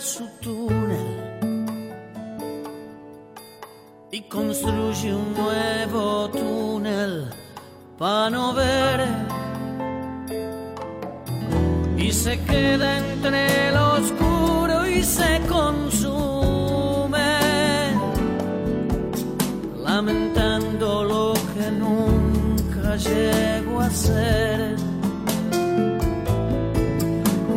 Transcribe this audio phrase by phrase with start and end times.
[0.00, 1.60] Su túnel
[4.10, 7.28] y construye un nuevo túnel
[7.98, 9.06] para no ver.
[11.98, 17.18] Y se queda entre lo oscuro y se consume
[19.84, 24.76] lamentando lo que nunca llegó a ser.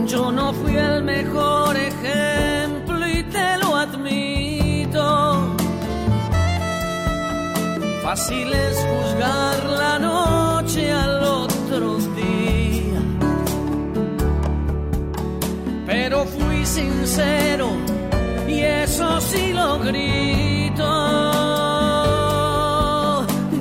[0.08, 1.53] Yo no fui el mejor
[8.16, 13.02] Fácil es juzgar la noche al otro día.
[15.88, 17.70] Pero fui sincero
[18.48, 20.90] y eso sí lo grito.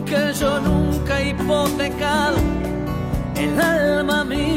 [0.05, 2.37] Que yo nunca he hipotecado
[3.37, 4.52] el alma mía.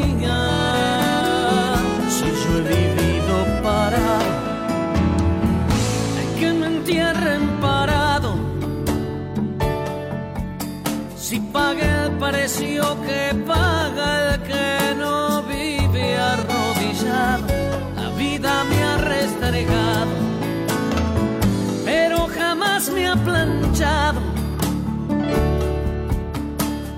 [11.52, 17.48] Pague el precio que paga el que no vive arrodillado.
[17.96, 20.12] La vida me ha restregado,
[21.84, 24.22] pero jamás me ha planchado.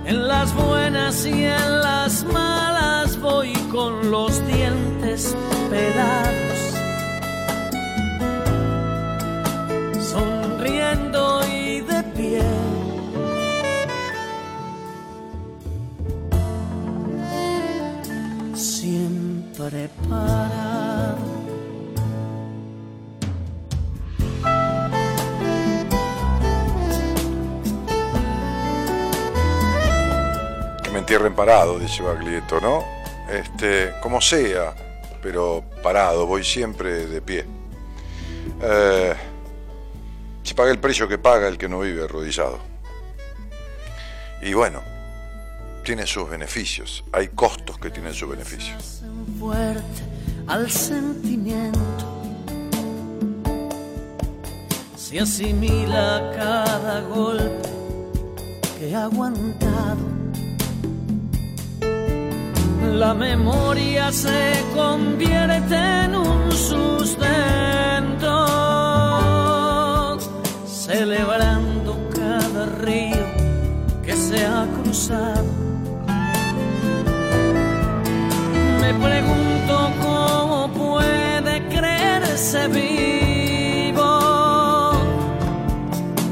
[0.05, 5.35] En las buenas y en las malas voy con los dientes
[5.69, 6.56] pelados.
[30.83, 32.83] Que me entierren parado, dice Baglietto, ¿no?
[33.29, 34.73] Este, como sea,
[35.21, 37.45] pero parado, voy siempre de pie.
[38.61, 39.13] Eh,
[40.43, 42.59] se paga el precio que paga el que no vive arrodillado.
[44.41, 44.81] Y bueno,
[45.87, 49.03] tiene sus beneficios, hay costos que tienen sus beneficios.
[49.39, 50.03] Fuerte
[50.45, 51.79] al sentimiento,
[54.97, 57.69] se asimila cada golpe
[58.77, 60.05] que ha aguantado.
[62.91, 66.97] La memoria se convierte en un sustento,
[70.67, 73.25] celebrando cada río
[74.03, 75.66] que se ha cruzado
[78.87, 84.11] me pregunto cómo puede creerse vivo.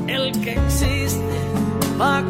[0.08, 1.38] El que existe
[2.00, 2.24] va a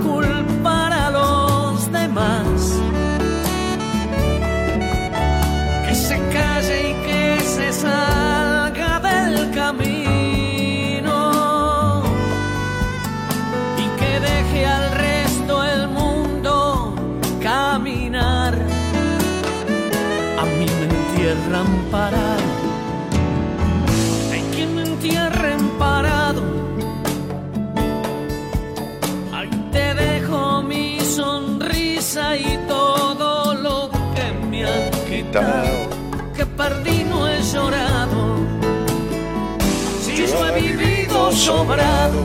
[41.45, 42.21] sobrado.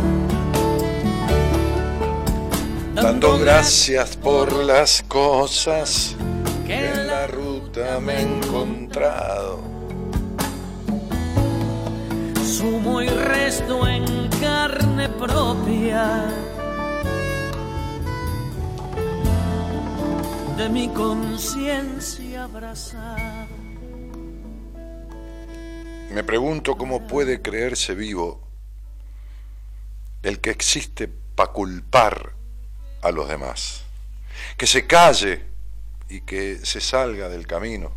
[2.95, 6.17] Dando gracias por las cosas
[6.67, 9.61] que en la ruta me he encontrado.
[12.43, 14.07] Sumo y resto en
[14.41, 16.25] carne propia.
[20.57, 23.49] de mi conciencia abrazar.
[26.13, 28.50] Me pregunto cómo puede creerse vivo
[30.23, 32.33] el que existe para culpar
[33.03, 33.83] a los demás,
[34.57, 35.45] que se calle
[36.09, 37.93] y que se salga del camino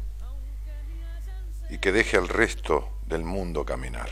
[1.69, 4.09] y que deje al resto del mundo caminar.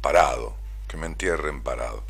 [0.00, 0.56] Parado,
[0.88, 2.02] que me entierren parado.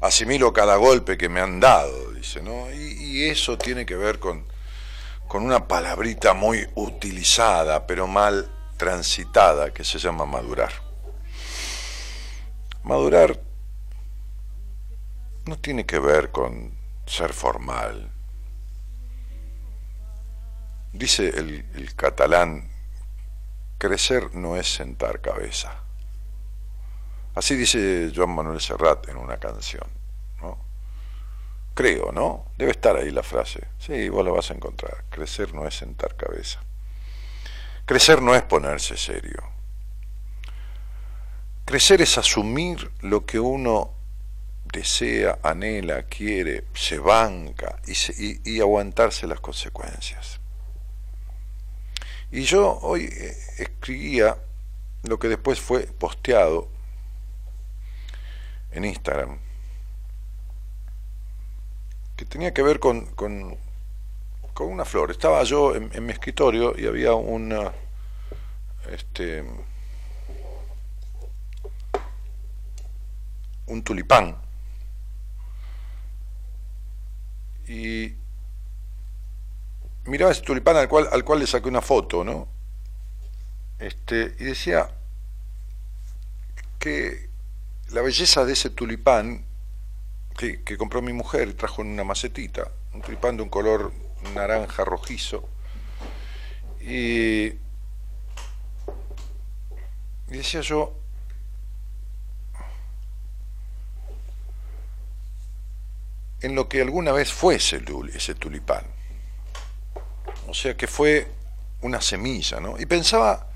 [0.00, 2.70] Asimilo cada golpe que me han dado, dice, ¿no?
[2.72, 4.44] Y, eso tiene que ver con,
[5.26, 10.83] con una palabrita muy utilizada, pero mal transitada, que se llama madurar.
[12.84, 13.40] Madurar
[15.46, 16.72] no tiene que ver con
[17.06, 18.14] ser formal,
[20.94, 22.70] Dice el, catalán,
[23.78, 25.82] crecer no es sentar cabeza.
[27.34, 29.88] Así dice Joan Manuel Serrat en una canción.
[30.40, 30.56] ¿no?
[31.74, 32.46] Creo, ¿no?
[32.56, 33.66] Debe estar ahí la frase.
[33.80, 35.02] Sí, vos la vas a encontrar.
[35.10, 36.60] Crecer no es sentar cabeza.
[37.86, 39.42] Crecer no es ponerse serio.
[41.64, 43.90] Crecer es asumir lo que uno
[44.64, 50.40] desea, anhela, quiere, se banca y, aguantarse las consecuencias.
[52.30, 54.36] Y yo hoy eh, escribía
[55.04, 56.68] lo que después fue posteado
[58.72, 59.38] en Instagram,
[62.16, 63.56] que tenía que ver con, con,
[64.58, 65.10] una flor.
[65.10, 67.72] Estaba yo en, mi escritorio y había una,
[68.90, 69.44] este,
[73.66, 74.36] un tulipán.
[77.66, 78.14] Y
[80.04, 82.48] miraba ese tulipán al cual, al cual le saqué una foto, ¿no?
[83.78, 84.90] Este, y decía
[86.78, 87.30] que
[87.90, 89.44] la belleza de ese tulipán
[90.36, 93.92] que, que compró mi mujer, trajo en una macetita, un tulipán de un color
[94.34, 95.48] naranja rojizo,
[96.80, 97.58] y, y
[100.28, 100.94] decía yo,
[106.44, 107.82] en lo que alguna vez fuese
[108.12, 108.84] ese tulipán.
[110.46, 111.26] O sea que fue
[111.80, 112.78] una semilla, ¿no?
[112.78, 113.48] Y pensaba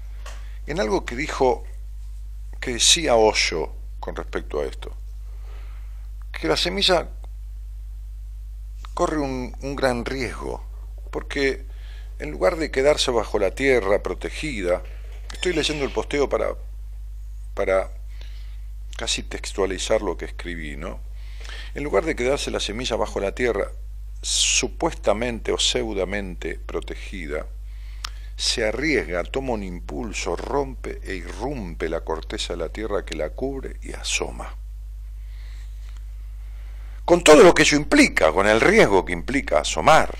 [0.67, 1.65] en algo que dijo,
[2.59, 4.97] que decía Osho con respecto a esto,
[6.33, 7.11] que la semilla
[8.95, 10.65] corre un, gran riesgo,
[11.11, 11.67] porque
[12.19, 14.83] en lugar de quedarse bajo la tierra protegida,
[15.31, 16.55] estoy leyendo el posteo para,
[17.53, 17.91] para
[18.97, 21.07] casi textualizar lo que escribí, ¿no?
[21.79, 23.71] En lugar de quedarse la semilla bajo la tierra,
[24.21, 27.47] supuestamente o pseudamente protegida,
[28.35, 33.31] se arriesga, toma un impulso, rompe e irrumpe la corteza de la tierra que la
[33.31, 34.57] cubre y asoma.
[37.05, 40.19] Con todo lo que eso implica, con el riesgo que implica asomar,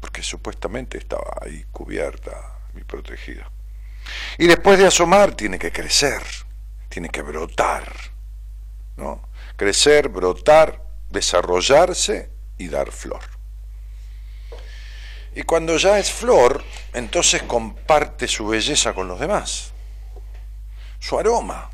[0.00, 3.48] porque supuestamente estaba ahí cubierta y protegida.
[4.38, 6.20] Y después de asomar tiene que crecer,
[6.88, 7.92] tiene que brotar,
[8.96, 9.33] ¿no?
[9.56, 13.22] Crecer, brotar, desarrollarse y dar flor.
[15.34, 16.62] Y cuando ya es flor,
[16.92, 19.72] entonces comparte su belleza con los demás,
[21.00, 21.70] su aroma.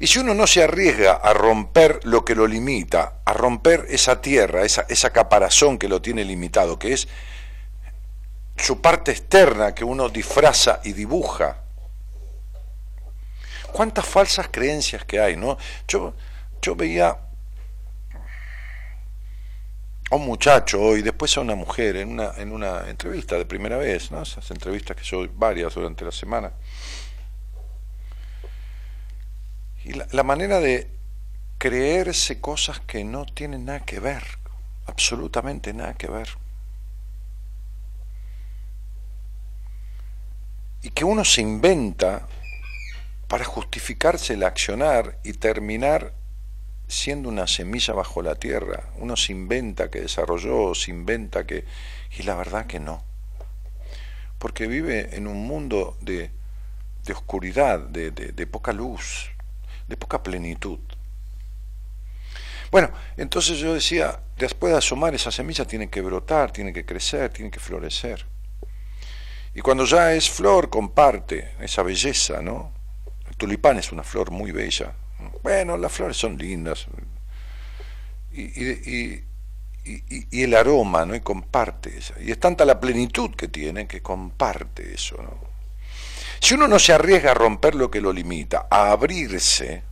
[0.00, 4.20] Y si uno no se arriesga a romper lo que lo limita, a romper esa
[4.20, 7.08] tierra, esa, esa caparazón que lo tiene limitado, que es
[8.56, 11.62] su parte externa que uno disfraza y dibuja,
[13.78, 15.56] cuántas falsas creencias que hay, ¿no?
[15.86, 16.12] Yo,
[16.60, 17.16] yo veía
[20.10, 23.76] a un muchacho y después a una mujer en una, en una entrevista de primera
[23.76, 24.20] vez, ¿no?
[24.20, 26.50] esas entrevistas que yo varias durante la semana.
[29.84, 30.90] Y la, la manera de
[31.58, 34.24] creerse cosas que no tienen nada que ver,
[34.86, 36.30] absolutamente nada que ver.
[40.82, 42.26] Y que uno se inventa
[43.28, 46.14] para justificarse el accionar y terminar
[46.88, 48.84] siendo una semilla bajo la tierra.
[48.96, 51.64] Uno se inventa que desarrolló, se inventa que...
[52.18, 53.04] Y la verdad que no.
[54.38, 56.30] Porque vive en un mundo de,
[57.04, 59.30] de oscuridad, de, de, poca luz,
[59.88, 60.78] de poca plenitud.
[62.70, 67.30] Bueno, entonces yo decía, después de asomar esa semilla tiene que brotar, tiene que crecer,
[67.30, 68.24] tiene que florecer.
[69.54, 72.77] Y cuando ya es flor, comparte esa belleza, ¿no?
[73.38, 74.92] Tulipán es una flor muy bella,
[75.42, 76.86] bueno, las flores son lindas.
[78.32, 79.24] Y,
[80.30, 81.14] el aroma, ¿no?
[81.14, 82.12] Y comparte eso.
[82.20, 85.16] Y es tanta la plenitud que tiene que comparte eso.
[86.40, 89.82] Si uno no se arriesga a romper lo que lo limita, a abrirse,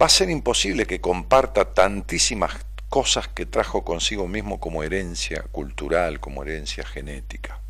[0.00, 6.20] va a ser imposible que comparta tantísimas cosas que trajo consigo mismo como herencia cultural,
[6.20, 7.61] como herencia genética.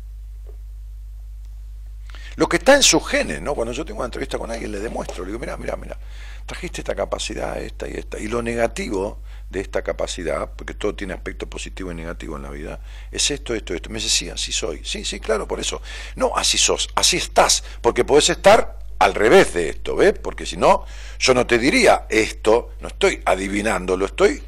[2.35, 3.53] Lo que está en sus genes, ¿no?
[3.53, 5.97] Cuando yo tengo una entrevista con alguien, le demuestro, le digo, mira, mira, mira,
[6.45, 8.19] trajiste esta capacidad, esta y esta.
[8.19, 12.49] Y lo negativo de esta capacidad, porque todo tiene aspecto positivo y negativo en la
[12.49, 12.79] vida,
[13.11, 13.89] es esto, esto, esto.
[13.89, 14.81] Me dice, sí, así soy.
[14.83, 15.81] Sí, sí, claro, por eso.
[16.15, 20.13] No, así sos, así estás, porque podés estar al revés de esto, ¿ves?
[20.13, 20.85] Porque si no,
[21.19, 24.43] yo no te diría esto, no estoy adivinando, lo estoy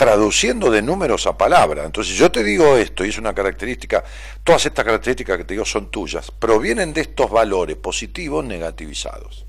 [0.00, 1.84] traduciendo de números a palabras.
[1.84, 4.02] Entonces yo te digo esto, y es una característica,
[4.42, 9.44] todas estas características que te digo son tuyas, provienen de estos valores positivos negativizados.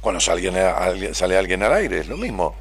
[0.00, 0.48] Cuando sale,
[1.38, 2.56] alguien al aire, es lo mismo.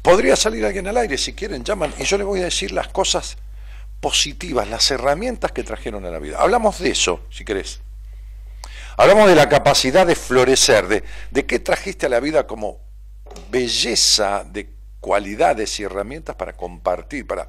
[0.00, 2.88] Podría salir alguien al aire, si quieren, llaman, y yo le voy a decir las
[2.88, 3.36] cosas
[4.00, 6.38] positivas, las herramientas que trajeron a la vida.
[6.40, 7.82] Hablamos de eso, si querés.
[8.96, 12.80] Hablamos de la capacidad de florecer, de, de qué trajiste a la vida como
[13.50, 14.70] belleza de
[15.00, 17.48] cualidades y herramientas para compartir, para...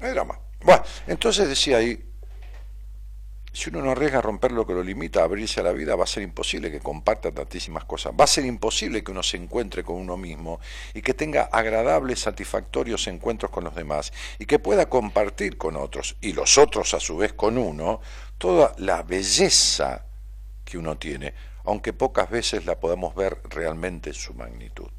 [0.00, 0.38] No hay drama.
[0.60, 2.12] Bueno, entonces decía ahí,
[3.52, 5.94] si uno no arriesga a romper lo que lo limita, a abrirse a la vida,
[5.94, 8.14] va a ser imposible que comparta tantísimas cosas.
[8.18, 10.58] Va a ser imposible que uno se encuentre con uno mismo
[10.94, 16.16] y que tenga agradables, satisfactorios encuentros con los demás y que pueda compartir con otros
[16.22, 18.00] y los otros a su vez con uno
[18.38, 20.06] toda la belleza
[20.64, 24.90] que uno tiene aunque pocas veces la podamos ver realmente en su magnitud.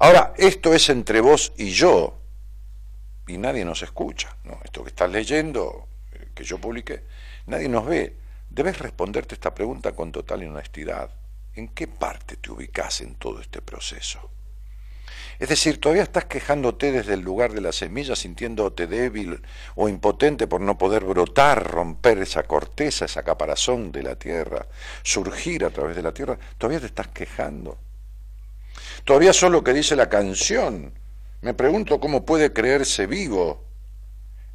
[0.00, 2.18] Ahora, esto es entre vos y yo,
[3.26, 4.36] y nadie nos escucha.
[4.44, 4.58] ¿no?
[4.64, 7.04] Esto que estás leyendo, eh, que yo publiqué,
[7.46, 8.16] nadie nos ve.
[8.48, 11.10] Debes responderte esta pregunta con total honestidad.
[11.54, 14.30] ¿En qué parte te ubicas en todo este proceso?
[15.38, 19.40] Es decir, todavía estás quejándote desde el lugar de la semilla, sintiéndote débil
[19.76, 24.66] o impotente por no poder brotar, romper esa corteza, esa caparazón de la tierra,
[25.02, 26.36] surgir a través de la tierra.
[26.58, 27.78] Todavía te estás quejando.
[29.04, 30.92] Todavía son lo que dice la canción.
[31.40, 33.64] Me pregunto cómo puede creerse vivo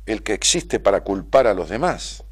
[0.06, 2.24] el que existe para culpar a los demás.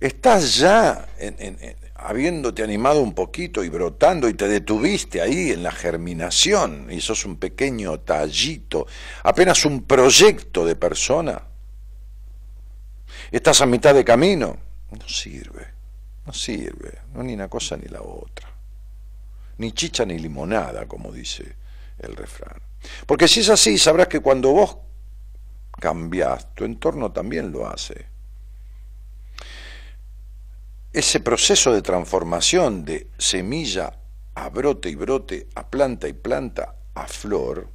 [0.00, 1.56] Estás ya en,
[1.94, 7.24] habiéndote animado un poquito y brotando y te detuviste ahí en la germinación y sos
[7.24, 8.86] un pequeño tallito,
[9.22, 11.42] apenas un proyecto de persona,
[13.30, 14.58] estás a mitad de camino,
[14.90, 15.68] no sirve,
[16.26, 18.48] no sirve, no ni una cosa ni la otra,
[19.58, 21.56] ni chicha ni limonada, como dice
[21.98, 22.60] el refrán.
[23.06, 24.76] Porque si es así, sabrás que cuando vos
[25.80, 28.13] cambiás, tu entorno también lo hace
[30.94, 33.98] ese proceso de transformación de semilla
[34.34, 37.68] a brote y brote, a planta y planta, a flor,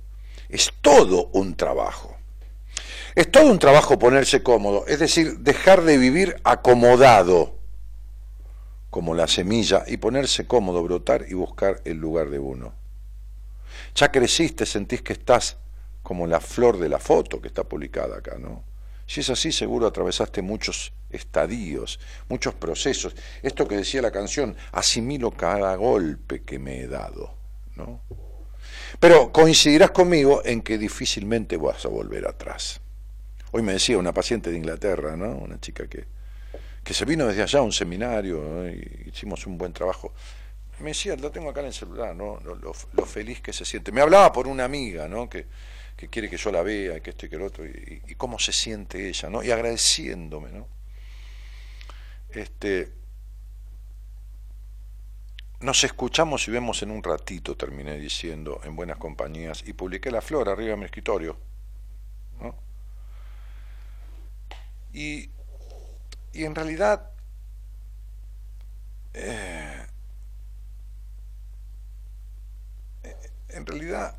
[0.48, 2.16] es todo un trabajo.
[3.16, 7.60] Es todo un trabajo ponerse cómodo, es decir, dejar de vivir acomodado
[8.90, 12.74] como la semilla y ponerse cómodo, brotar y buscar el lugar de uno.
[13.96, 15.58] Ya creciste, sentís que estás
[16.02, 18.64] como la flor de la foto que está publicada acá, ¿no?
[19.10, 23.16] Si es así, seguro atravesaste muchos estadios, muchos procesos.
[23.42, 27.34] Esto que decía la canción, asimilo cada golpe que me he dado.
[27.76, 28.02] ¿no?
[29.00, 32.82] Pero coincidirás conmigo en que difícilmente vas a volver atrás.
[33.52, 35.38] Hoy me decía una paciente de Inglaterra, ¿no?
[35.38, 36.06] una chica que,
[36.84, 40.14] que se vino desde allá a un seminario y hicimos un buen trabajo.
[40.82, 42.40] Me decía, lo tengo acá en el celular, ¿no?
[42.46, 42.74] Lo, lo,
[43.06, 43.92] feliz que se siente.
[43.92, 45.28] Me hablaba por una amiga, ¿no?
[45.28, 45.48] Que,
[46.00, 48.54] que quiere que yo la vea, que esto y que el otro, y, cómo se
[48.54, 49.44] siente ella, ¿no?
[49.44, 50.66] Y agradeciéndome, ¿no?
[52.30, 52.94] Este,
[55.60, 60.22] nos escuchamos y vemos en un ratito, terminé diciendo, en buenas compañías, y publiqué la
[60.22, 61.38] flor arriba de mi escritorio,
[62.40, 62.56] ¿no?
[64.94, 65.30] Y,
[66.32, 67.12] y en realidad,
[69.14, 69.86] eh,
[73.50, 74.16] en realidad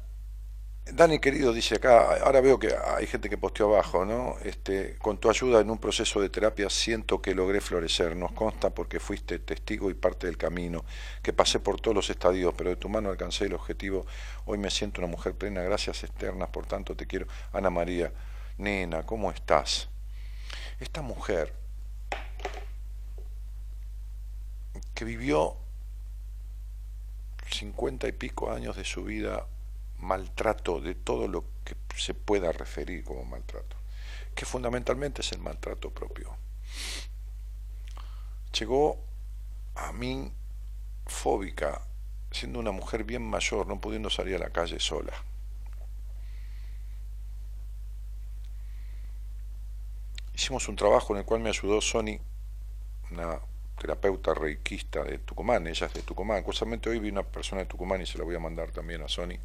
[0.86, 4.36] Dani querido dice acá, ahora veo que hay gente que posteó abajo, ¿no?
[4.42, 8.70] Este, con tu ayuda en un proceso de terapia siento que logré florecer, nos consta
[8.70, 10.84] porque fuiste testigo y parte del camino,
[11.22, 14.04] que pasé por todos los estadios, pero de tu mano alcancé el objetivo.
[14.46, 17.26] Hoy me siento una mujer plena, gracias externas, por tanto te quiero.
[17.52, 18.12] Ana María,
[18.58, 19.88] nena, ¿cómo estás?
[20.80, 21.52] Esta mujer
[24.94, 25.56] que vivió
[27.48, 29.46] cincuenta y pico años de su vida
[30.00, 33.76] maltrato de todo lo que se pueda referir como maltrato,
[34.34, 36.36] que fundamentalmente es el maltrato propio.
[38.58, 38.98] Llegó
[39.74, 40.32] a mí
[41.06, 41.82] fóbica,
[42.30, 45.12] siendo una mujer bien mayor, no pudiendo salir a la calle sola.
[50.34, 52.18] Hicimos un trabajo en el cual me ayudó Sony,
[53.10, 53.40] una
[53.78, 58.00] terapeuta reikista de Tucumán, ella es de Tucumán, curiosamente hoy vi una persona de Tucumán
[58.00, 59.38] y se la voy a mandar también a Sony.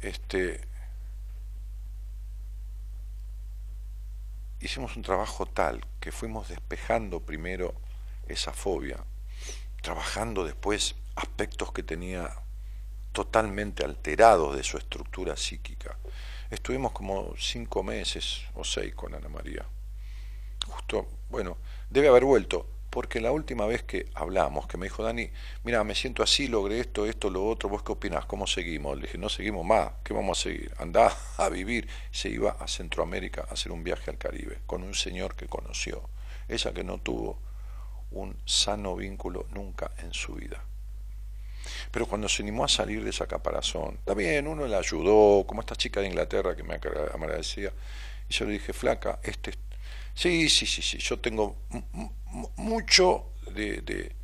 [0.00, 0.60] Este,
[4.60, 7.74] hicimos un trabajo tal que fuimos despejando primero
[8.28, 9.04] esa fobia,
[9.82, 12.30] trabajando después aspectos que tenía
[13.12, 15.98] totalmente alterados de su estructura psíquica.
[16.50, 19.66] Estuvimos como cinco meses o seis con Ana María.
[20.68, 21.58] Justo, bueno,
[21.90, 25.30] debe haber vuelto, porque la última vez que hablamos, que me dijo Dani,
[25.64, 28.24] mira, me siento así, logré esto, esto, lo otro, ¿vos qué opinás?
[28.24, 28.96] ¿Cómo seguimos?
[28.96, 30.72] Le dije, no seguimos más, ¿qué vamos a seguir?
[30.78, 31.88] Andá a vivir.
[32.10, 36.08] Se iba a Centroamérica a hacer un viaje al Caribe con un señor que conoció,
[36.48, 37.38] ella que no tuvo
[38.10, 40.64] un sano vínculo nunca en su vida.
[41.90, 45.76] Pero cuando se animó a salir de esa caparazón, también uno le ayudó, como esta
[45.76, 47.72] chica de Inglaterra que me agradecía,
[48.28, 49.52] y yo le dije, flaca, este...
[50.14, 51.56] Sí, sí, sí, sí, yo tengo
[52.56, 54.14] mucho de, de,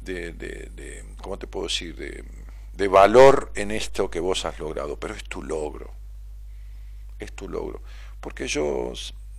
[0.00, 5.14] de, de, ¿cómo te puedo decir?, de, valor en esto que vos has logrado, pero
[5.14, 5.90] es tu logro,
[7.18, 7.82] es tu logro.
[8.22, 8.94] Porque yo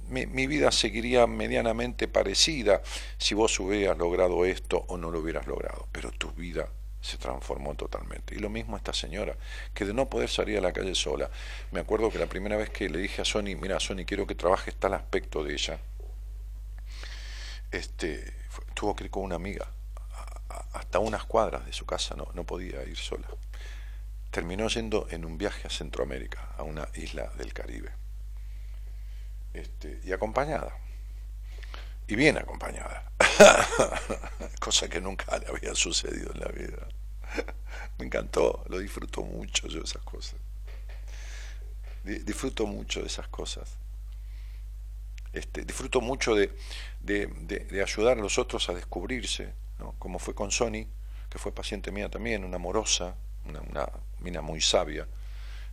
[0.09, 2.83] mi, mi, vida seguiría medianamente parecida
[3.17, 6.69] si vos hubieras logrado esto o no lo hubieras logrado, pero tu vida
[7.01, 8.35] se transformó totalmente.
[8.35, 9.35] Y lo mismo esta señora,
[9.73, 11.29] que de no poder salir a la calle sola,
[11.71, 14.35] me acuerdo que la primera vez que le dije a Sony, mira Sony, quiero que
[14.35, 15.79] trabajes tal aspecto de ella,
[17.71, 18.33] este,
[18.73, 19.67] tuvo que ir con una amiga,
[20.73, 23.27] hasta unas cuadras de su casa, no, no podía ir sola.
[24.29, 27.91] Terminó yendo en un viaje a Centroamérica, a una isla del Caribe,
[29.53, 30.77] este, y acompañada,
[32.07, 33.11] y bien acompañada.
[34.59, 36.87] cosa que nunca le había sucedido en la vida.
[37.97, 40.35] Me encantó, lo disfruto mucho yo esas cosas.
[42.03, 43.77] Disfruto mucho de esas cosas.
[45.33, 46.51] Este, disfruto mucho de,
[46.99, 49.53] de, ayudar a los otros a descubrirse,
[49.97, 50.87] como fue con Sony,
[51.29, 53.15] que fue paciente mía también, una amorosa,
[53.45, 53.89] una, una
[54.19, 55.07] mina muy sabia,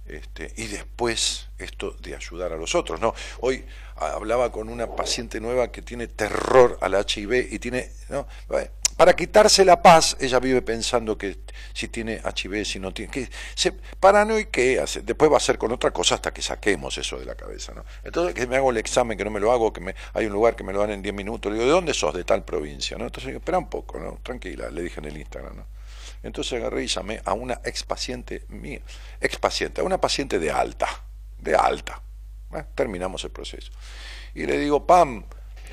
[0.08, 2.98] este, y después esto de ayudar a los otros.
[3.00, 3.14] ¿no?
[3.40, 3.64] Hoy
[3.96, 8.26] hablaba con una paciente nueva que tiene terror al HIV y tiene, ¿no?
[8.98, 11.38] Para quitarse la paz, ella vive pensando que
[11.72, 15.92] si tiene HIV, si no tiene, que se paranoique, después va a ser con otra
[15.92, 17.72] cosa hasta que saquemos eso de la cabeza.
[17.74, 17.84] ¿no?
[18.02, 20.32] Entonces, que me hago el examen, que no me lo hago, que me, hay un
[20.32, 22.12] lugar que me lo dan en 10 minutos, le digo, ¿de dónde sos?
[22.12, 22.98] De tal provincia.
[22.98, 23.04] ¿no?
[23.04, 24.18] Entonces, espera un poco, ¿no?
[24.20, 25.58] tranquila, le dije en el Instagram.
[25.58, 25.66] ¿no?
[26.24, 28.80] Entonces agarré y llamé a una ex paciente mía,
[29.20, 30.88] ex paciente, a una paciente de alta,
[31.38, 32.02] de alta.
[32.74, 33.70] terminamos el proceso.
[34.34, 35.24] Y le digo, Pam,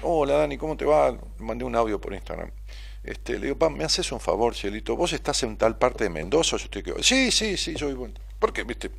[0.03, 1.17] hola Dani, ¿cómo te va?
[1.39, 2.51] Mandé un audio por Instagram.
[3.05, 4.95] Este, le digo, ¿me haces un favor, Cielito?
[4.95, 6.57] ¿Vos estás en tal parte de Mendoza?
[6.57, 8.17] Yo estoy Sí, sí, sí, yo vivo en...
[8.39, 8.63] ¿Por qué?
[8.63, 8.91] ¿Viste?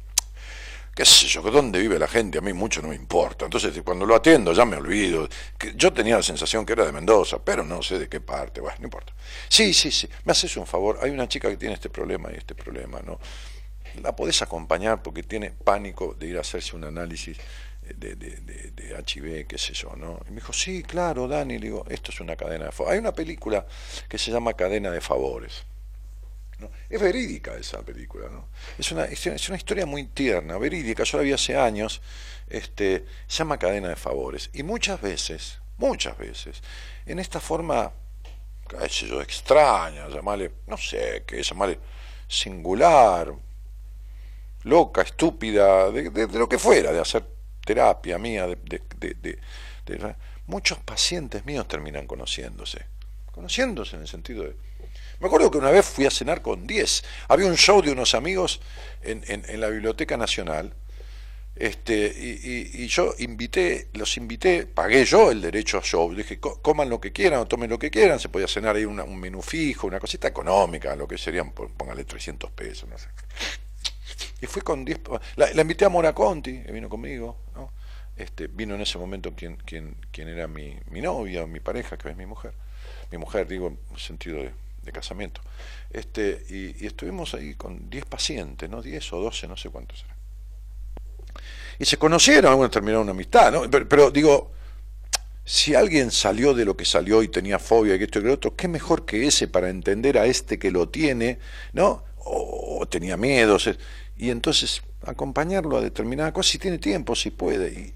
[0.96, 3.44] qué sé yo, dónde vive la gente, a mí mucho no me importa.
[3.44, 5.28] Entonces, cuando lo atiendo ya me olvido.
[5.58, 8.62] Que yo tenía la sensación que era de Mendoza, pero no sé de qué parte,
[8.62, 9.12] bueno, no importa.
[9.46, 12.36] Sí, sí, sí, me haces un favor, hay una chica que tiene este problema y
[12.36, 13.20] este problema, ¿no?
[14.00, 17.36] La podés acompañar porque tiene pánico de ir a hacerse un análisis
[17.94, 20.20] de, de, de, de HIV, qué sé yo, ¿no?
[20.26, 22.94] Y me dijo, sí, claro, Dani, le digo, esto es una cadena de favores.
[22.94, 23.66] Hay una película
[24.08, 25.64] que se llama Cadena de Favores
[26.88, 28.48] es verídica esa película, ¿no?
[28.78, 32.00] Es una, es una historia muy tierna, verídica, yo la vi hace años,
[32.48, 34.50] este, se llama Cadena de Favores.
[34.54, 36.62] Y muchas veces, muchas veces,
[37.04, 37.92] en esta forma,
[38.68, 38.76] qué
[39.20, 41.78] extraña, llamarle, no sé, qué llamarle
[42.26, 43.34] singular,
[44.62, 47.35] loca, estúpida, de, de, lo que fuera, de hacer
[47.66, 50.14] terapia mía, de, de,
[50.46, 52.86] muchos pacientes míos terminan conociéndose,
[53.32, 54.56] conociéndose en el sentido de
[55.18, 57.04] me acuerdo que una vez fui a cenar con 10.
[57.28, 58.60] Había un show de unos amigos
[59.02, 60.74] en, en, la Biblioteca Nacional.
[61.54, 66.14] Este, y, y, yo invité, los invité, pagué yo el derecho a show.
[66.14, 68.20] Dije, coman lo que quieran o tomen lo que quieran.
[68.20, 72.50] Se podía cenar ahí un menú fijo, una cosita económica, lo que serían, póngale 300
[72.50, 73.08] pesos, no sé.
[74.40, 75.00] Y fui con 10.
[75.36, 77.38] La, la, invité a Mora Conti, que vino conmigo.
[77.54, 77.72] ¿no?
[78.16, 82.10] Este, vino en ese momento quien, quien, quien era mi, mi novia, mi pareja, que
[82.10, 82.52] es mi mujer.
[83.10, 84.52] Mi mujer, digo, en sentido de
[84.86, 85.42] de casamiento.
[85.90, 88.80] Este, y, estuvimos ahí con 10 pacientes, ¿no?
[88.80, 90.16] 10 o 12, no sé cuántos eran.
[91.78, 93.70] Y se conocieron, algunos terminaron una amistad, ¿no?
[93.70, 94.52] Pero, digo,
[95.44, 98.56] si alguien salió de lo que salió y tenía fobia y esto y lo otro,
[98.56, 101.38] qué mejor que ese para entender a este que lo tiene,
[101.74, 102.04] ¿no?
[102.18, 103.68] O, tenía miedos.
[104.16, 107.72] Y entonces acompañarlo a determinada cosa, si tiene tiempo, si puede.
[107.72, 107.94] Y,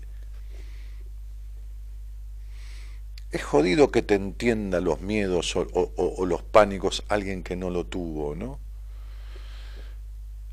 [3.33, 8.35] es jodido que te entienda los miedos o, los pánicos alguien que no lo tuvo,
[8.35, 8.59] ¿no?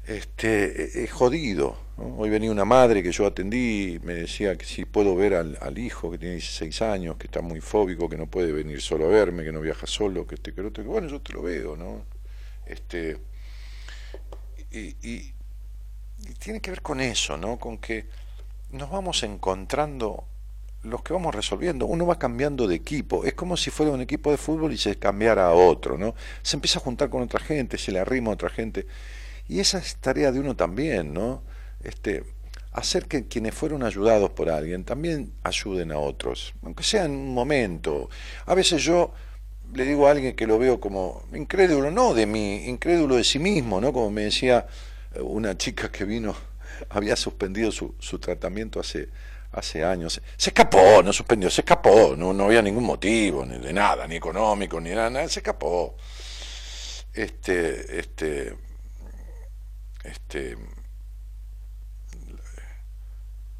[0.08, 1.78] este, es jodido.
[1.98, 6.12] Hoy venía una madre que yo atendí, me decía que si puedo ver al, hijo
[6.12, 9.44] que tiene 16 años, que está muy fóbico, que no puede venir solo a verme,
[9.44, 12.06] que no viaja solo, que este, que otro, que bueno, yo te lo veo, ¿no?
[12.66, 13.18] Este,
[14.72, 15.34] y, y,
[16.48, 17.60] tiene que ver con eso, ¿no?
[17.60, 18.06] Con que
[18.72, 20.24] nos vamos encontrando
[20.84, 21.86] los que vamos resolviendo.
[21.88, 23.26] Uno va cambiando de equipo.
[23.26, 26.16] Es como si fuera un equipo de fútbol y se cambiara a otro, ¿no?
[26.44, 28.88] Se empieza a juntar con otra gente, se le arrima a otra gente.
[29.50, 31.44] Y esa es tarea de uno también, ¿no?
[31.84, 32.24] este,
[32.72, 37.34] hacer que quienes fueron ayudados por alguien también ayuden a otros, aunque sea en un
[37.34, 38.10] momento.
[38.46, 39.12] A veces yo
[39.74, 43.38] le digo a alguien que lo veo como incrédulo, no de mí, incrédulo de sí
[43.38, 43.92] mismo, ¿no?
[43.92, 44.66] Como me decía
[45.22, 46.36] una chica que vino,
[46.90, 49.10] había suspendido su, su tratamiento hace,
[49.52, 50.22] hace años.
[50.38, 54.16] Se escapó, no suspendió, se escapó, no, no había ningún motivo, ni de nada, ni
[54.16, 55.96] económico, ni nada, se escapó.
[57.14, 58.56] Este, este,
[60.04, 60.58] este,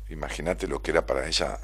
[0.10, 1.60] Imagínate lo que era para ella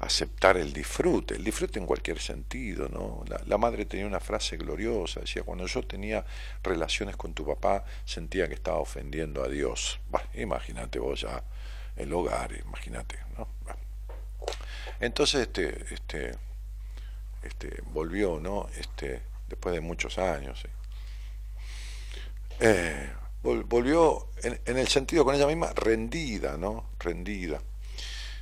[0.00, 3.22] aceptar el disfrute, el disfrute en cualquier sentido, ¿no?
[3.46, 6.24] La, madre tenía una frase gloriosa, decía, cuando yo tenía
[6.62, 10.00] relaciones con tu papá, sentía que estaba ofendiendo a Dios.
[10.34, 11.44] imagínate vos ya
[11.96, 13.46] el hogar, imagínate, ¿no?
[15.00, 16.32] Entonces, este, este,
[17.42, 18.68] este, volvió, ¿no?
[18.78, 20.64] Este, después de muchos años.
[22.58, 23.10] Eh,
[23.42, 26.86] volvió en, en, el sentido con ella misma rendida, ¿no?
[26.98, 27.60] Rendida.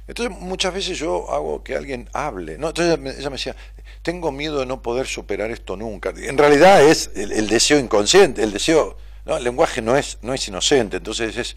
[0.08, 2.68] Entonces muchas veces yo hago que alguien hable, ¿no?
[2.68, 3.54] Entonces ella me decía,
[4.00, 6.14] tengo miedo de no poder superar esto nunca.
[6.16, 9.36] En realidad es el, deseo inconsciente, el deseo, ¿no?
[9.36, 11.56] El lenguaje no es, no es inocente, entonces es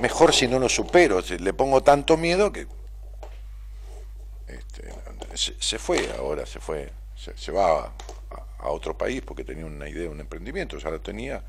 [0.00, 2.68] mejor si no lo supero, le pongo tanto miedo que
[4.46, 4.94] este,
[5.58, 7.92] se, fue ahora, se fue, se, va
[8.60, 11.42] a, otro país porque tenía una idea, un emprendimiento, ya lo tenía,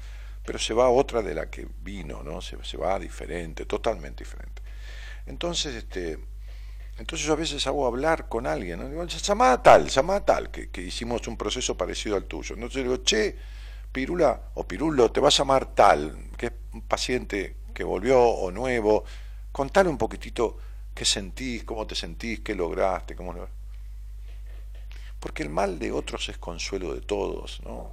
[0.44, 2.42] pero se va a otra de la que vino, ¿no?
[2.42, 4.65] Se, se va diferente, totalmente diferente.
[5.26, 6.20] Entonces, este,
[6.98, 8.88] entonces yo a veces hago hablar con alguien, ¿no?
[8.88, 12.56] digo, llama a tal, llama a tal, que, hicimos un proceso parecido al tuyo.
[12.56, 13.36] Entonces digo, che,
[13.92, 18.52] Pirula o Pirulo, te va a llamar tal, que es un paciente que volvió o
[18.52, 19.04] nuevo,
[19.52, 20.58] contale un poquitito
[20.94, 23.48] qué sentís, cómo te sentís, qué lograste, cómo lo...
[25.20, 27.90] Porque el mal de otros es consuelo de todos, ¿no?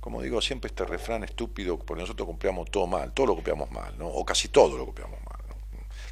[0.00, 3.96] Como digo siempre este refrán estúpido, porque nosotros copiamos todo mal, todo lo copiamos mal,
[3.98, 4.08] ¿no?
[4.08, 5.29] O casi todo lo copiamos mal.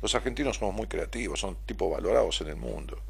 [0.01, 3.01] Los argentinos somos muy creativos, son tipo valorados en el mundo.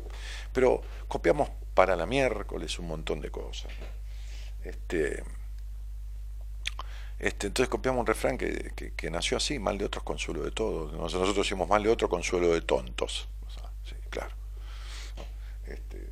[0.52, 3.70] Pero copiamos para la miércoles un montón de cosas.
[4.64, 5.22] Este,
[7.18, 10.92] este, entonces copiamos un refrán que, nació así, mal de otros, consuelo de todos.
[10.92, 13.28] Nosotros decimos mal de otros, consuelo de tontos.
[13.84, 14.34] sí, claro.
[15.66, 16.08] Este,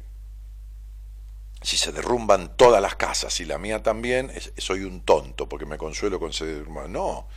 [1.63, 5.79] si se derrumban todas las casas y la mía también, soy un tonto porque me
[5.79, 6.93] consuelo con se derrumban.
[6.93, 7.29] No,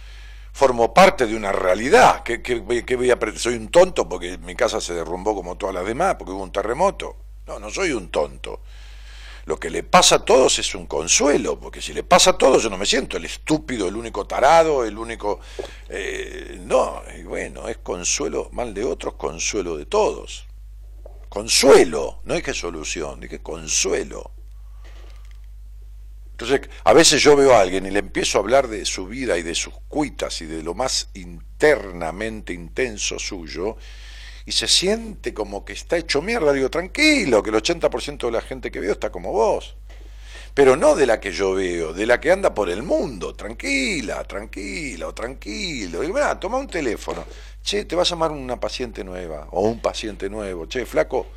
[0.59, 2.21] formo parte de una realidad.
[2.21, 6.15] ¿Qué, voy a Soy un tonto porque mi casa se derrumbó como todas las demás,
[6.15, 7.15] porque hubo un terremoto.
[7.47, 8.59] No, no soy un tonto.
[9.45, 12.61] Lo que le pasa a todos es un consuelo, porque si le pasa a todos
[12.61, 15.39] yo no me siento el estúpido, el único tarado, el único...
[15.87, 20.45] Eh, no, y bueno, es consuelo, mal de otros, consuelo de todos.
[21.29, 24.31] Consuelo, no que solución, que consuelo.
[26.39, 29.37] Entonces, a veces yo veo a alguien y le empiezo a hablar de su vida
[29.37, 33.75] y de sus cuitas y de lo más internamente intenso suyo,
[34.45, 36.53] y se siente como que está hecho mierda.
[36.53, 39.75] Digo, tranquilo, que el 80% de la gente que veo está como vos.
[40.53, 43.35] Pero no de la que yo veo, de la que anda por el mundo.
[43.35, 46.05] Tranquila, tranquila o tranquilo.
[46.05, 47.25] Y bueno, toma un teléfono.
[47.61, 50.67] Che, te va a llamar una paciente nueva o un paciente nuevo.
[50.67, 51.27] Che, flaco,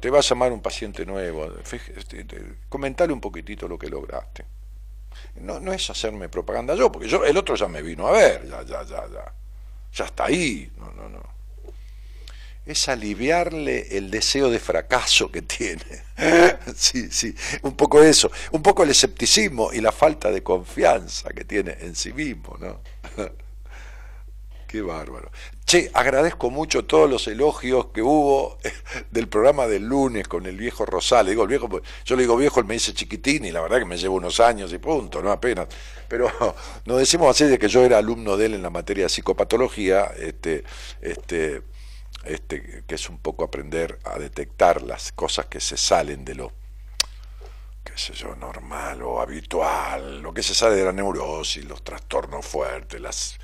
[0.00, 1.48] te va a llamar un paciente nuevo,
[1.96, 2.26] este,
[2.68, 4.44] comentale un poquitito lo que lograste.
[5.36, 8.48] No, no es hacerme propaganda yo, porque yo, el otro ya me vino a ver,
[8.48, 9.34] ya, ya, ya, ya,
[9.92, 11.22] ya está ahí, no, no, no.
[12.64, 16.04] Es aliviarle el deseo de fracaso que tiene.
[16.76, 21.44] sí, sí, un poco eso, un poco el escepticismo y la falta de confianza que
[21.44, 22.80] tiene en sí mismo, ¿no?
[24.70, 25.32] Qué bárbaro.
[25.66, 28.56] Che, agradezco mucho todos los elogios que hubo
[29.10, 31.30] del programa del lunes con el viejo Rosales.
[31.30, 31.68] Digo, el viejo,
[32.04, 34.38] yo le digo viejo, él me dice chiquitín y la verdad que me llevo unos
[34.38, 35.66] años y punto, no apenas.
[36.06, 36.30] Pero
[36.84, 40.04] nos decimos así de que yo era alumno de él en la materia de psicopatología,
[40.16, 40.62] este,
[41.00, 41.62] este,
[42.22, 46.52] este, que es un poco aprender a detectar las cosas que se salen de lo
[47.82, 52.46] qué sé yo, normal o habitual, lo que se sale de la neurosis, los trastornos
[52.46, 53.36] fuertes, las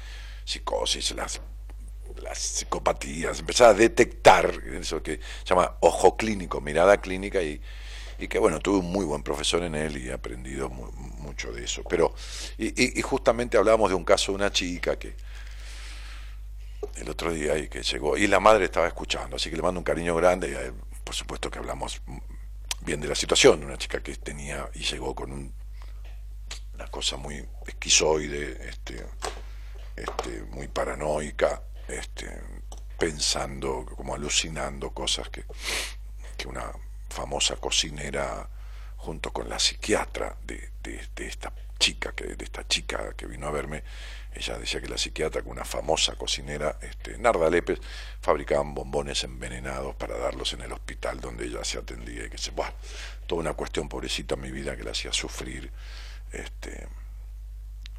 [0.46, 1.40] psicosis, las,
[2.22, 7.60] las psicopatías, empezar a detectar eso que se llama ojo clínico, mirada clínica y,
[8.18, 11.64] y que bueno, tuve un muy buen profesor en él y he aprendido mucho de
[11.64, 11.82] eso.
[11.88, 12.14] Pero,
[12.56, 15.16] y, justamente hablábamos de un caso de una chica que
[16.96, 19.80] el otro día y que llegó, y la madre estaba escuchando, así que le mando
[19.80, 22.00] un cariño grande, y eh, por supuesto que hablamos
[22.82, 25.52] bien de la situación, una chica que tenía y llegó con un,
[26.74, 29.04] una cosa muy esquizoide, este,
[29.96, 32.40] este, muy paranoica, este,
[32.98, 35.44] pensando, como alucinando cosas que,
[36.36, 36.72] que una
[37.08, 38.48] famosa cocinera
[38.96, 43.50] junto con la psiquiatra de, de, esta chica que de esta chica que vino a
[43.50, 43.82] verme
[44.34, 47.80] ella decía que la psiquiatra con una famosa cocinera este, Narda Lepes
[48.20, 52.52] fabricaban bombones envenenados para darlos en el hospital donde ella se atendía y que se
[53.26, 55.70] toda una cuestión pobrecita en mi vida que la hacía sufrir
[56.32, 56.88] este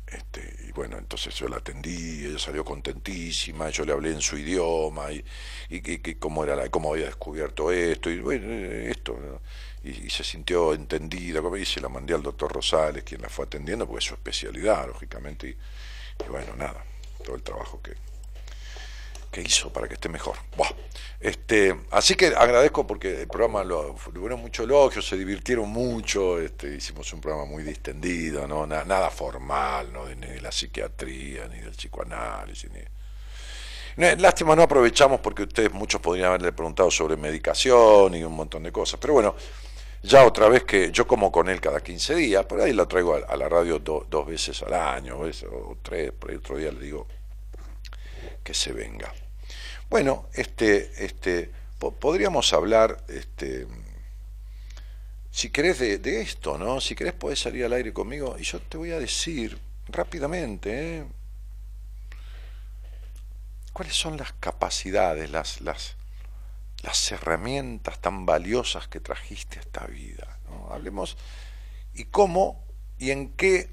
[0.07, 4.37] este, y bueno, entonces yo la atendí, ella salió contentísima, yo le hablé en su
[4.37, 5.23] idioma y,
[5.69, 9.41] y, cómo, era la, cómo había descubierto esto, y bueno, esto,
[9.83, 13.85] y, se sintió entendida, como dice, la mandé al doctor Rosales, quien la fue atendiendo,
[13.85, 16.85] porque es su especialidad, lógicamente, y bueno, nada,
[17.23, 17.93] todo el trabajo que,
[19.31, 20.37] que hizo para que esté mejor.
[21.19, 26.75] Este, así que agradezco porque el programa lo, hubo mucho elogio, se divirtieron mucho, este,
[26.75, 28.67] hicimos un programa muy distendido, ¿no?
[28.67, 30.05] nada formal, ¿no?
[30.07, 32.81] ni de la psiquiatría, ni del psicoanálisis, ni...
[33.97, 38.71] Lástima no aprovechamos porque ustedes muchos podrían haberle preguntado sobre medicación y un montón de
[38.71, 39.35] cosas, pero bueno,
[40.03, 43.15] ya otra vez que yo como con él cada 15 días, por ahí lo traigo
[43.15, 47.07] a, la radio dos veces al año, o tres, por ahí otro día le digo,
[48.47, 49.13] que se venga.
[49.89, 51.51] Bueno, este, este,
[51.99, 53.67] podríamos hablar, este,
[55.31, 56.79] si querés, de, esto, ¿no?
[56.79, 61.05] Si querés podés salir al aire conmigo y yo te voy a decir rápidamente, ¿eh?
[63.73, 65.97] ¿Cuáles son las capacidades, las, las,
[66.83, 70.39] las herramientas tan valiosas que trajiste a esta vida?
[70.69, 71.17] Hablemos
[71.93, 72.63] y cómo
[72.97, 73.69] y en qué,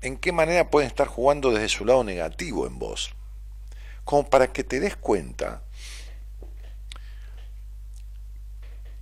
[0.00, 3.14] en qué manera pueden estar jugando desde su lado negativo en vos
[4.04, 5.62] como para que te des cuenta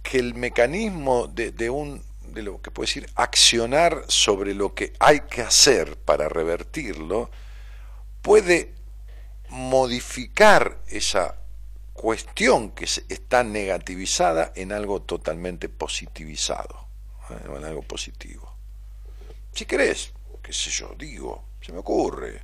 [0.02, 5.20] que el mecanismo de, un de lo que puede decir accionar sobre lo que hay
[5.20, 7.30] que hacer para revertirlo
[8.22, 8.74] puede
[9.48, 11.36] modificar esa
[11.92, 16.88] cuestión que está negativizada en algo totalmente positivizado,
[17.30, 17.56] ¿eh?
[17.56, 18.54] en algo positivo.
[19.52, 22.42] Si querés, qué sé yo, digo, se me ocurre.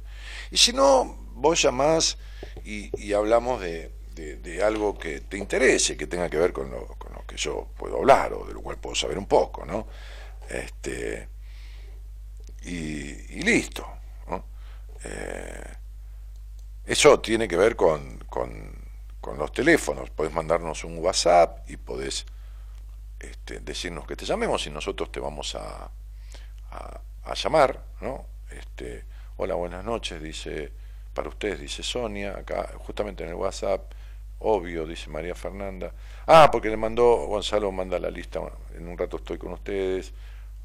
[0.50, 2.18] Y si no, vos llamás
[2.64, 3.92] y, hablamos de,
[4.62, 7.98] algo que te interese, que tenga que ver con lo, con lo, que yo puedo
[7.98, 9.86] hablar o de lo cual puedo saber un poco, ¿no?
[10.48, 11.28] Este,
[12.62, 13.86] y, listo.
[15.04, 15.74] Eh,
[16.86, 18.74] eso tiene que ver con, con,
[19.36, 20.10] los teléfonos.
[20.10, 22.24] Podés mandarnos un WhatsApp y podés
[23.18, 25.90] este, decirnos que te llamemos y nosotros te vamos a,
[26.70, 28.24] a, a llamar, ¿no?
[28.50, 29.04] Este,
[29.36, 30.72] hola, buenas noches, dice
[31.16, 33.90] para ustedes, dice Sonia, acá justamente en el WhatsApp,
[34.40, 35.92] obvio, dice María Fernanda.
[36.26, 38.40] Ah, porque le mandó, Gonzalo manda la lista,
[38.76, 40.12] en un rato estoy con ustedes.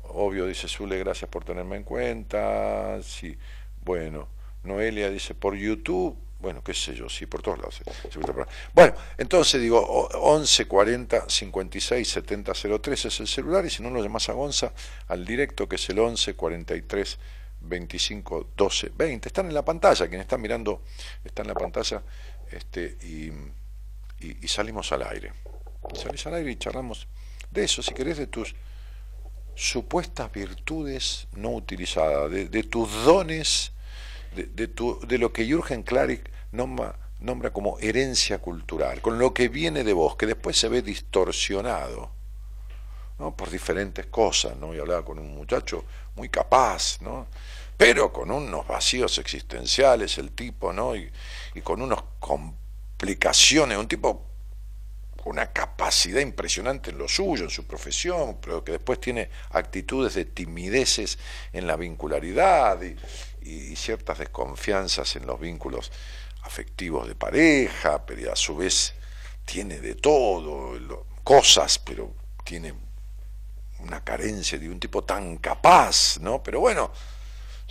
[0.04, 3.02] Obvio, dice Zule, gracias por tenerme en cuenta.
[3.02, 3.38] Sí,
[3.86, 4.28] bueno.
[4.64, 7.82] Noelia dice, por YouTube, bueno, qué sé yo, sí, por todos lados.
[8.74, 14.04] Bueno, entonces digo, 11 40 56 70 03 es el celular y si no lo
[14.04, 14.74] llamas a Gonza
[15.08, 17.20] al directo que es el 11 43
[17.62, 19.30] 25 12 20.
[19.30, 20.82] Están en la pantalla, quien está mirando
[21.24, 22.04] está en la pantalla
[22.52, 23.32] este, y,
[24.20, 25.34] y, salimos al aire.
[25.94, 27.08] Salís al aire y charlamos
[27.50, 28.56] de eso, si querés, de tus
[29.56, 33.74] supuestas virtudes no utilizadas, de, tus dones,
[34.36, 39.34] de, de, tu, de lo que Jürgen Klarik nombra, nombra como herencia cultural, con lo
[39.34, 42.12] que viene de vos, que después se ve distorsionado.
[43.22, 43.36] ¿no?
[43.36, 44.74] por diferentes cosas, ¿no?
[44.74, 47.28] Y hablaba con un muchacho muy capaz, ¿no?
[47.82, 50.96] Pero con unos vacíos existenciales el tipo, ¿no?
[50.96, 51.12] Y,
[51.64, 54.28] con unas complicaciones, un tipo
[55.18, 60.14] con una capacidad impresionante en lo suyo, en su profesión, pero que después tiene actitudes
[60.14, 61.18] de timideces
[61.54, 65.92] en la vincularidad y, ciertas desconfianzas en los vínculos
[66.44, 68.94] afectivos de pareja, pero a su vez
[69.44, 70.78] tiene de todo,
[71.24, 72.14] cosas, pero
[72.44, 72.76] tiene
[73.80, 76.44] una carencia de un tipo tan capaz, ¿no?
[76.44, 76.92] Pero bueno,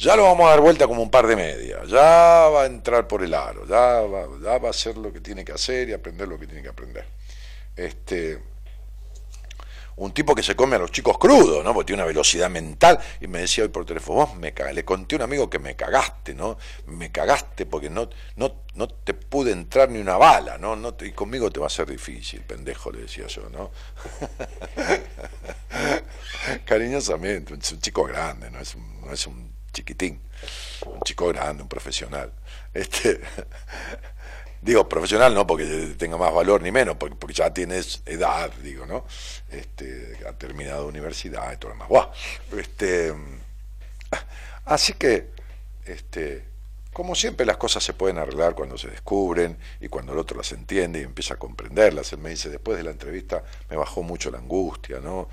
[0.00, 3.06] ya lo vamos a dar vuelta como un par de medias, ya va a entrar
[3.06, 5.92] por el aro, ya va, ya va a hacer lo que tiene que hacer y
[5.92, 7.04] aprender lo que tiene que aprender.
[7.76, 8.40] Este,
[9.96, 11.74] un tipo que se come a los chicos crudos, ¿no?
[11.74, 12.98] Porque tiene una velocidad mental.
[13.20, 14.74] Y me decía hoy por teléfono, vos me cagaste.
[14.74, 16.56] Le conté a un amigo que me cagaste, ¿no?
[16.86, 20.96] Me cagaste porque no, no, no te pude entrar ni una bala, ¿no?
[21.02, 23.70] y conmigo te va a ser difícil, pendejo, le decía yo, ¿no?
[26.64, 28.58] cariñosamente, es un chico grande, no
[29.04, 30.20] no es un chiquitín,
[30.86, 32.32] un chico grande, un profesional.
[32.72, 33.20] Este,
[34.62, 38.86] digo profesional no porque tenga más valor ni menos, porque, porque ya tienes edad, digo,
[38.86, 39.04] ¿no?
[39.50, 42.08] Este, ha terminado universidad y todo lo demás.
[42.56, 43.14] Este,
[44.64, 45.30] así que,
[45.86, 46.44] este,
[46.92, 50.52] como siempre las cosas se pueden arreglar cuando se descubren y cuando el otro las
[50.52, 52.12] entiende y empieza a comprenderlas.
[52.12, 55.28] Él me dice, después de la entrevista me bajó mucho la angustia, ¿no?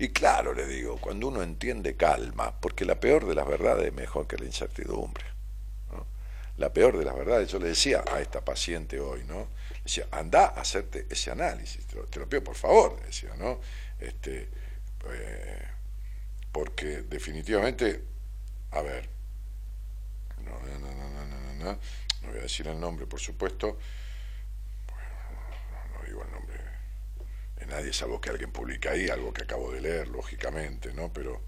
[0.00, 3.92] Y claro, le digo, cuando uno entiende calma, porque la peor de las verdades es
[3.92, 5.26] mejor que la incertidumbre.
[6.56, 9.48] La peor de las verdades, yo le decía a esta paciente hoy, ¿no?
[9.74, 13.60] Le decía, anda a hacerte ese análisis, te lo, pido por favor, le decía, ¿no?
[13.98, 14.48] Este,
[15.12, 15.68] eh,
[16.50, 18.02] porque definitivamente,
[18.70, 19.06] a ver,
[20.42, 21.78] no, no, no, no, no, no, no,
[22.22, 23.78] no voy a decir el nombre, por supuesto,
[25.92, 26.70] no digo el nombre
[27.70, 31.12] nadie salvo que alguien publica ahí algo que acabo de leer, lógicamente, ¿no?
[31.12, 31.40] Pero,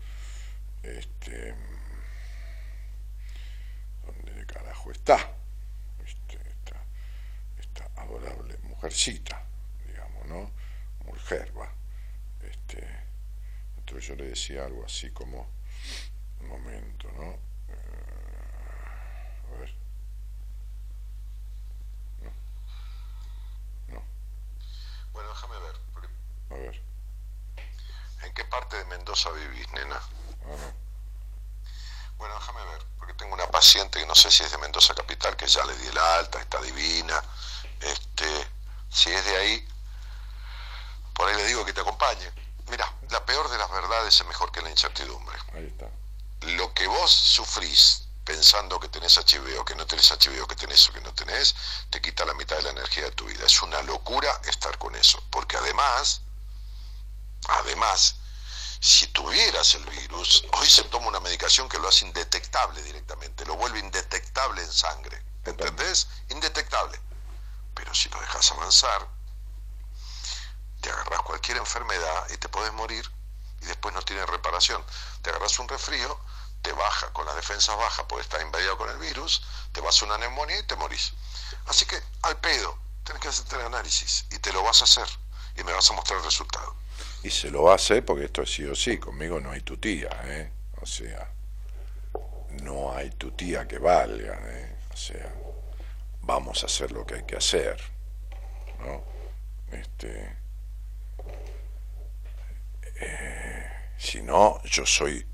[0.82, 1.54] este,
[4.06, 5.16] ¿dónde carajo está?
[6.04, 6.38] Este,
[7.58, 9.44] esta, adorable mujercita,
[9.86, 10.50] digamos, ¿no?
[11.04, 11.70] Mujer, va.
[12.42, 12.86] Este,
[13.78, 15.48] entonces yo le decía algo así como,
[16.40, 17.36] un momento, ¿no?
[19.54, 19.82] A ver.
[28.22, 30.00] ¿En qué parte de Mendoza vivís, nena?
[32.16, 35.36] Bueno, déjame ver, porque tengo una paciente que no sé si es de Mendoza Capital,
[35.36, 37.22] que ya le di la alta, está divina.
[37.80, 38.48] Este,
[38.90, 39.68] si es de ahí,
[41.14, 42.30] por ahí le digo que te acompañe.
[42.68, 45.36] Mira, la peor de las verdades es mejor que la incertidumbre.
[45.54, 45.90] Ahí está.
[46.42, 50.54] Lo que vos sufrís pensando que tenés HIV o que no tenés HIV o que
[50.54, 51.54] tenés o que no tenés,
[51.90, 53.44] te quita la mitad de la energía de tu vida.
[53.44, 56.21] Es una locura estar con eso, porque además
[57.48, 58.16] Además,
[58.80, 63.54] si tuvieras el virus, hoy se toma una medicación que lo hace indetectable directamente, lo
[63.54, 65.22] vuelve indetectable en sangre.
[65.44, 66.08] ¿Entendés?
[66.30, 67.00] Indetectable.
[67.74, 69.08] Pero si lo dejas avanzar,
[70.80, 73.08] te agarras cualquier enfermedad y te puedes morir
[73.60, 74.84] y después no tiene reparación.
[75.22, 76.18] Te agarras un resfrío,
[76.62, 80.06] te baja con las defensas bajas porque está invadido con el virus, te vas a
[80.06, 81.12] una neumonía y te morís.
[81.66, 85.08] Así que al pedo, tienes que hacerte el análisis y te lo vas a hacer
[85.56, 86.81] y me vas a mostrar el resultado
[87.24, 90.10] y se lo hace porque esto es sí o sí, conmigo no hay tu tía,
[90.24, 90.50] ¿eh?
[90.80, 91.30] O sea,
[92.62, 94.76] no hay tu tía que valga, ¿eh?
[94.92, 95.32] O sea,
[96.22, 97.80] vamos a hacer lo que hay que hacer,
[98.80, 99.04] ¿no?
[99.70, 100.36] Este,
[103.00, 105.24] eh, si no, yo soy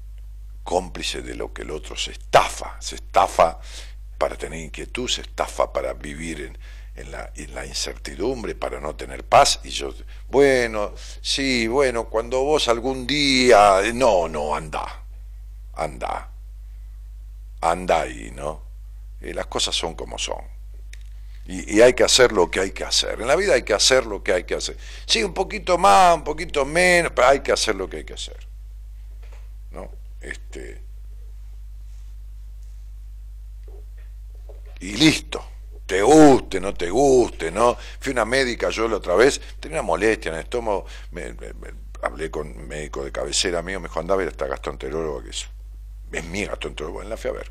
[0.62, 3.59] cómplice de lo que el otro se estafa, se estafa
[4.18, 6.59] para tener inquietud, se estafa para vivir en,
[6.98, 9.94] en la, la, incertidumbre para no tener paz y yo,
[10.28, 15.04] bueno, sí, bueno, cuando vos algún día, no, no, anda,
[15.74, 16.30] anda,
[17.61, 18.62] anda ahí, ¿no?
[19.20, 20.42] Y las cosas son como son.
[21.46, 23.20] Y, y, hay que hacer lo que hay que hacer.
[23.20, 24.76] En la vida hay que hacer lo que hay que hacer.
[25.06, 28.14] Sí, un poquito más, un poquito menos, pero hay que hacer lo que hay que
[28.14, 28.37] hacer.
[29.70, 29.90] ¿No?
[30.20, 30.82] Este.
[34.80, 35.42] Y listo
[35.88, 37.74] te guste, no te guste, ¿no?
[37.98, 41.35] Fui una médica yo la otra vez, tenía una molestia en el estómago, me,
[42.03, 45.24] hablé con un médico de cabecera mío, me dijo, anda a ver a esta gastroenteróloga
[45.24, 45.48] que es,
[46.12, 47.51] es mi gastroenteróloga, bueno, la fui a ver.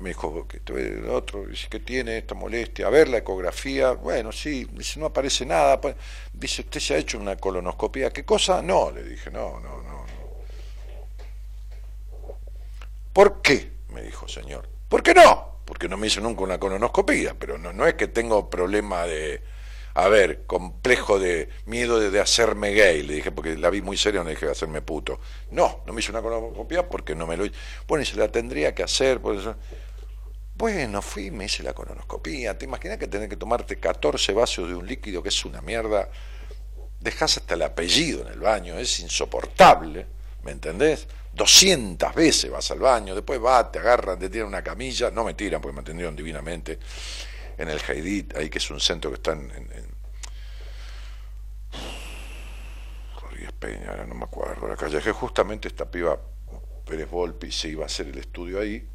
[0.00, 2.88] Me dijo, que el otro, dice, ¿qué tiene esta molestia?
[2.88, 5.80] A ver la ecografía, bueno, sí, dice, no aparece nada.
[5.80, 5.94] Pues,
[6.32, 8.10] dice, ¿usted se ha hecho una colonoscopia?
[8.10, 8.60] ¿Qué cosa?
[8.60, 10.04] No, le dije, no, no, no.
[10.04, 10.06] no.
[13.12, 13.70] ¿Por qué?
[13.90, 14.68] Me dijo, señor.
[14.88, 15.55] ¿Por qué no?
[15.66, 19.42] Porque no me hizo nunca una colonoscopía, pero no, no es que tengo problema de,
[19.94, 24.22] a ver, complejo de miedo de, hacerme gay, le dije, porque la vi muy seria,
[24.22, 25.18] no dije hacerme puto.
[25.50, 27.54] No, no me hizo una colonoscopia porque no me lo hizo.
[27.88, 29.56] Bueno, y se la tendría que hacer, por eso.
[30.54, 32.56] Bueno, fui, me hice la colonoscopía.
[32.56, 36.08] ¿Te imaginas que tener que tomarte 14 vasos de un líquido que es una mierda?
[37.00, 40.06] Dejas hasta el apellido en el baño, es insoportable,
[40.44, 41.08] ¿me entendés?
[41.36, 45.34] 200 veces vas al baño, después vas, te agarran, te tiran una camilla, no me
[45.34, 46.78] tiran porque me atendieron divinamente
[47.58, 49.50] en el Haidit, ahí que es un centro que está en,
[53.20, 56.18] Rodríguez Peña, ahora no me acuerdo, la calle, que justamente esta piba
[56.86, 58.88] Pérez Volpi se iba a hacer el estudio ahí,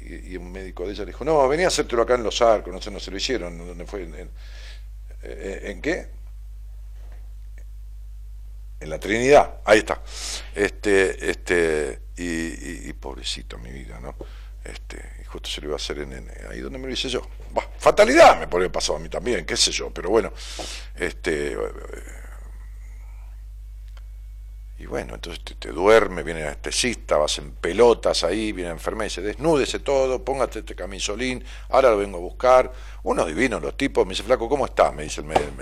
[0.00, 2.72] y, un médico de ella le dijo, no, venía a hacértelo acá en Los Arcos,
[2.72, 4.04] no sé, no se lo hicieron, ¿dónde fue?
[4.04, 4.30] ¿En,
[5.22, 6.08] en qué?
[8.84, 10.02] En la Trinidad, ahí está.
[10.54, 14.14] Este, este, y, pobrecito mi vida, ¿no?
[14.62, 17.22] Este, y justo se lo iba a hacer en, ahí donde me lo hice yo.
[17.78, 20.32] fatalidad me podría pasar a mí también, qué sé yo, pero bueno,
[20.96, 21.56] este,
[24.84, 29.06] Y bueno, entonces te, duerme, viene el anestesista, vas en pelotas ahí, viene la enfermera
[29.06, 32.70] y dice, desnúdese todo, póngate este camisolín, ahora lo vengo a buscar.
[33.04, 34.92] Uno divino los tipos, me dice, flaco, ¿cómo estás?
[34.92, 35.52] Me dice el médico,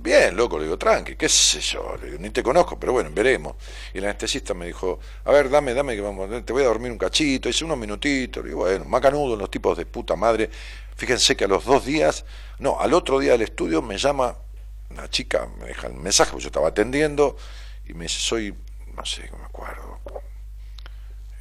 [0.00, 3.54] bien, loco, le digo, tranqui, qué sé yo, ni te conozco, pero bueno, veremos.
[3.94, 6.90] Y el anestesista me dijo, a ver, dame, dame, que vamos, te voy a dormir
[6.90, 10.50] un cachito, hice unos minutitos, y bueno, macanudo, los tipos de puta madre.
[10.96, 12.24] Fíjense que a los dos días,
[12.58, 14.36] no, al otro día del estudio me llama
[14.90, 17.36] una chica, me deja el mensaje, porque yo estaba atendiendo,
[17.90, 18.54] y me dice, soy,
[18.94, 19.98] no sé, no me acuerdo,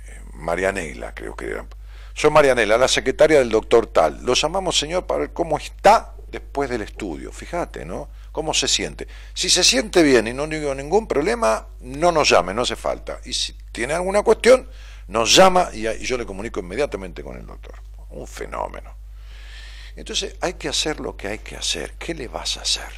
[0.08, 1.66] eh, Marianela, creo que era.
[2.14, 4.26] Soy Marianela, la secretaria del doctor Tal.
[4.26, 7.32] Lo llamamos, señor, para ver cómo está después del estudio.
[7.32, 8.10] Fíjate, ¿no?
[8.32, 9.08] ¿Cómo se siente?
[9.34, 13.20] Si se siente bien y no tiene ningún problema, no nos llame, no hace falta.
[13.26, 14.68] Y si tiene alguna cuestión,
[15.08, 17.76] nos llama y, yo le comunico inmediatamente con el doctor.
[18.10, 18.95] Un fenómeno.
[19.95, 21.93] Entonces hay que hacer lo que hay que hacer.
[21.93, 22.91] ¿Qué le vas a hacer?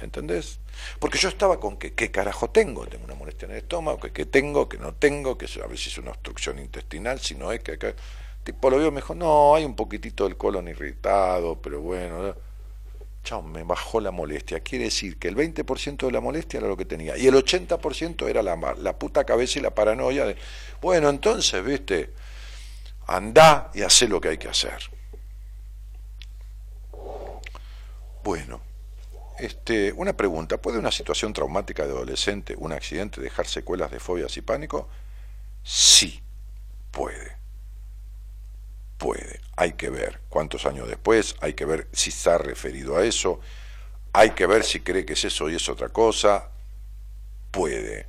[0.00, 0.60] ¿Entendés?
[0.98, 2.86] Porque yo estaba con que, ¿qué carajo tengo?
[2.86, 5.88] Tengo una molestia en el estómago, que, qué tengo, que no tengo, que a veces
[5.88, 7.94] es una obstrucción intestinal, si no es que acá...
[8.44, 12.34] Tipo lo vio, me dijo, no, hay un poquitito del colon irritado, pero bueno...
[13.24, 14.60] Chao, me bajó la molestia.
[14.60, 17.16] Quiere decir que el 20% de la molestia era lo que tenía.
[17.18, 20.36] Y el 80% era la, la puta cabeza y la paranoia de,
[20.80, 22.12] bueno, entonces, viste,
[23.08, 24.78] anda y hace lo que hay que hacer.
[28.22, 28.60] Bueno,
[29.38, 34.36] este, una pregunta, ¿puede una situación traumática de adolescente, un accidente, dejar secuelas de fobias
[34.36, 34.88] y pánico?
[35.62, 36.22] Sí,
[36.90, 37.36] puede.
[38.98, 39.40] Puede.
[39.56, 43.40] Hay que ver cuántos años después, hay que ver si está referido a eso,
[44.12, 46.50] hay que ver si cree que es eso y es otra cosa.
[47.50, 48.06] Puede.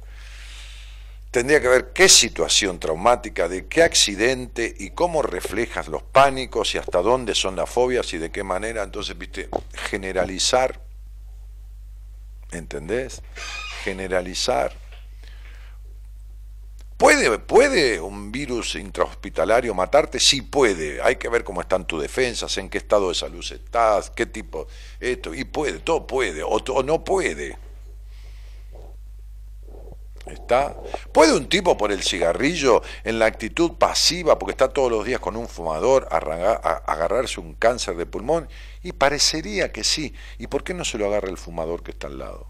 [1.31, 6.77] Tendría que ver qué situación traumática, de qué accidente y cómo reflejas los pánicos y
[6.77, 8.83] hasta dónde son las fobias y de qué manera.
[8.83, 10.86] Entonces, viste, generalizar
[12.51, 13.21] ¿entendés?
[13.83, 14.73] Generalizar.
[16.97, 20.19] ¿Puede, ¿Puede un virus intrahospitalario matarte?
[20.19, 20.99] Sí puede.
[21.01, 24.67] Hay que ver cómo están tus defensas, en qué estado de salud estás, qué tipo,
[24.99, 27.55] esto, y puede, todo puede, o, o no puede.
[30.29, 30.75] ¿Está?
[31.11, 35.19] ¿Puede un tipo por el cigarrillo, en la actitud pasiva, porque está todos los días
[35.19, 38.49] con un fumador, agarrarse un cáncer de pulmón?
[38.83, 40.13] Y parecería que sí.
[40.37, 42.47] ¿Y por qué no se lo agarra el fumador que está al lado?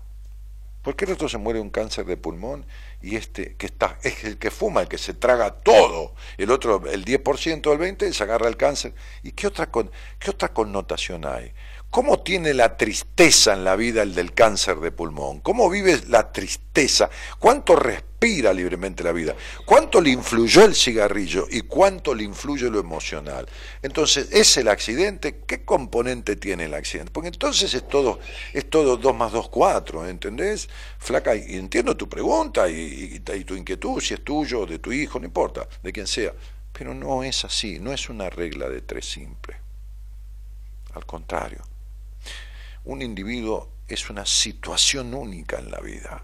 [0.87, 2.65] ¿Por qué el otro se muere un cáncer de pulmón
[3.01, 6.15] y este que está es el que fuma, el que se traga todo?
[6.37, 8.93] El otro, el 10% del 20%, se agarra el cáncer.
[9.21, 9.69] ¿Y qué otra,
[10.17, 11.51] qué otra connotación hay?
[11.89, 15.39] ¿Cómo tiene la tristeza en la vida el del cáncer de pulmón?
[15.39, 17.09] ¿Cómo vive la tristeza?
[17.39, 19.35] ¿Cuánto respira libremente la vida?
[19.65, 23.47] ¿Cuánto le influyó el cigarrillo y cuánto le influye lo emocional?
[23.81, 25.39] Entonces, ¿es el accidente?
[25.47, 27.11] ¿Qué componente tiene el accidente?
[27.11, 28.19] Porque entonces es todo,
[28.53, 30.69] es todo 2 más 2, 4, ¿entendés?
[30.99, 35.19] Flaca, y entiendo tu pregunta y, y tu inquietud, si es tuyo, de tu hijo,
[35.19, 36.33] no importa, de quien sea.
[36.73, 39.55] Pero no es así, no es una regla de tres simple.
[40.93, 41.76] Al contrario
[42.87, 46.23] un individuo es una situación única en la vida.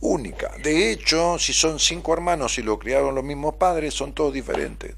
[0.00, 0.52] Única.
[0.62, 4.96] De hecho, si son cinco hermanos y lo criaron los mismos padres, son todos diferentes.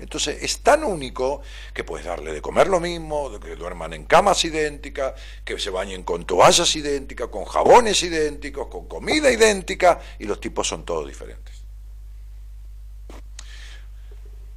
[0.00, 1.40] Entonces es tan único
[1.72, 5.14] que puedes darle de comer lo mismo, que duerman en camas idénticas,
[5.44, 10.68] que se bañen con toallas idénticas, con jabones idénticos, con comida idéntica, y los tipos
[10.68, 11.54] son todos diferentes.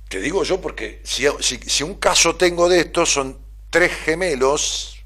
[0.09, 3.38] Te digo yo porque si, si un caso tengo de estos, son
[3.69, 4.96] tres gemelos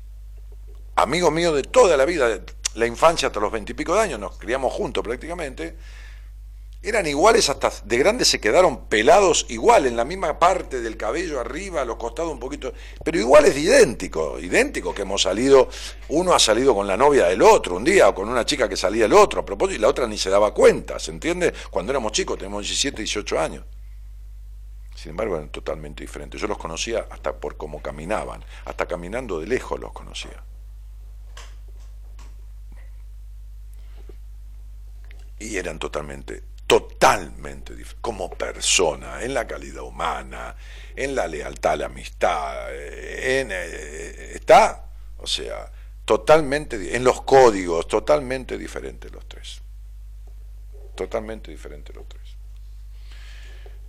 [0.96, 2.42] amigo mío de toda la vida,
[2.76, 5.78] la infancia hasta los veintipico de años, nos criamos juntos prácticamente,
[6.84, 11.40] eran iguales hasta de grandes se quedaron pelados igual, en la misma parte del cabello
[11.40, 12.74] arriba, a los costados un poquito,
[13.04, 15.70] pero igual es idéntico, idéntico que hemos salido,
[16.10, 18.76] uno ha salido con la novia del otro un día, o con una chica que
[18.76, 21.54] salía el otro a propósito, y la otra ni se daba cuenta, ¿se entiende?
[21.70, 23.64] Cuando éramos chicos, tenemos 17, 18 años.
[24.96, 26.42] Sin embargo, eran totalmente diferentes.
[26.42, 30.44] Yo los conocía hasta por cómo caminaban, hasta caminando de lejos los conocía.
[35.42, 40.56] Y eran totalmente, totalmente diferentes, como persona, en la calidad humana,
[40.96, 44.86] en la lealtad, la amistad, en, eh, está,
[45.18, 45.72] o sea,
[46.06, 49.62] totalmente, en los códigos, totalmente diferentes los tres.
[50.96, 52.22] Totalmente diferentes los tres.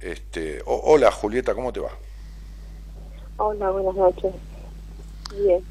[0.00, 1.90] Este, hola Julieta, ¿cómo te va?
[3.36, 4.34] Hola, buenas noches.
[5.36, 5.64] Bien.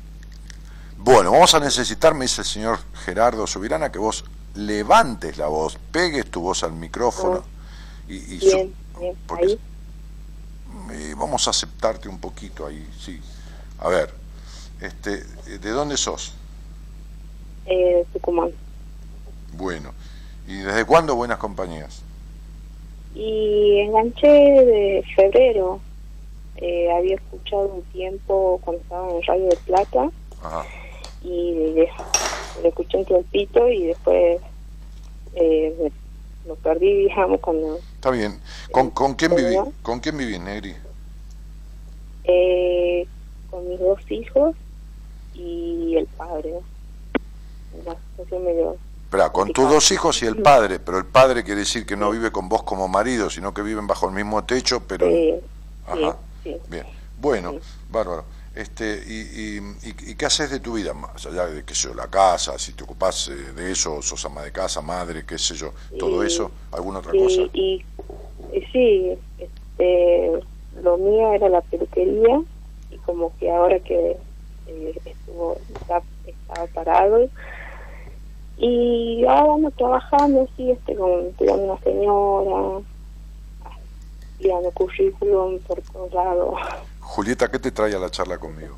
[0.98, 4.24] Bueno, vamos a necesitar, me dice el señor Gerardo Subirana, que vos
[4.56, 7.44] levantes la voz, pegues tu voz al micrófono
[8.08, 9.60] y, bien, bien, ahí.
[11.18, 13.20] vamos a aceptarte un poquito ahí, sí.
[13.80, 14.14] A ver,
[14.82, 15.24] este,
[15.58, 16.34] ¿de dónde sos?
[17.66, 18.52] Eh, Tucumán.
[19.54, 19.94] Bueno,
[20.48, 22.02] ¿Y desde cuándo buenas compañías?
[23.16, 25.80] Y enganché de febrero.
[26.58, 30.10] Eh, había escuchado un tiempo cuando estaba en Radio de Plata
[30.44, 30.66] Ajá.
[31.24, 31.90] y de-
[32.62, 34.42] lo escuché un tiempito y después
[35.34, 35.92] eh,
[36.46, 38.40] lo perdí, digamos, cuando Está bien.
[38.72, 39.56] ¿Con, con quién viví?
[39.84, 40.76] ¿Con quién vivís, Negri?
[42.24, 43.08] eh,
[43.50, 44.56] con mis dos hijos
[45.34, 46.54] y el padre.
[47.86, 48.78] La situación medio...
[49.34, 52.32] Con tus dos hijos y el padre, pero el padre quiere decir que no vive
[52.32, 55.06] con vos como marido, sino que viven bajo el mismo techo, pero...
[55.06, 55.42] eh,
[55.86, 56.18] Ajá.
[56.44, 56.62] sí, sí.
[56.70, 56.86] Bien,
[57.18, 57.60] bueno, Sí.
[57.90, 58.24] bárbaro.
[58.54, 60.94] Este, y, y, y- qué haces de tu vida?
[60.94, 64.26] Más allá de, qué sé yo, la casa, si te ocupás eh, de eso, sos
[64.26, 67.44] ama de casa, madre, qué sé yo, todo Y- eso, ¿alguna otra cosa?
[67.54, 67.86] Y,
[68.54, 70.32] y sí, este,
[70.84, 72.42] lo mío era la peluquería
[72.90, 74.18] y como que ahora que
[74.66, 77.30] eh, estuvo está- estaba parado
[78.58, 82.84] y ahora ando trabajando así este con una señora
[84.38, 86.56] tirando currículum por todos lados
[87.02, 88.78] Julieta, ¿qué te trae a la charla conmigo?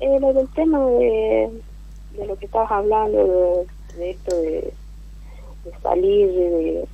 [0.00, 1.62] eh, lo del tema de,
[2.18, 3.66] de lo que estabas hablando
[3.96, 4.74] de, de esto de,
[5.64, 6.88] de salir de,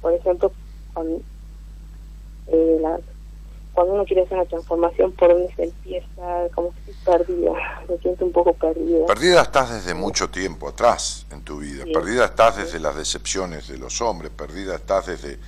[0.00, 0.50] por ejemplo
[0.92, 1.20] cuando,
[2.48, 2.98] eh, la-
[3.74, 7.52] cuando uno quiere hacer una transformación por donde se empieza como que estoy perdida
[7.88, 9.06] me siento un poco perdida.
[9.06, 11.92] Perdida estás desde mucho tiempo atrás en tu vida, Sí.
[11.92, 15.38] perdida estás desde las decepciones de los hombres, perdida estás desde,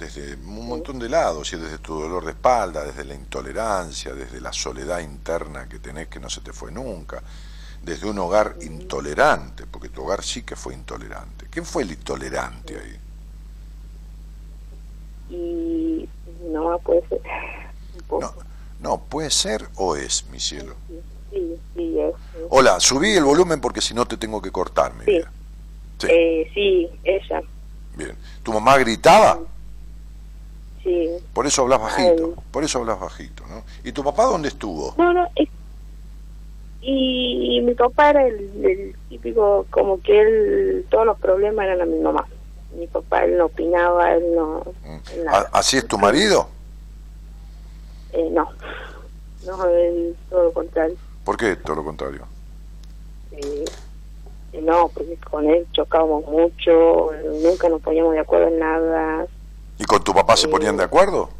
[0.00, 4.40] desde un montón de lados, y desde tu dolor de espalda, desde la intolerancia, desde
[4.40, 7.22] la soledad interna que tenés que no se te fue nunca,
[7.82, 11.46] desde un hogar intolerante, porque tu hogar sí que fue intolerante.
[11.50, 12.96] ¿Quién fue el intolerante ahí?
[15.32, 16.08] y
[16.50, 17.20] no puede ser
[17.94, 18.34] un poco No,
[18.80, 20.74] no, puede ser o es, mi cielo.
[21.30, 22.46] sí sí es, es.
[22.48, 25.12] Hola, subí el volumen porque si no te tengo que cortar, mi Sí.
[25.12, 25.30] vida.
[26.00, 27.42] Sí, Eh, sí ella
[27.94, 28.16] bien.
[28.42, 29.38] ¿Tu mamá gritaba?
[30.90, 32.44] Sí Por eso hablas bajito, Ay.
[32.50, 33.64] por eso hablas bajito, ¿no?
[33.84, 34.94] ¿Y tu papá dónde estuvo?
[34.96, 35.48] No, no, es-
[36.82, 41.84] y mi papá era el, el típico, como que él, todos los problemas eran a
[41.84, 42.26] mi mamá.
[42.74, 44.62] Mi papá, él no opinaba, él no...
[44.84, 44.96] Mm.
[45.14, 45.38] él nada.
[45.52, 46.48] ¿A- ¿Así es tu marido?
[48.12, 48.48] Eh, no,
[49.46, 50.96] no, él todo lo contrario.
[51.24, 52.26] ¿Por qué todo lo contrario?
[53.32, 53.64] Eh,
[54.52, 57.10] eh, no, porque con él chocábamos mucho,
[57.42, 59.26] nunca nos poníamos de acuerdo en nada.
[59.80, 60.50] ¿Y con tu papá se Eh.
[60.50, 61.30] ponían de acuerdo?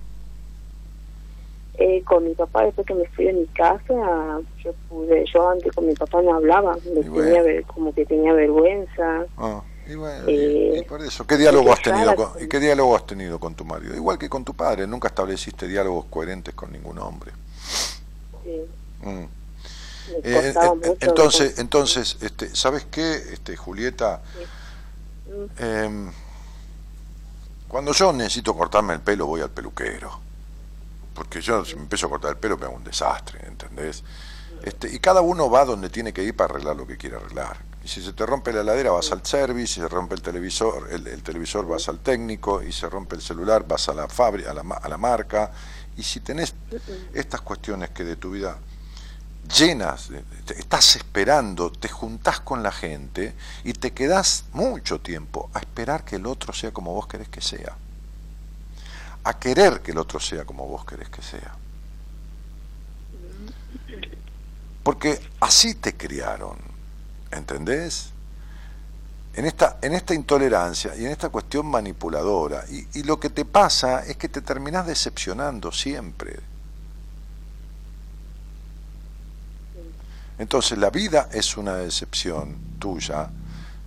[1.75, 5.73] Eh, con mi papá, después que me fui de mi casa, yo pude, yo antes
[5.75, 7.43] con mi papá no hablaba, me bueno.
[7.43, 9.25] tenía como que tenía vergüenza.
[9.39, 12.97] Ah, y bueno, Eh, y, por eso, ¿qué diálogo has tenido con, y qué diálogo
[12.97, 13.95] has tenido con tu marido?
[13.95, 17.33] Igual que con tu padre, nunca estableciste diálogos coherentes con ningún hombre.
[18.45, 18.61] Sí,
[19.03, 19.25] Mm.
[20.25, 20.97] Eh, mucho.
[21.01, 24.21] entonces, entonces, este, ¿sabes qué, este, Julieta?
[25.27, 26.13] Mm, Em,
[27.71, 30.19] cuando yo necesito cortarme el pelo, voy al peluquero.
[31.15, 34.03] Porque yo, si me empiezo a cortar el pelo, me hago un desastre, ¿entendés?
[34.65, 37.59] Este, y cada uno va donde tiene que ir para arreglar lo que quiere arreglar.
[37.85, 40.89] Y si se te rompe la heladera, vas al service, si se rompe el televisor,
[40.91, 44.51] el, el televisor vas al técnico, y se rompe el celular, vas a la fábrica,
[44.51, 45.53] a la, a la marca.
[45.97, 46.55] Y si tenés
[47.15, 48.59] estas cuestiones que de tu vida
[49.59, 50.11] llenas,
[50.57, 53.35] estás esperando, te juntás con la gente
[53.65, 57.41] y te quedás mucho tiempo a esperar que el otro sea como vos querés que
[57.41, 57.77] sea.
[59.25, 61.55] A querer que el otro sea como vos querés que sea.
[64.83, 66.57] Porque así te criaron,
[67.31, 68.11] ¿entendés?
[69.35, 72.65] En esta, en esta intolerancia y en esta cuestión manipuladora.
[72.69, 76.50] Y, y lo que te pasa es que te terminás decepcionando siempre.
[80.41, 83.29] Entonces la vida es una decepción tuya.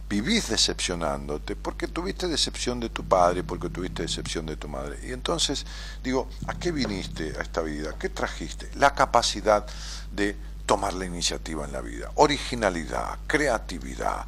[0.08, 5.00] Vivís decepcionándote porque tuviste decepción de tu padre, porque tuviste decepción de tu madre.
[5.04, 5.66] Y entonces
[6.04, 7.96] digo, ¿a qué viniste a esta vida?
[7.98, 8.70] ¿Qué trajiste?
[8.76, 9.66] La capacidad
[10.12, 10.38] de
[10.68, 14.28] tomar la iniciativa en la vida, originalidad, creatividad,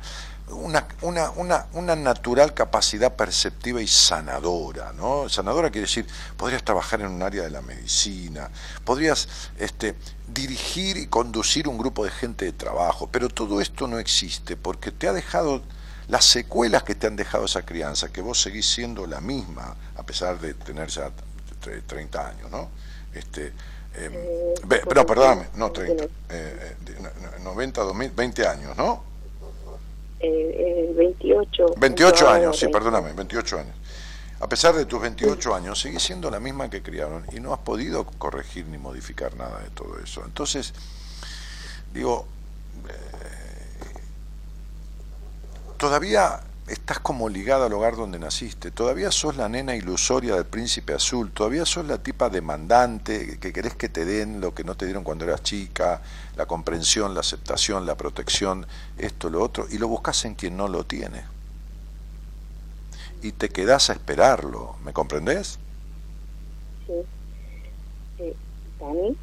[0.49, 5.27] una, una, una, una natural capacidad perceptiva y sanadora, ¿no?
[5.27, 6.05] Sanadora quiere decir,
[6.37, 8.49] podrías trabajar en un área de la medicina,
[8.83, 9.27] podrías
[9.57, 9.95] este,
[10.27, 14.91] dirigir y conducir un grupo de gente de trabajo, pero todo esto no existe porque
[14.91, 15.63] te ha dejado
[16.07, 20.03] las secuelas que te han dejado esa crianza, que vos seguís siendo la misma, a
[20.03, 21.09] pesar de tener ya
[21.63, 22.69] tre- 30 años, ¿no?
[23.15, 23.47] Este,
[23.95, 28.47] em, Eh, por no, perdóname, no 30, tiene- eh, eh, de- no- 90, 2000, 20
[28.47, 29.14] años, ¿no?
[30.25, 31.75] Eh, eh, 28.
[31.77, 32.77] 28 ahora años, sí, 20.
[32.79, 33.75] perdóname, 28 años.
[34.39, 37.59] A pesar de tus 28 años, seguís siendo la misma que criaron y no has
[37.59, 40.23] podido corregir ni modificar nada de todo eso.
[40.25, 40.73] Entonces,
[41.93, 42.27] digo,
[42.89, 43.99] eh,
[45.77, 50.93] todavía estás como ligada al hogar donde naciste, todavía sos la nena ilusoria del príncipe
[50.93, 54.85] azul, todavía sos la tipa demandante que querés que te den lo que no te
[54.85, 56.01] dieron cuando eras chica,
[56.35, 58.65] la comprensión, la aceptación, la protección,
[58.97, 61.23] esto, lo otro, y lo buscas en quien no lo tiene.
[63.21, 65.59] Y te quedás a esperarlo, ¿me comprendés?
[66.87, 66.93] Sí.
[68.19, 68.35] Eh,
[68.79, 69.15] ¿Dani?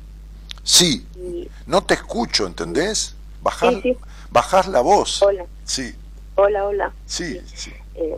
[0.65, 3.15] Sí, Y- no te escucho, ¿entendés?
[3.43, 3.97] Bajar, Sí, sí.
[4.31, 5.21] bajás la voz.
[5.23, 5.45] Hola.
[5.65, 5.93] Sí,
[6.35, 6.93] Hola, hola.
[7.07, 7.73] sí, sí.
[7.95, 8.17] Eh,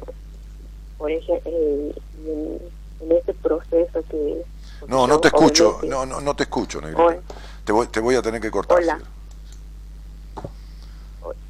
[0.99, 1.95] por ejemplo, eh,
[2.27, 2.59] en,
[3.01, 4.43] en este proceso que...
[4.89, 7.03] No, no te escucho, no, no, no te escucho, negrita.
[7.03, 7.21] Hola.
[7.65, 8.79] Te voy, te voy a tener que cortar.
[8.79, 9.01] Hola.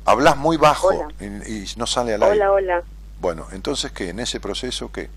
[0.06, 1.08] Hablas muy bajo Hola.
[1.20, 2.36] y, y no sale al aire.
[2.36, 2.82] Hola, hola.
[3.20, 4.10] Bueno, entonces, ¿qué?
[4.10, 5.08] ¿En ese proceso qué?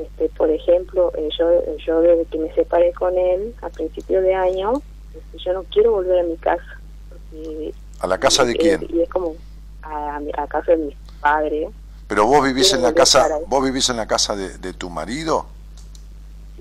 [0.00, 4.34] Este, por ejemplo, eh, yo, yo desde que me separé con él a principio de
[4.34, 4.72] año,
[5.14, 6.64] este, yo no quiero volver a mi casa.
[7.10, 8.86] porque- ¿A la casa de quién?
[8.88, 9.34] Y es como
[9.82, 11.68] a, a casa de mis padres.
[12.08, 14.90] Pero vos vivís quiero en la casa, vos vivís en la casa de, de tu
[14.90, 15.46] marido,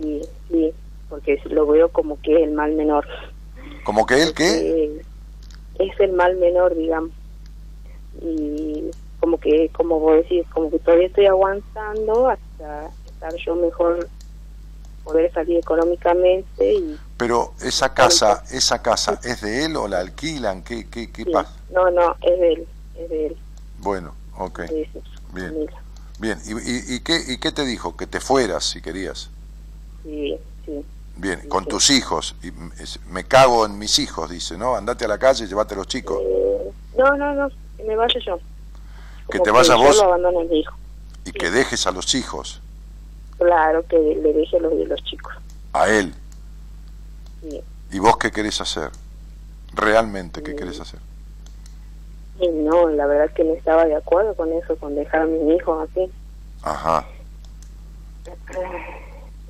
[0.01, 0.73] Sí, sí,
[1.09, 3.05] porque lo veo como que es el mal menor.
[3.83, 4.83] como que él qué?
[4.85, 5.01] Eh,
[5.79, 7.11] es el mal menor, digamos.
[8.21, 14.07] Y como que, como vos decís, como que todavía estoy aguantando hasta estar yo mejor,
[15.03, 20.63] poder salir económicamente y Pero esa casa, esa casa es de él o la alquilan,
[20.63, 21.31] ¿qué, qué, qué sí.
[21.31, 21.53] pasa?
[21.73, 22.67] No, no, es de él,
[23.07, 23.37] de él,
[23.79, 24.61] Bueno, ok,
[25.33, 25.67] Bien.
[26.19, 26.39] bien.
[26.45, 27.95] ¿Y, y, y qué, ¿Y qué te dijo?
[27.97, 29.29] Que te fueras si querías.
[30.03, 30.35] Sí,
[30.65, 30.85] sí,
[31.15, 32.35] Bien, con tus hijos.
[32.41, 32.51] Y
[33.09, 34.75] me cago en mis hijos, dice, ¿no?
[34.75, 36.19] Andate a la calle y llévate a los chicos.
[36.21, 38.39] Eh, no, no, no, que me vaya yo.
[39.29, 39.97] Que te vayas yo vos.
[39.97, 40.75] lo a mi hijo.
[41.25, 42.61] Y que dejes a los hijos,
[43.37, 45.33] Claro, que le deje los de los chicos.
[45.73, 46.13] a él.
[47.41, 47.61] Sí.
[47.91, 48.91] ¿Y vos qué querés hacer?
[49.73, 50.99] Realmente, ¿qué querés hacer?
[52.41, 55.25] Y no, la verdad es que no estaba de acuerdo con eso, con dejar a
[55.25, 56.11] mis hijos así.
[56.63, 57.05] Ajá.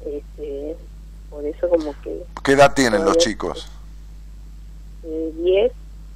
[0.06, 0.76] Este,
[1.30, 3.70] por eso como que ¿Qué edad tienen los chicos?
[5.04, 5.72] eh, 10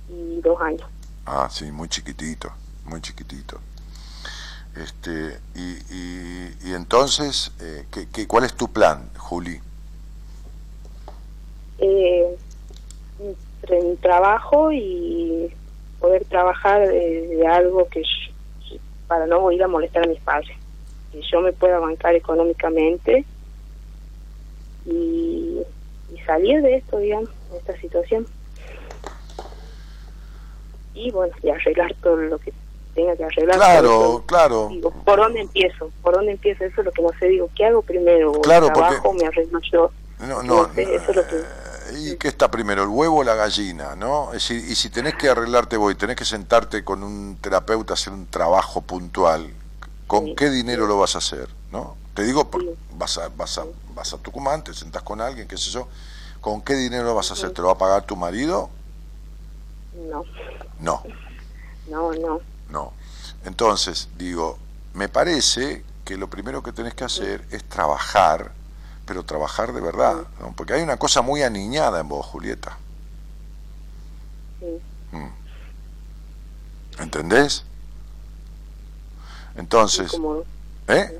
[0.09, 0.87] y 2 años.
[1.25, 2.51] Ah, sí, muy chiquitito,
[2.85, 3.59] muy chiquitito.
[4.75, 9.59] Este, y, y, y entonces, eh, ¿qué, qué, cuál es tu plan, Juli?
[11.77, 12.37] Eh,
[13.19, 15.53] entre mi trabajo y
[15.99, 18.77] poder trabajar de, de algo que yo-
[19.07, 20.55] para no ir a molestar a mis padres.
[21.11, 23.23] Que yo me pueda bancar económicamente
[24.85, 25.61] y,
[26.13, 28.27] y salir de esto, digamos, de esta situación.
[30.93, 32.53] Y bueno, y arreglar todo lo que
[32.93, 33.57] tenga que arreglar.
[33.57, 34.67] Claro, claro.
[34.71, 35.91] Digo, ¿por dónde empiezo?
[36.01, 36.63] ¿Por dónde empiezo?
[36.63, 37.27] Eso es lo que no sé.
[37.27, 38.31] Digo, ¿qué hago primero?
[38.31, 39.91] ¿O Claro, porque- trabajo me arreglo yo?
[40.21, 41.43] No, no, No sé, eso es lo que- eh,
[41.93, 43.95] ¿Y qué está primero, el huevo o la gallina?
[43.95, 44.27] ¿no?
[44.33, 47.93] Es decir, y si tenés que arreglarte vos y tenés que sentarte con un terapeuta
[47.93, 49.53] a hacer un trabajo puntual,
[50.07, 50.35] ¿con Sí.
[50.35, 51.49] qué dinero lo vas a hacer?
[51.71, 51.95] ¿no?
[52.13, 52.63] Te digo, por-
[52.93, 55.87] vas, a, vas, a, vas a Tucumán, te sentás con alguien, qué sé yo,
[56.41, 57.51] ¿con qué dinero lo vas a hacer?
[57.51, 58.69] ¿Te lo va a pagar tu marido?
[60.09, 60.23] No,
[60.79, 61.03] No,
[61.89, 62.39] no, no.
[62.69, 62.93] no.
[63.45, 64.57] Entonces, digo,
[64.93, 68.51] me parece que lo primero que tenés que hacer es trabajar,
[69.05, 70.53] pero trabajar de verdad, ¿no?
[70.55, 72.77] porque hay una cosa muy aniñada en vos, Julieta.
[74.59, 74.81] Sí.
[75.11, 77.01] Mm.
[77.01, 77.63] ¿Entendés?
[79.55, 80.43] Entonces, como,
[80.87, 81.19] ¿eh?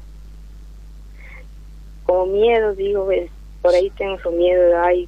[2.05, 3.07] como miedo, digo,
[3.61, 5.07] por ahí tengo su miedo, hay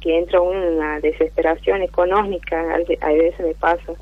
[0.00, 3.94] que entra uno en una desesperación económica, a veces me pasa.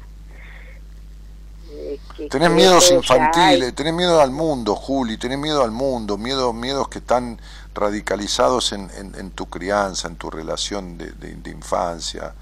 [2.16, 3.72] Que- Tenés miedos infantiles, hay.
[3.72, 7.40] tenés miedo al mundo, Juli, tenés miedo al mundo, miedo, miedos que están
[7.74, 12.32] radicalizados en, en- en tu crianza, en tu relación de, de- de infancia.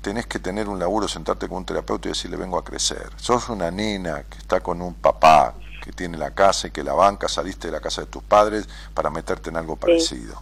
[0.00, 3.10] Tenés que tener un laburo, sentarte con un terapeuta y decirle vengo a crecer.
[3.16, 6.92] Sos una nena que está con un papá que tiene la casa y que la
[6.94, 10.40] banca, saliste de la casa de tus padres para meterte en algo parecido.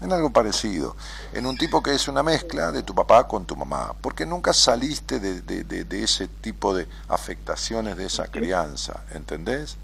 [0.00, 0.96] En algo parecido.
[1.32, 3.94] En un tipo que es una mezcla de tu papá con tu mamá.
[4.00, 9.00] Porque nunca saliste de, de- de- de ese tipo de afectaciones de esa crianza.
[9.12, 9.76] ¿Entendés?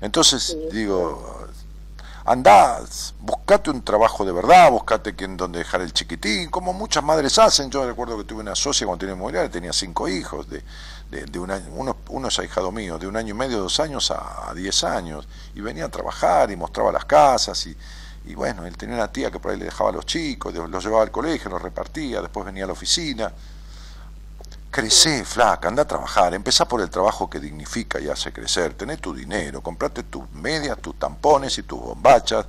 [0.00, 1.46] Entonces, digo,
[2.24, 2.80] andá,
[3.20, 7.70] buscate un trabajo de verdad, buscate quien donde dejar el chiquitín, como muchas madres hacen.
[7.70, 10.62] Yo recuerdo que tuve una socia cuando tenía inmobiliaria, tenía cinco hijos, de,
[11.10, 13.80] de, de un año, uno, uno es ahijado mío, de un año y medio, dos
[13.80, 17.76] años a, a diez años, y venía a trabajar y mostraba las casas, y,
[18.28, 20.84] y bueno, él tenía una tía que por ahí le dejaba a los chicos, los
[20.84, 23.32] llevaba al colegio, los repartía, después venía a la oficina.
[24.70, 28.98] Crecé, flaca, anda a trabajar, empezá por el trabajo que dignifica y hace crecer, tené
[28.98, 32.44] tu dinero, comprate tus medias, tus tampones y tus bombachas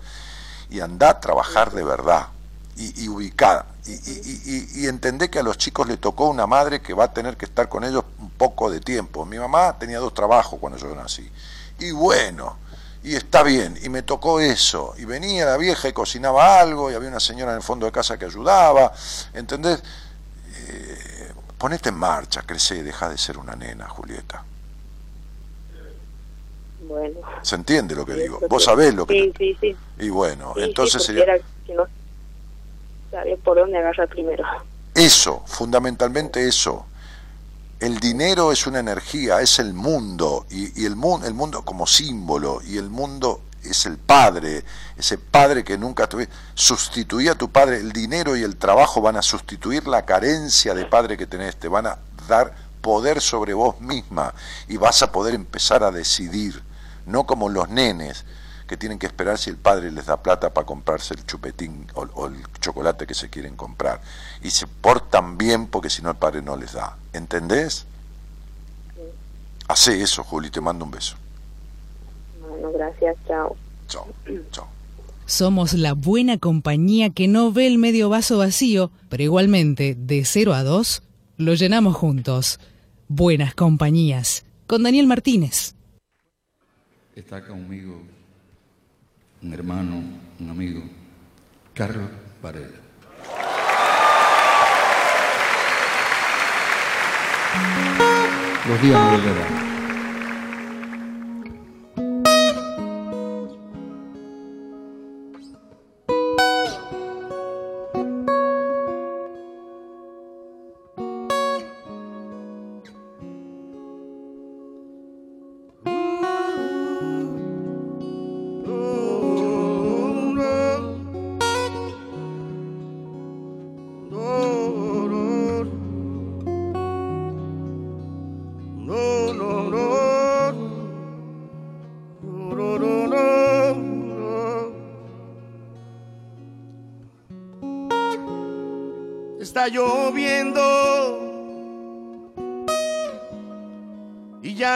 [0.69, 2.27] y anda a trabajar de verdad.
[2.75, 3.65] y, ubicada.
[3.85, 7.35] Y, y, entendé que a los chicos le tocó una madre que va a tener
[7.37, 9.25] que estar con ellos un poco de tiempo.
[9.25, 11.29] Mi mamá tenía dos trabajos cuando yo nací.
[11.79, 12.57] Y bueno,
[13.03, 14.93] y está bien, y me tocó eso.
[14.97, 17.91] Y venía la vieja y cocinaba algo, y había una señora en el fondo de
[17.91, 18.91] casa que ayudaba.
[19.33, 19.81] ¿Entendés?
[20.67, 24.43] Eh, ponete en marcha, crece, deja de ser una nena, Julieta.
[26.81, 27.19] Bueno.
[27.41, 28.39] ¿Se entiende lo que digo?
[28.49, 29.13] Vos sabés lo que...
[29.13, 29.77] Sí, sí, sí.
[29.99, 31.25] Y bueno, entonces sería...
[31.65, 31.85] que no
[33.11, 34.43] sabía por dónde agarrar primero.
[34.93, 36.85] Eso, fundamentalmente eso.
[37.79, 42.61] El dinero es una energía, es el mundo, y, el, mundo, el mundo como símbolo,
[42.61, 44.65] y el mundo es el padre,
[44.97, 49.15] ese padre que nunca tuve, sustituía a tu padre, el dinero y el trabajo van
[49.15, 53.79] a sustituir la carencia de padre que tenés, te van a dar poder sobre vos
[53.79, 54.33] misma
[54.67, 56.61] y vas a poder empezar a decidir,
[57.05, 58.25] no como los nenes
[58.69, 62.27] que tienen que esperar si el padre les da plata para comprarse el chupetín o,
[62.27, 63.99] el chocolate que se quieren comprar.
[64.43, 66.95] Y se portan bien porque si no el padre no les da.
[67.11, 67.87] ¿Entendés?
[69.67, 71.15] Hace eso, Juli, te mando un beso.
[72.47, 73.55] Bueno, gracias, chao.
[73.87, 74.07] Chao,
[74.51, 74.67] chao.
[75.25, 80.53] Somos la buena compañía que no ve el medio vaso vacío, pero igualmente, de 0
[80.53, 81.01] a 2,
[81.37, 82.59] lo llenamos juntos.
[83.07, 84.45] Buenas compañías.
[84.67, 85.73] Con Daniel Martínez.
[87.15, 88.03] Está conmigo
[89.41, 90.03] un hermano,
[90.39, 90.83] un amigo,
[91.73, 92.09] Carlos
[92.41, 92.67] Varela.
[98.67, 99.78] Los días le lloviendo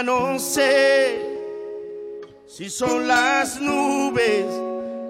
[0.04, 1.20] ya no sé
[2.48, 4.46] si son las nubes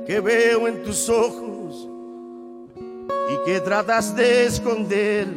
[0.06, 1.88] que veo en tus ojos
[3.30, 5.28] y que tratas de esconder.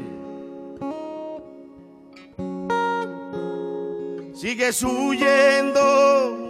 [4.35, 6.47] Sigues huyendo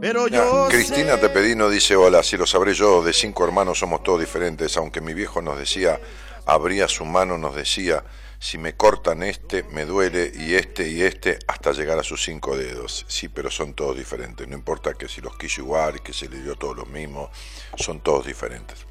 [0.00, 3.78] Pero yo Cristina te pedí no dice hola, si lo sabré yo, de cinco hermanos
[3.78, 5.98] somos todos diferentes, aunque mi viejo nos decía,
[6.46, 8.04] abría su mano, nos decía,
[8.38, 12.56] si me cortan este, me duele, y este y este, hasta llegar a sus cinco
[12.56, 13.06] dedos.
[13.08, 16.42] Sí, pero son todos diferentes, no importa que si los quiso igual, que se le
[16.42, 17.30] dio todos los mismos,
[17.76, 18.86] son todos diferentes.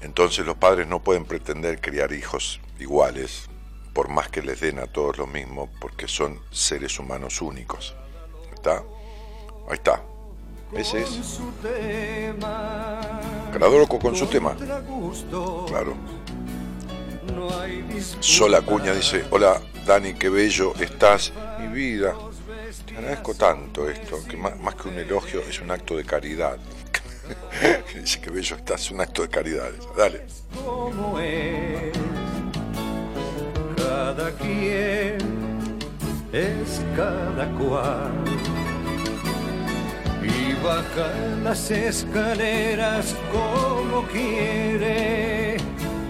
[0.00, 3.48] Entonces los padres no pueden pretender criar hijos iguales,
[3.92, 7.94] por más que les den a todos lo mismo, porque son seres humanos únicos.
[8.52, 8.82] ¿Está?
[9.68, 10.02] Ahí está.
[10.74, 11.40] Ese es.
[13.54, 14.54] Loco con su tema.
[15.66, 15.96] Claro.
[18.20, 22.14] Sola Cuña dice, hola Dani, qué bello estás, mi vida.
[22.86, 26.58] Te agradezco tanto esto, que más, que un elogio es un acto de caridad.
[27.94, 29.70] dice que bello estás, es un acto de caridad.
[29.96, 30.26] Dale.
[33.76, 35.18] Cada quien
[36.32, 38.55] es cada cual
[40.62, 41.10] baja
[41.42, 45.56] las escaleras como quiere,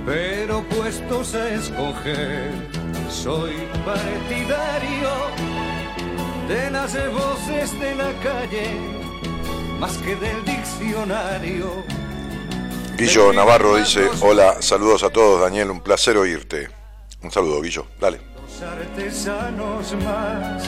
[0.04, 2.52] pero puestos a escoger,
[3.10, 5.10] soy partidario
[6.48, 8.70] de las voces de la calle,
[9.78, 11.84] más que del diccionario.
[12.96, 16.68] Guillo Navarro dice, hola, saludos a todos, Daniel, un placer oírte.
[17.22, 18.20] Un saludo, Guillo, dale.
[18.40, 20.62] Los artesanos más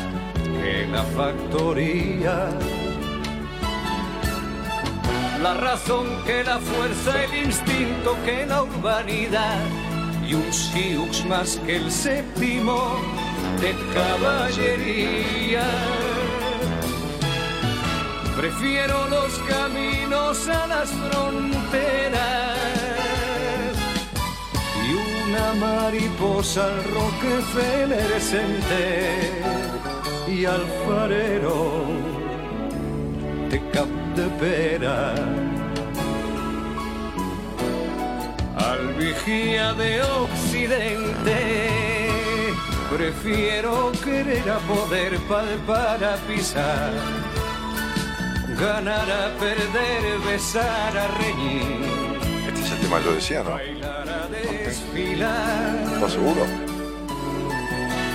[0.44, 2.50] que la factoría
[5.43, 9.61] la razón que la fuerza, el instinto que la urbanidad
[10.26, 12.97] y un siux más que el séptimo
[13.61, 15.64] de caballería.
[18.36, 22.18] Prefiero los caminos a las fronteras
[24.86, 29.43] y una mariposa al Rockefeller Center
[30.28, 30.45] y
[33.49, 33.88] alfarero de cap
[38.57, 41.36] al vigía de Occidente,
[42.90, 46.92] prefiero querer a poder palpar a pisar.
[48.59, 51.86] ganar a perder, besar a reñir.
[52.49, 53.51] Este es el tema que yo decía, ¿no?
[53.51, 56.44] Bailar a desfilar ¿Estás seguro?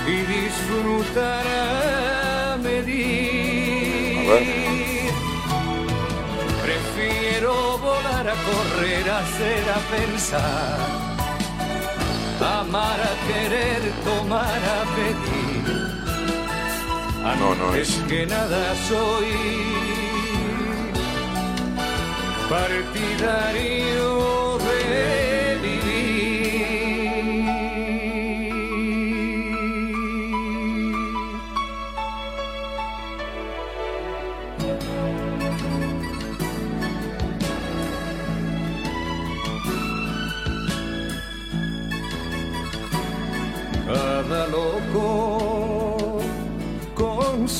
[0.06, 4.18] y disfrutar a medir.
[4.18, 5.03] A ver.
[7.44, 10.78] Prefiero volar a correr, a hacer, a pensar.
[12.40, 15.64] Amar a querer, tomar a pedir.
[17.38, 18.04] No, no Antes es.
[18.08, 19.26] que nada soy
[22.48, 24.33] partidario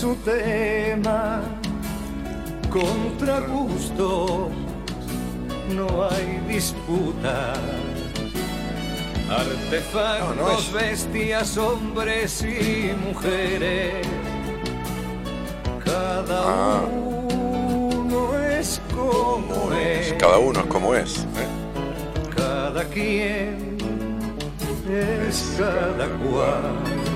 [0.05, 1.41] su tema,
[2.69, 4.51] contra gusto
[5.75, 7.55] no hay disputa.
[9.31, 10.73] Artefactos, No, no es.
[10.75, 14.07] bestias, hombres y mujeres.
[15.83, 16.83] Cada Ah.
[16.85, 20.13] uno es como es.
[20.19, 21.21] Cada uno es como es.
[21.21, 21.49] ¿eh?
[22.37, 23.79] Cada quien
[24.87, 27.14] es cada cual.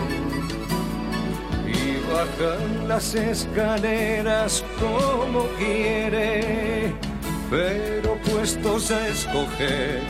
[2.13, 6.93] Bajan las escaleras como quiere,
[7.51, 10.01] pero puestos a escoger.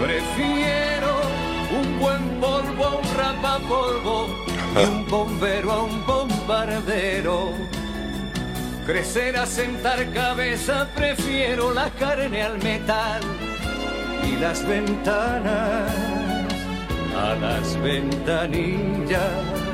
[0.00, 1.20] Prefiero
[1.76, 4.26] un buen polvo a un rapapolvo
[4.74, 7.50] y un bombero a un bombardero.
[8.86, 13.20] Crecer a sentar cabeza, prefiero la carne al metal
[14.24, 15.92] y las ventanas
[17.14, 19.67] a las ventanillas.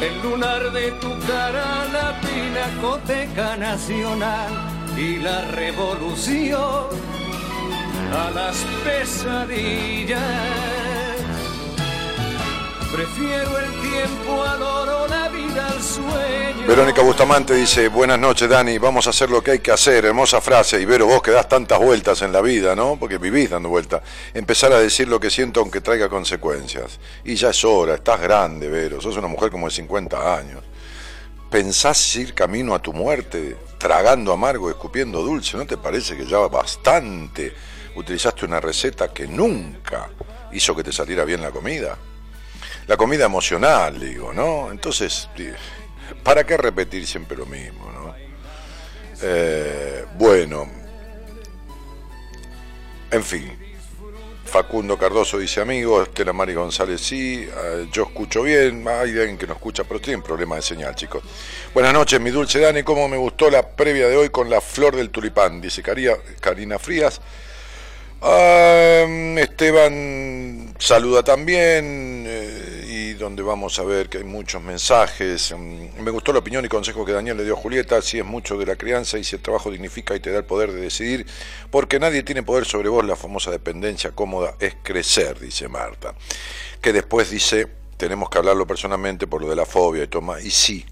[0.00, 4.48] El lunar de tu cara, la pinacoteca nacional
[4.96, 6.86] y la revolución
[8.10, 10.89] a las pesadillas.
[12.92, 16.66] Prefiero el tiempo al oro, la vida al sueño.
[16.66, 20.40] Verónica Bustamante dice, buenas noches Dani, vamos a hacer lo que hay que hacer, hermosa
[20.40, 22.96] frase, y Vero, vos que das tantas vueltas en la vida, ¿no?
[22.98, 24.02] Porque vivís dando vueltas,
[24.34, 26.98] empezar a decir lo que siento aunque traiga consecuencias.
[27.24, 30.64] Y ya es hora, estás grande, Vero, sos una mujer como de 50 años.
[31.48, 35.56] ¿Pensás ir camino a tu muerte, tragando amargo, escupiendo dulce?
[35.56, 37.54] ¿No te parece que ya bastante
[37.94, 40.10] utilizaste una receta que nunca
[40.52, 41.96] hizo que te saliera bien la comida?
[42.90, 44.72] La comida emocional, digo, ¿no?
[44.72, 45.28] Entonces,
[46.24, 48.12] ¿para qué repetir siempre lo mismo, no?
[49.22, 50.68] Eh, bueno,
[53.12, 53.56] en fin.
[54.44, 59.46] Facundo Cardoso dice amigo, Estela Mari González sí, eh, yo escucho bien, hay alguien que
[59.46, 61.22] no escucha, pero tienen problema de señal, chicos.
[61.72, 64.96] Buenas noches, mi dulce Dani, cómo me gustó la previa de hoy con la flor
[64.96, 67.20] del tulipán, dice Caría- Karina Frías.
[68.22, 69.06] Ah,
[69.38, 72.69] Esteban saluda también eh,
[73.20, 75.54] donde vamos a ver que hay muchos mensajes.
[75.56, 78.24] Mm, Me gustó la opinión y consejo que Daniel le dio a Julieta, si es
[78.24, 80.80] mucho de la crianza y si el trabajo dignifica y te da el poder de
[80.80, 81.26] decidir,
[81.70, 86.14] porque nadie tiene poder sobre vos, la famosa dependencia cómoda es crecer, dice Marta.
[86.80, 90.50] Que después dice, tenemos que hablarlo personalmente por lo de la fobia y toma, y
[90.50, 90.86] sí,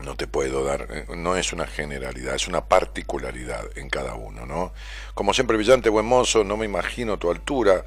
[0.00, 4.44] no te puedo dar, eh, no es una generalidad, es una particularidad en cada uno,
[4.44, 4.72] ¿no?
[5.14, 7.84] Como siempre, brillante, buen mozo, no me imagino tu altura,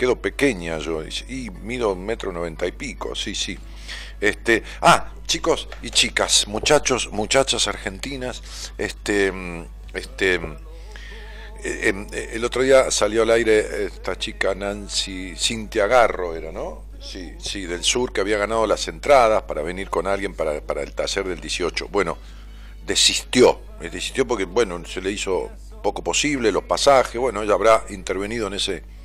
[0.00, 3.58] quedo pequeña yo, y, mido un metro noventa y pico, sí, sí.
[4.18, 10.56] Este, ah, chicos y chicas, muchachos, muchachas argentinas, este, mm, este, mm,
[11.64, 16.50] eh, em, eh, el otro día salió al aire esta chica Nancy Cintia Garro, era,
[16.50, 16.86] ¿no?
[16.98, 20.82] Sí, sí, del sur, que había ganado las entradas para venir con alguien para, para
[20.82, 21.88] el taller del 18.
[21.88, 22.16] Bueno,
[22.86, 25.50] desistió, eh, desistió porque, bueno, se le hizo
[25.82, 28.99] poco posible los pasajes, bueno, ella habrá intervenido en ese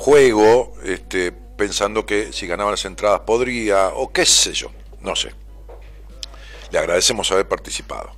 [0.00, 4.72] juego, este, pensando que si ganaba las entradas podría, o qué sé yo,
[5.02, 5.34] no sé.
[6.70, 8.10] Le agradecemos haber participado.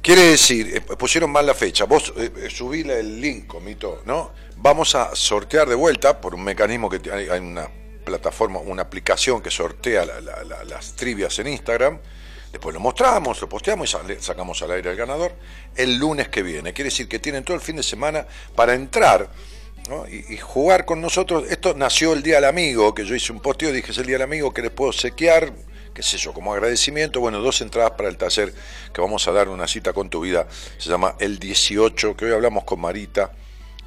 [0.00, 4.30] Quiere decir, eh, pusieron mal la fecha, vos eh, eh, subíle el link, comito, ¿no?
[4.56, 7.68] Vamos a sortear de vuelta por un mecanismo que hay, hay una
[8.02, 11.98] plataforma, una aplicación que sortea la- la- la- las trivias en Instagram.
[12.50, 15.32] Después lo mostramos, lo posteamos y sacamos al aire al ganador
[15.76, 16.72] el lunes que viene.
[16.72, 18.26] Quiere decir que tienen todo el fin de semana
[18.56, 19.28] para entrar
[19.88, 20.06] ¿no?
[20.08, 21.44] y, y jugar con nosotros.
[21.50, 24.16] Esto nació el Día del Amigo, que yo hice un posteo, dije es el Día
[24.16, 25.52] del Amigo que les puedo sequear,
[25.94, 27.20] qué sé yo, como agradecimiento.
[27.20, 28.52] Bueno, dos entradas para el taller
[28.92, 30.46] que vamos a dar una cita con tu vida.
[30.76, 33.32] Se llama El 18, que hoy hablamos con Marita.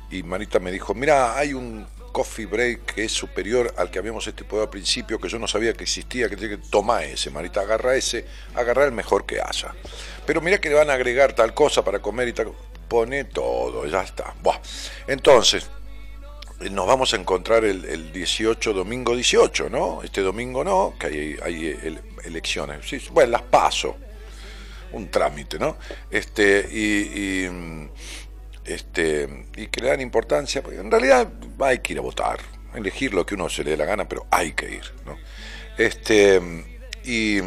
[0.10, 4.28] Y Marita me dijo, mira, hay un coffee break que es superior al que habíamos
[4.28, 7.62] estipulado al principio, que yo no sabía que existía, que tiene que tomar ese, Marita,
[7.62, 8.26] agarra ese,
[8.56, 9.74] agarra el mejor que haya.
[10.26, 12.52] Pero mira que le van a agregar tal cosa para comer y tal,
[12.90, 14.36] pone todo, ya está.
[14.42, 14.60] Buah.
[15.08, 15.70] Entonces,
[16.70, 20.04] nos vamos a encontrar el, 18, domingo 18, ¿no?
[20.04, 22.88] Este domingo no, que hay, hay elecciones.
[22.88, 23.98] Sí, bueno, las paso.
[24.92, 25.78] Un trámite, ¿no?
[26.10, 27.48] Este, y,
[28.66, 32.40] este, y que le dan importancia, porque en realidad hay que ir a votar,
[32.76, 35.18] elegir lo que uno se le dé la gana, pero hay que ir, ¿no?
[35.78, 36.42] Este,
[37.06, 37.40] y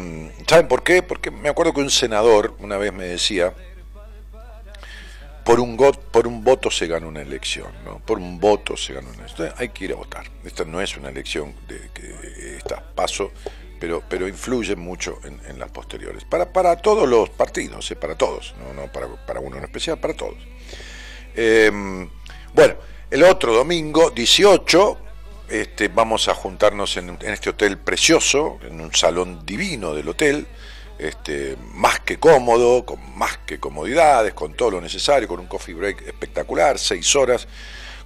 [0.47, 1.03] ¿saben por qué?
[1.03, 3.53] Porque me acuerdo que un senador una vez me decía,
[5.45, 7.99] por un, por un voto se gana una elección, ¿no?
[7.99, 9.53] Por un voto se gana una elección.
[9.57, 10.25] Hay que ir a votar.
[10.43, 13.31] Esta no es una elección de que está paso,
[13.79, 16.25] pero, pero influye mucho en, las posteriores.
[16.25, 17.95] Para, para todos los partidos, ¿eh?
[17.95, 20.37] para todos, no, no para, para, uno en especial, para todos.
[21.35, 22.09] Em,
[22.53, 22.75] bueno,
[23.11, 24.97] el otro domingo, 18,
[25.49, 30.47] este, vamos a juntarnos en, en este hotel precioso, en un salón divino del hotel
[30.97, 35.73] este, más que cómodo, con más que comodidades, con todo lo necesario, con un coffee
[35.73, 37.47] break espectacular, seis horas,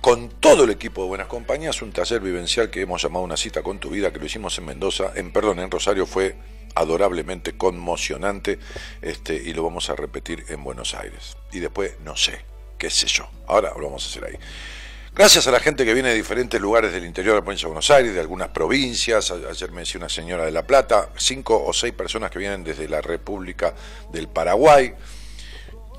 [0.01, 3.61] con todo el equipo de Buenas Compañías, un taller vivencial que hemos llamado Una cita
[3.61, 6.35] con tu vida, que lo hicimos en Mendoza, en perdón, en Rosario fue
[6.75, 8.59] adorablemente conmocionante
[9.01, 11.37] este, y lo vamos a repetir en Buenos Aires.
[11.51, 12.45] Y después, no sé,
[12.77, 14.39] qué sé yo, ahora lo vamos a hacer ahí.
[15.20, 17.72] Gracias a la gente que viene de diferentes lugares del interior de la provincia de
[17.74, 19.30] Buenos Aires, de algunas provincias.
[19.32, 22.88] Ayer me decía una señora de La Plata, cinco o seis personas que vienen desde
[22.88, 23.74] la República
[24.13, 24.93] del Paraguay.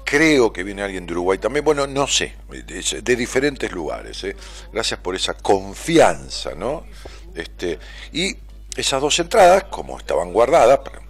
[0.06, 1.66] Creo que viene alguien de Uruguay también.
[1.66, 4.24] Bueno, no sé, de, diferentes lugares.
[4.24, 4.34] ¿eh?
[4.72, 6.86] Gracias por esa confianza, ¿no?
[7.34, 7.78] Este,
[8.14, 8.34] y
[8.74, 11.02] esas dos entradas, como estaban guardadas para,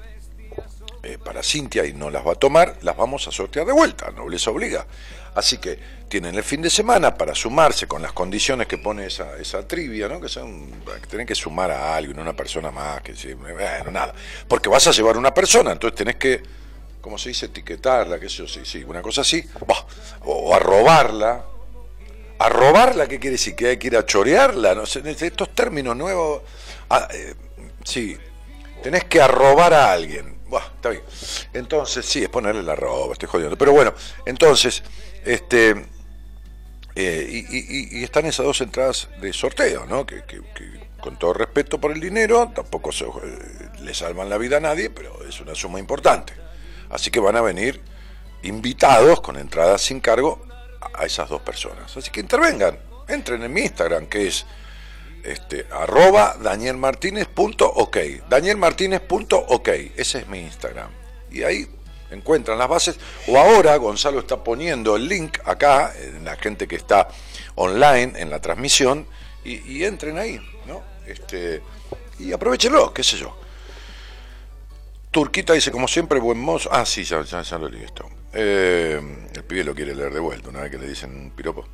[1.04, 4.10] eh, para Cintia y no las va a tomar, las vamos a sortear de vuelta,
[4.10, 4.84] no les obliga.
[5.40, 9.38] Así que tienen el fin de semana para sumarse con las condiciones que pone esa,
[9.38, 10.20] esa trivia, ¿no?
[10.20, 10.70] Que son,
[11.08, 14.12] tienen que sumar a alguien, una persona más, que bueno, nada.
[14.46, 16.42] Porque vas a llevar una persona, entonces tenés que,
[17.00, 17.46] ¿cómo se dice?
[17.46, 19.42] Etiquetarla, qué sé yo, sí, sí, una cosa así,
[20.26, 21.46] o, a robarla.
[22.38, 23.56] ¿A robarla qué quiere decir?
[23.56, 24.74] ¿Que hay que ir a chorearla?
[24.74, 26.42] No sé, estos términos nuevos,
[26.90, 27.34] ah, eh,
[27.82, 28.14] sí,
[28.82, 30.38] tenés que arrobar a alguien.
[30.50, 31.02] Buah, está bien.
[31.54, 33.56] Entonces, sí, es ponerle la roba, estoy jodiendo.
[33.56, 33.94] Pero bueno,
[34.26, 34.82] entonces,
[35.24, 35.86] este
[36.94, 40.04] eh, y, están esas dos entradas de sorteo, ¿no?
[40.04, 40.22] Que,
[41.00, 43.08] con todo respeto por el dinero, tampoco se, eh,
[43.80, 46.34] le salvan la vida a nadie, pero es una suma importante.
[46.90, 47.80] Así que van a venir
[48.42, 50.44] invitados con entradas sin cargo
[50.92, 51.96] a esas dos personas.
[51.96, 54.44] Así que intervengan, entren en mi Instagram, que es
[55.24, 57.96] este, arroba danielmartinez.ok.
[58.28, 60.90] Danielmartinez.ok, ese es mi Instagram.
[61.30, 61.66] Y ahí
[62.10, 62.98] encuentran las bases.
[63.28, 67.08] O ahora Gonzalo está poniendo el link acá, en la gente que está
[67.54, 69.06] online en la transmisión,
[69.44, 70.82] y, entren ahí, ¿no?
[71.06, 71.62] Este,
[72.18, 73.34] y aprovechenlo, qué sé yo.
[75.10, 76.68] Turquita dice, como siempre, buen mozo.
[76.72, 77.24] Ah, sí, ya,
[77.58, 78.08] lo leí esto.
[78.32, 79.00] Eh,
[79.34, 81.66] el pibe lo quiere leer de vuelta, una vez que le dicen piropo.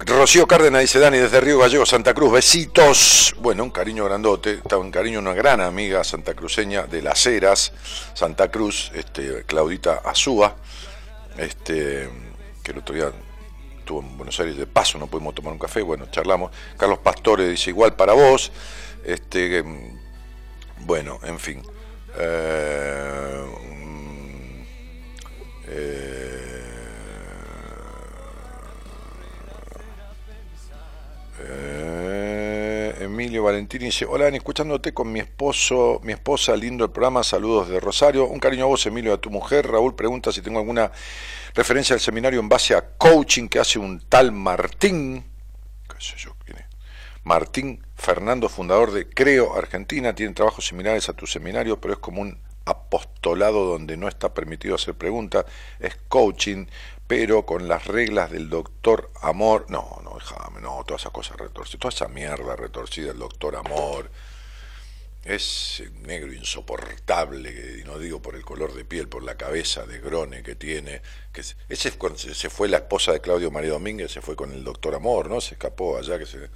[0.00, 3.34] Rocío Cárdenas dice Dani desde Río Gallego, Santa Cruz, besitos.
[3.38, 7.72] Bueno, un cariño grandote, un cariño una gran amiga santacruceña de Las Heras,
[8.12, 10.56] Santa Cruz, este, Claudita Azúa,
[11.38, 12.10] este,
[12.62, 13.12] que el otro día
[13.78, 16.50] estuvo en Buenos Aires de paso, no pudimos tomar un café, bueno, charlamos.
[16.76, 18.50] Carlos Pastore dice igual para vos.
[19.04, 19.62] Este,
[20.80, 21.62] bueno, en fin.
[22.18, 24.62] Eh, mm,
[25.68, 26.33] eh,
[31.46, 37.68] Eh, Emilio Valentini dice, hola, escuchándote con mi esposo, mi esposa, lindo el programa, saludos
[37.68, 38.26] de Rosario.
[38.26, 39.66] Un cariño a vos, Emilio, a tu mujer.
[39.66, 40.90] Raúl pregunta si tengo alguna
[41.54, 45.24] referencia al seminario en base a coaching que hace un tal Martín,
[46.04, 46.66] sé yo quién es,
[47.22, 52.20] Martín Fernando, fundador de Creo Argentina, tiene trabajos similares a tu seminario, pero es como
[52.20, 55.44] un apostolado donde no está permitido hacer preguntas,
[55.80, 56.66] es coaching,
[57.06, 61.80] pero con las reglas del doctor Amor, no, no, déjame, no, todas esas cosas retorcidas,
[61.80, 64.10] toda esa mierda retorcida del doctor Amor,
[65.24, 69.98] es negro insoportable, y no digo por el color de piel, por la cabeza de
[69.98, 71.00] grone que tiene,
[71.32, 74.94] que ese se fue la esposa de Claudio María Domínguez, se fue con el doctor
[74.94, 75.40] Amor, ¿no?
[75.40, 76.50] Se escapó allá que se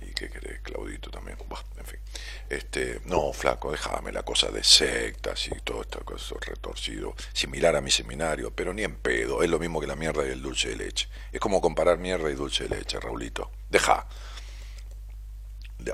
[0.00, 1.36] y qué querés, Claudito también,
[1.78, 2.00] en fin.
[2.48, 7.80] Este, no, flaco, déjame la cosa de sectas y todo esto, cosa retorcido, similar a
[7.80, 10.70] mi seminario, pero ni en pedo, es lo mismo que la mierda y el dulce
[10.70, 11.08] de leche.
[11.32, 13.50] Es como comparar mierda y dulce de leche, Raulito.
[13.68, 14.06] Deja.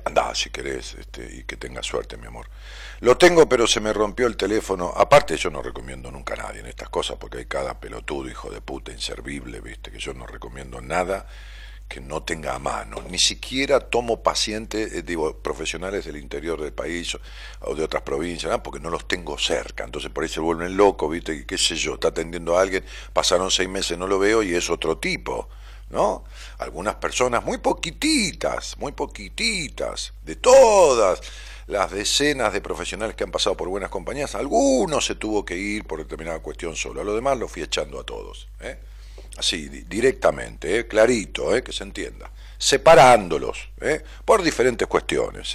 [0.05, 2.49] Anda, si querés, este, y que tengas suerte, mi amor.
[3.01, 4.93] Lo tengo, pero se me rompió el teléfono.
[4.97, 8.51] Aparte, yo no recomiendo nunca a nadie en estas cosas, porque hay cada pelotudo, hijo
[8.51, 11.29] de puta, inservible, viste, que yo no recomiendo nada
[11.89, 13.03] que no tenga a mano.
[13.09, 17.17] Ni siquiera tomo pacientes, eh, digo, profesionales del interior del país
[17.61, 19.85] o de otras provincias, porque no los tengo cerca.
[19.85, 21.47] Entonces por ahí se vuelven locos, ¿viste?
[21.47, 21.95] ¿Qué sé yo?
[21.95, 25.49] Está atendiendo a alguien, pasaron seis meses, no lo veo y es otro tipo.
[25.89, 26.25] ¿No?
[26.59, 31.21] Algunas personas muy poquititas, muy poquititas, de todas
[31.69, 35.85] las decenas de profesionales que han pasado por buenas compañías, algunos se tuvo que ir
[35.85, 38.49] por determinada cuestión solo, a lo demás lo fui echando a todos.
[38.63, 38.81] ¿eh?
[39.37, 40.87] Así directamente, ¿eh?
[40.87, 41.63] clarito, ¿eh?
[41.63, 44.03] que se entienda, separándolos ¿eh?
[44.25, 45.53] por diferentes cuestiones.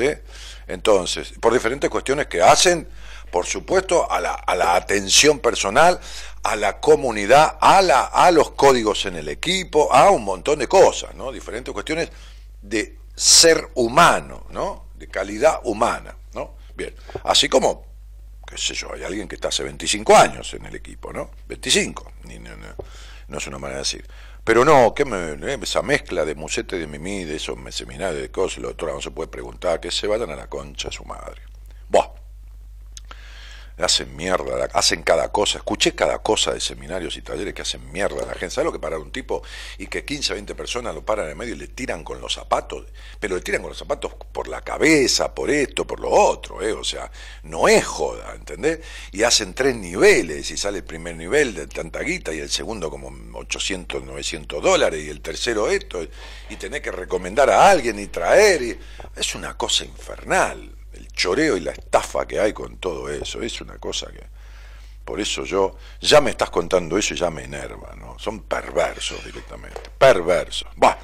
[0.68, 2.88] Entonces, por diferentes cuestiones que hacen,
[3.32, 6.00] por supuesto, a la, a la atención personal,
[6.44, 10.68] a la comunidad, a, la, a los códigos en el equipo, a un montón de
[10.68, 11.32] cosas, ¿no?
[11.32, 12.10] Diferentes cuestiones
[12.62, 14.86] de ser humano, ¿no?
[14.96, 16.56] De calidad humana, ¿no?
[16.76, 17.86] Bien, así como,
[18.46, 21.32] qué sé yo, hay alguien que está hace 25 años en el equipo, ¿no?
[21.48, 22.40] 25, ni,
[23.32, 24.06] no es una manera de decir.
[24.44, 28.30] Pero no, ¿qué me, eh, esa mezcla de musete de mimí, de esos seminarios, de
[28.30, 31.06] cosas, la doctora no se puede preguntar, que se vayan a la concha de su
[31.06, 31.42] madre.
[31.90, 32.21] Buah
[33.78, 35.60] hacen mierda, hacen cada cosa.
[35.60, 38.52] Escuché cada cosa de seminarios y talleres que hacen mierda la gente.
[38.52, 39.42] ¿Sabes lo que para un tipo
[39.78, 42.86] y que 15, 20 personas lo paran en medio y le tiran con los zapatos?
[43.20, 46.74] Pero le tiran con los zapatos por la cabeza, por esto, por lo otro, ¿eh?
[46.74, 47.12] O sea,
[47.44, 48.80] no es joda, ¿entendés?
[49.12, 52.90] Y hacen tres niveles y sale el primer nivel de tanta guita y el segundo
[52.90, 56.06] como 800, 900 dólares y el tercero esto
[56.50, 58.62] y tenés que recomendar a alguien y traer.
[58.62, 58.80] Y...
[59.16, 63.42] Es una cosa infernal choreo y la estafa que hay con todo eso.
[63.42, 64.42] Es una cosa que...
[65.04, 68.20] Por eso yo, ya me estás contando eso y ya me enerva, ¿no?
[68.20, 70.70] Son perversos directamente, perversos.
[70.76, 70.98] Bah.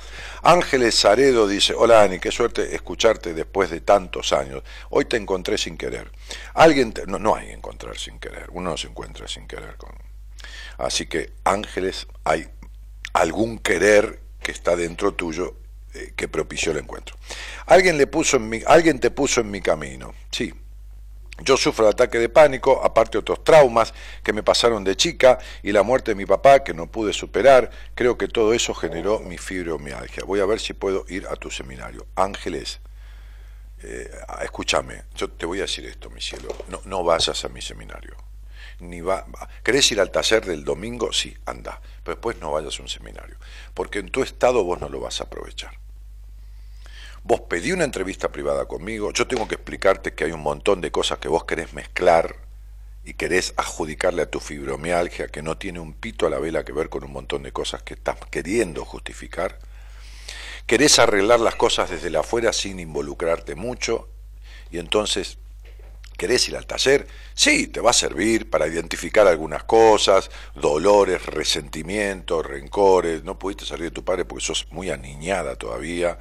[0.43, 4.61] Ángeles Zaredo dice, hola Ani, qué suerte escucharte después de tantos años.
[4.91, 6.11] Hoy te encontré sin querer.
[6.53, 9.75] Alguien no, no hay encontrar sin querer, uno no se encuentra sin querer.
[9.77, 9.91] Con...
[10.77, 12.47] Así que Ángeles, hay
[13.13, 15.55] algún querer que está dentro tuyo
[16.15, 17.15] que propició el encuentro.
[17.65, 20.53] Alguien, le puso en mi, alguien te puso en mi camino, sí.
[21.39, 23.93] Yo sufro de ataque de pánico, aparte otros traumas
[24.23, 27.69] que me pasaron de chica y la muerte de mi papá que no pude superar.
[27.93, 30.23] Creo que todo eso generó mi fibromialgia.
[30.25, 32.07] Voy a ver si puedo ir a tu seminario.
[32.15, 32.79] Ángeles,
[33.83, 34.09] eh,
[34.41, 36.55] escúchame, yo te voy a decir esto, mi cielo.
[36.69, 38.15] No, no vayas a mi seminario.
[38.79, 39.25] Ni va,
[39.63, 41.13] ¿Querés ir al taller del domingo?
[41.13, 41.81] Sí, anda.
[42.03, 43.37] Pero después no vayas a un seminario.
[43.73, 45.77] Porque en tu estado vos no lo vas a aprovechar.
[47.27, 50.91] Vos pedí una entrevista privada conmigo, yo tengo que explicarte que hay un montón de
[50.91, 52.37] cosas que vos querés mezclar
[53.03, 56.71] y querés adjudicarle a tu fibromialgia que no tiene un pito a la vela que
[56.71, 59.59] ver con un montón de cosas que estás queriendo justificar.
[60.67, 64.07] Querés arreglar las cosas desde la afuera sin involucrarte mucho
[64.71, 65.37] y entonces
[66.17, 67.07] ¿Querés ir al taller?
[67.35, 73.23] Sí, te va a servir para identificar algunas cosas, dolores, resentimientos, rencores.
[73.23, 76.17] No pudiste salir de tu padre porque sos muy aniñada todavía.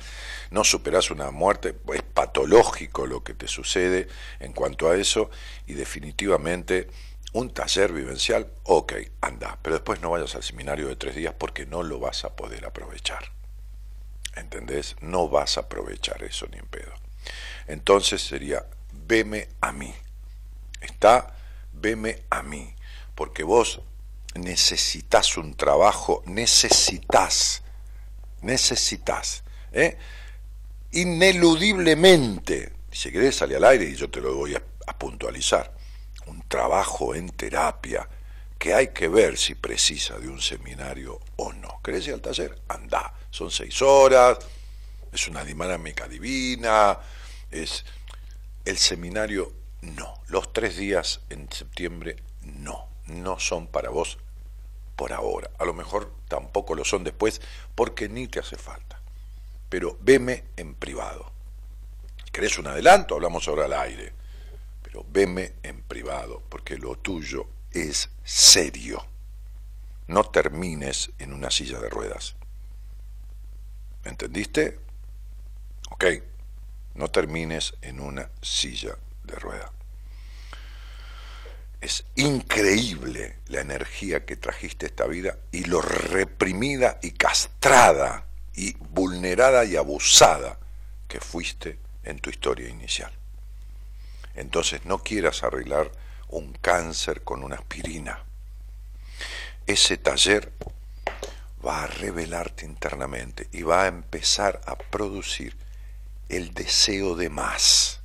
[0.50, 1.74] No superás una muerte.
[1.94, 4.06] Es patológico lo que te sucede
[4.38, 5.30] en cuanto a eso.
[5.66, 6.88] Y definitivamente
[7.32, 8.92] un taller vivencial, ok,
[9.22, 9.58] anda.
[9.62, 12.66] Pero después no vayas al seminario de tres días porque no lo vas a poder
[12.66, 13.32] aprovechar.
[14.34, 14.96] ¿Entendés?
[15.00, 16.92] No vas a aprovechar eso ni en pedo.
[17.66, 18.66] Entonces sería
[19.06, 19.94] veme a mí.
[20.80, 21.34] Está,
[21.72, 22.74] veme a mí.
[23.14, 23.80] Porque vos
[24.34, 27.62] necesitas un trabajo, necesitas,
[28.42, 29.42] necesitas,
[29.72, 29.96] ¿eh?
[30.92, 34.62] ineludiblemente, si querés salir al aire y yo te lo voy a,
[34.98, 35.72] puntualizar,
[36.26, 38.08] un trabajo en terapia
[38.58, 41.80] que hay que ver si precisa de un seminario o no.
[41.84, 42.58] ¿Querés ir al taller?
[42.68, 44.38] Anda, son seis horas,
[45.12, 46.98] es una dinámica divina,
[47.50, 47.84] es
[48.66, 50.20] el seminario no.
[50.26, 52.88] Los tres días en septiembre no.
[53.06, 54.18] No son para vos
[54.96, 55.50] por ahora.
[55.58, 57.40] A lo mejor tampoco lo son después
[57.74, 59.00] porque ni te hace falta.
[59.68, 61.32] Pero veme en privado.
[62.32, 63.14] ¿Querés un adelanto?
[63.14, 64.12] Hablamos ahora al aire.
[64.82, 69.06] Pero veme en privado porque lo tuyo es serio.
[70.08, 72.34] No termines en una silla de ruedas.
[74.04, 74.80] ¿Entendiste?
[75.90, 76.04] Ok
[76.96, 79.70] no termines en una silla de rueda.
[81.80, 89.64] Es increíble la energía que trajiste esta vida y lo reprimida y castrada y vulnerada
[89.64, 90.58] y abusada
[91.06, 93.12] que fuiste en tu historia inicial.
[94.34, 95.92] Entonces no quieras arreglar
[96.28, 98.24] un cáncer con una aspirina.
[99.66, 100.52] Ese taller
[101.64, 105.56] va a revelarte internamente y va a empezar a producir
[106.28, 108.00] el deseo de más.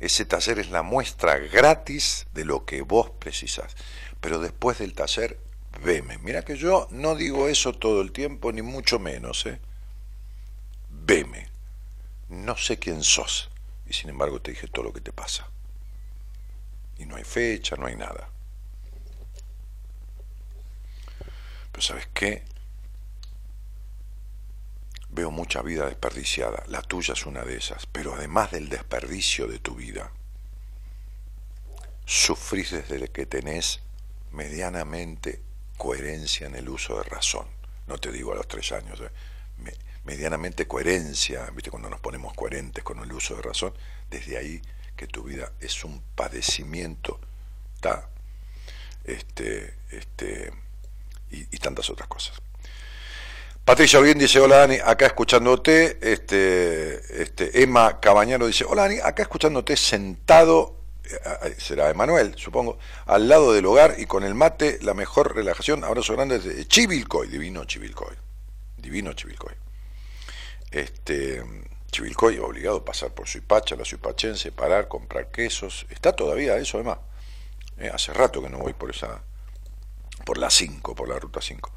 [0.00, 3.74] Ese taller es la muestra gratis de lo que vos precisas.
[4.20, 5.38] Pero después del taller,
[5.82, 6.18] veme.
[6.18, 9.46] Mira que yo no digo eso todo el tiempo, ni mucho menos.
[9.46, 9.60] ¿eh?
[11.06, 11.48] veme.
[12.28, 13.50] No sé quién sos,
[13.86, 15.48] y sin embargo te dije todo lo que te pasa.
[16.98, 18.28] Y no hay fecha, no hay nada.
[21.70, 22.44] Pero ¿sabes qué?
[25.14, 26.64] Veo mucha vida desperdiciada.
[26.66, 27.86] La tuya es una de esas.
[27.86, 30.10] Pero además del desperdicio de tu vida,
[32.04, 33.80] sufrís desde que tenés
[34.32, 35.40] medianamente
[35.76, 37.46] coherencia en el uso de razón.
[37.86, 39.72] No te digo a los tres años, eh.
[40.02, 41.70] medianamente coherencia, ¿viste?
[41.70, 43.72] cuando nos ponemos coherentes con el uso de razón,
[44.10, 44.62] desde ahí
[44.96, 47.20] que tu vida es un padecimiento,
[47.76, 48.08] ¿está?
[49.04, 50.52] Este, este,
[51.30, 52.40] y tantas otras cosas.
[53.64, 55.96] Patricia Olguín dice, hola Dani, acá escuchándote.
[56.02, 63.26] Este, este, Emma Cabañaro dice, hola Dani, acá escuchándote sentado, eh, será Emanuel, supongo, al
[63.26, 65.82] lado del hogar y con el mate, la mejor relajación.
[65.82, 68.14] Abrazo grande de Chivilcoy, divino Chivilcoy,
[68.76, 69.54] divino Chivilcoy.
[70.70, 71.42] Este,
[71.90, 75.86] Chivilcoy obligado a pasar por Suipacha, la suipachense, parar, comprar quesos.
[75.88, 76.98] Está todavía eso, Emma.
[77.78, 79.22] Eh, hace rato que no voy por esa,
[80.26, 81.72] por la 5, por la ruta 5.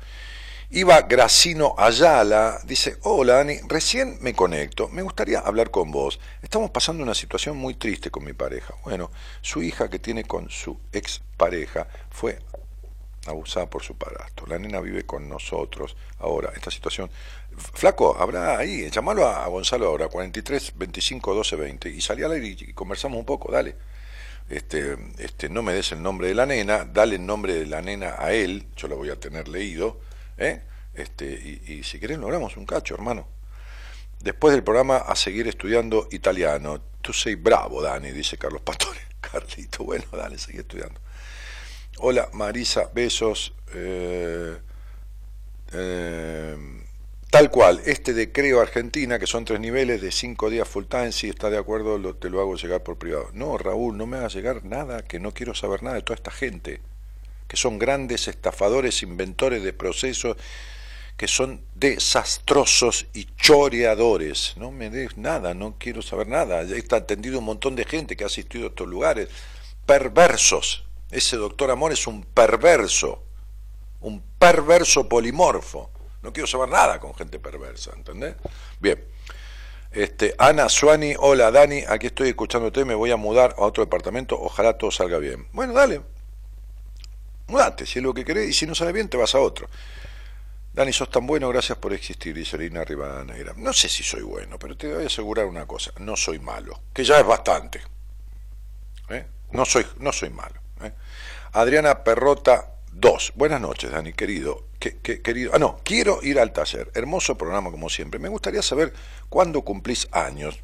[0.69, 6.19] Iba Gracino Ayala, dice, hola Dani, recién me conecto, me gustaría hablar con vos.
[6.41, 8.73] Estamos pasando una situación muy triste con mi pareja.
[8.83, 12.39] Bueno, su hija que tiene con su ex pareja fue
[13.27, 14.45] abusada por su padrastro.
[14.47, 16.51] La nena vive con nosotros ahora.
[16.53, 17.09] Esta situación...
[17.57, 22.47] Flaco, habrá ahí, llamalo a Gonzalo ahora, 43 25 12 20, y salí al aire
[22.59, 23.75] y conversamos un poco, dale.
[24.49, 27.81] Este, este, no me des el nombre de la nena, dale el nombre de la
[27.81, 30.05] nena a él, yo lo voy a tener leído
[30.37, 30.61] ¿eh?
[30.93, 31.25] Este,
[31.67, 33.27] y, si querés logramos un cacho, hermano.
[34.19, 36.81] Después del programa a seguir estudiando italiano.
[37.01, 38.99] Tú sei bravo, Dani, dice Carlos Pastore.
[39.21, 40.99] Carlito, bueno, dale, seguí estudiando.
[41.99, 43.53] Hola, Marisa, besos.
[43.73, 44.57] Eh,
[45.73, 46.57] eh,
[47.29, 51.11] tal cual, este de Creo Argentina, que son tres niveles de cinco días full time,
[51.11, 53.29] si está de acuerdo, te lo hago llegar por privado.
[53.33, 56.31] No, Raúl, no me hagas llegar nada, que no quiero saber nada de toda esta
[56.31, 56.81] gente
[57.47, 60.37] que son grandes estafadores, inventores de procesos,
[61.17, 64.53] que son desastrosos y choreadores.
[64.57, 66.63] No me des nada, no quiero saber nada.
[66.63, 69.29] Ya está atendido un montón de gente que ha asistido a estos lugares.
[69.85, 70.85] Perversos.
[71.09, 73.23] Ese doctor Amor es un perverso,
[74.01, 75.89] un perverso polimorfo.
[76.21, 78.35] No quiero saber nada con gente perversa, ¿entendés?
[78.79, 79.03] Bien.
[79.91, 84.37] Este, Ana Suani, hola Dani, aquí estoy escuchándote, me voy a mudar a otro departamento,
[84.39, 85.47] ojalá todo salga bien.
[85.53, 86.01] Bueno, dale,
[87.47, 89.67] mudate, si es lo que querés, y si no sale bien, te vas a otro.
[90.73, 92.85] Dani, sos tan bueno, gracias por existir, dice Lina.
[93.55, 96.81] No sé si soy bueno, pero te voy a asegurar una cosa, no soy malo,
[96.93, 97.81] que ya es bastante.
[99.09, 99.25] ¿Eh?
[99.51, 100.59] No, soy, no soy malo.
[100.83, 100.91] ¿eh?
[101.53, 103.33] Adriana Perrota 2.
[103.35, 104.67] Buenas noches, Dani, querido.
[104.79, 105.51] querido.
[105.53, 106.91] Ah, no, quiero ir al taller.
[106.93, 108.19] Hermoso programa como siempre.
[108.19, 108.93] Me gustaría saber
[109.29, 110.59] cuándo cumplís años.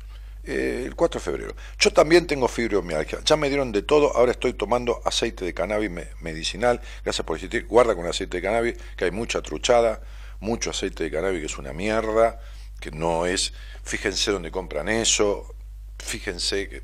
[0.45, 1.55] Eh, el 4 de febrero.
[1.79, 3.19] Yo también tengo fibromialgia.
[3.23, 4.15] Ya me dieron de todo.
[4.15, 5.89] Ahora estoy tomando aceite de cannabis
[6.19, 6.81] medicinal.
[7.03, 7.65] Gracias por existir.
[7.65, 10.01] Guarda con aceite de cannabis, que hay mucha truchada,
[10.41, 12.41] mucho aceite de cannabis que es una mierda,
[12.81, 13.53] que no es.
[13.83, 15.55] Fíjense dónde compran eso.
[15.97, 16.81] Fíjense que.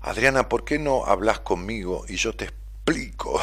[0.00, 3.38] Adriana, ¿por qué no hablas conmigo y yo te explico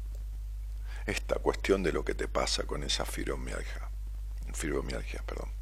[1.06, 3.88] esta cuestión de lo que te pasa con esa fibromialgia?
[4.52, 5.55] Fibromialgia, perdón.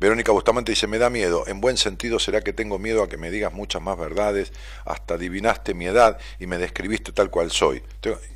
[0.00, 1.46] Verónica Bustamante dice, me da miedo.
[1.46, 4.50] En buen sentido será que tengo miedo a que me digas muchas más verdades,
[4.86, 7.82] hasta adivinaste mi edad y me describiste tal cual soy.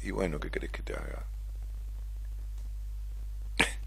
[0.03, 1.25] Y bueno, ¿qué querés que te haga?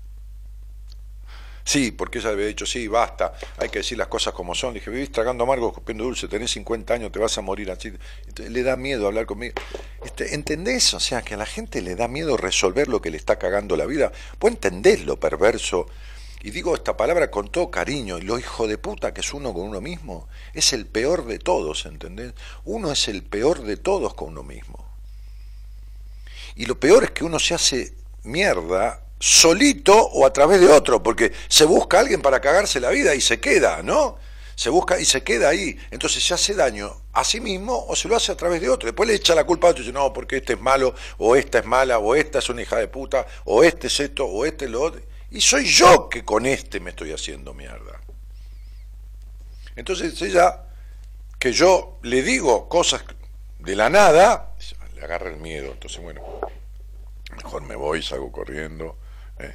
[1.63, 4.73] Sí, porque ella había dicho, sí, basta, hay que decir las cosas como son.
[4.73, 7.91] Dije, vivís tragando amargo, copiando dulce, tenés 50 años, te vas a morir así.
[8.25, 9.53] Entonces, le da miedo hablar conmigo.
[10.03, 10.93] Este, ¿Entendés?
[10.93, 13.75] O sea, que a la gente le da miedo resolver lo que le está cagando
[13.75, 14.13] la vida.
[14.39, 15.87] Vos entendés lo perverso
[16.47, 19.53] y digo esta palabra con todo cariño, y lo hijo de puta que es uno
[19.53, 22.31] con uno mismo, es el peor de todos, ¿entendés?
[22.63, 24.87] Uno es el peor de todos con uno mismo.
[26.55, 27.93] Y lo peor es que uno se hace
[28.23, 32.91] mierda solito o a través de otro, porque se busca a alguien para cagarse la
[32.91, 34.17] vida y se queda, ¿no?
[34.55, 35.77] Se busca y se queda ahí.
[35.91, 38.87] Entonces se hace daño a sí mismo o se lo hace a través de otro.
[38.87, 41.35] Después le echa la culpa a otro y dice, no, porque este es malo, o
[41.35, 44.45] esta es mala, o esta es una hija de puta, o este es esto, o
[44.45, 45.01] este es lo otro.
[45.31, 47.99] Y soy yo que con este me estoy haciendo mierda.
[49.75, 50.63] Entonces ella,
[51.37, 53.03] que yo le digo cosas
[53.59, 54.55] de la nada,
[54.95, 55.71] le agarra el miedo.
[55.71, 56.21] Entonces, bueno,
[57.35, 58.97] mejor me voy, salgo corriendo.
[59.39, 59.53] Eh.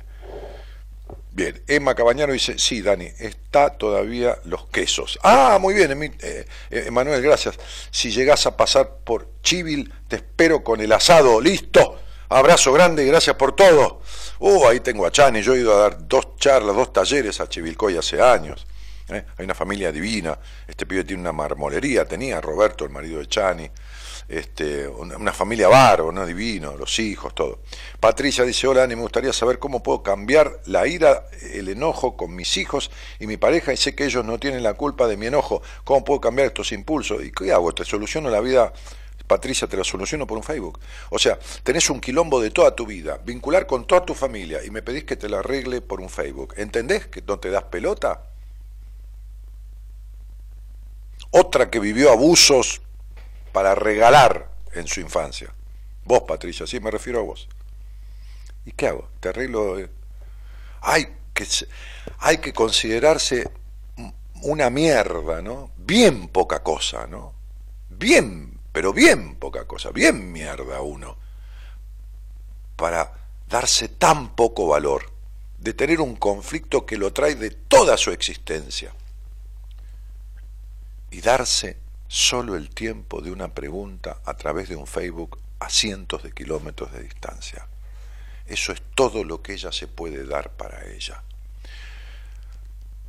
[1.32, 5.18] Bien, Emma Cabañano dice, sí, Dani, está todavía los quesos.
[5.22, 6.46] Ah, muy bien, eh, eh,
[6.86, 7.58] Emanuel, gracias.
[7.90, 11.98] Si llegas a pasar por Chivil, te espero con el asado, listo.
[12.28, 14.00] Abrazo grande y gracias por todo.
[14.44, 17.48] Uh, ahí tengo a Chani, yo he ido a dar dos charlas, dos talleres a
[17.48, 18.66] Chivilcoy hace años.
[19.08, 19.24] ¿eh?
[19.38, 20.36] Hay una familia divina,
[20.66, 23.70] este pibe tiene una marmolería, tenía Roberto, el marido de Chani
[24.28, 26.26] este, una, familia bárbara, ¿no?
[26.26, 27.60] divino, los hijos, todo.
[28.00, 32.34] Patricia dice, hola Ani, me gustaría saber cómo puedo cambiar la ira, el enojo con
[32.34, 32.90] mis hijos
[33.20, 35.62] y mi pareja y sé que ellos no tienen la culpa de mi enojo.
[35.84, 37.22] ¿Cómo puedo cambiar estos impulsos?
[37.22, 37.72] ¿Y qué hago?
[37.74, 38.72] ¿Te soluciono la vida?
[39.32, 40.78] Patricia, te la soluciono por un Facebook.
[41.08, 44.70] O sea, tenés un quilombo de toda tu vida, vincular con toda tu familia y
[44.70, 46.52] me pedís que te la arregle por un Facebook.
[46.58, 48.26] ¿Entendés que no te das pelota?
[51.30, 52.82] Otra que vivió abusos
[53.52, 55.54] para regalar en su infancia.
[56.04, 57.48] Vos, Patricia, sí, me refiero a vos.
[58.66, 59.08] ¿Y qué hago?
[59.18, 59.78] Te arreglo.
[60.82, 61.46] Hay que,
[62.18, 63.50] hay que considerarse
[64.42, 65.70] una mierda, ¿no?
[65.78, 67.32] Bien poca cosa, ¿no?
[67.88, 71.16] Bien, pero bien poca cosa, bien mierda uno,
[72.76, 73.12] para
[73.48, 75.12] darse tan poco valor,
[75.58, 78.92] de tener un conflicto que lo trae de toda su existencia,
[81.10, 81.76] y darse
[82.08, 86.92] solo el tiempo de una pregunta a través de un Facebook a cientos de kilómetros
[86.92, 87.68] de distancia.
[88.46, 91.22] Eso es todo lo que ella se puede dar para ella.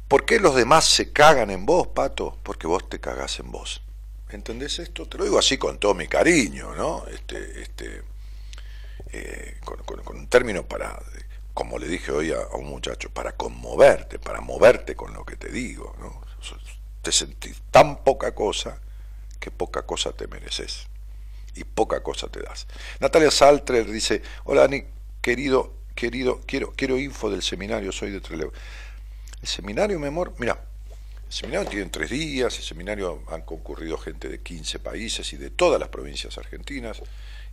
[0.07, 2.37] ¿Por qué los demás se cagan en vos, Pato?
[2.43, 3.81] Porque vos te cagás en vos.
[4.33, 5.07] ¿Entendés esto?
[5.07, 7.05] Te lo digo así con todo mi cariño, ¿no?
[7.07, 8.01] Este, este,
[9.11, 10.99] eh, con, un término para,
[11.53, 15.49] como le dije hoy a, un muchacho, para conmoverte, para moverte con lo que te
[15.49, 16.19] digo, ¿no?
[17.03, 18.81] Te sentís tan poca cosa
[19.39, 20.87] que poca cosa te mereces
[21.53, 22.65] y poca cosa te das.
[22.99, 24.83] Natalia Saltrer dice, hola Dani,
[25.21, 28.51] querido, querido, quiero, quiero info del seminario, soy de Trelew.
[29.41, 30.72] El seminario, mi amor, mira,
[31.33, 35.49] el seminario tiene tres días, el seminario han concurrido gente de 15 países y de
[35.49, 37.01] todas las provincias argentinas,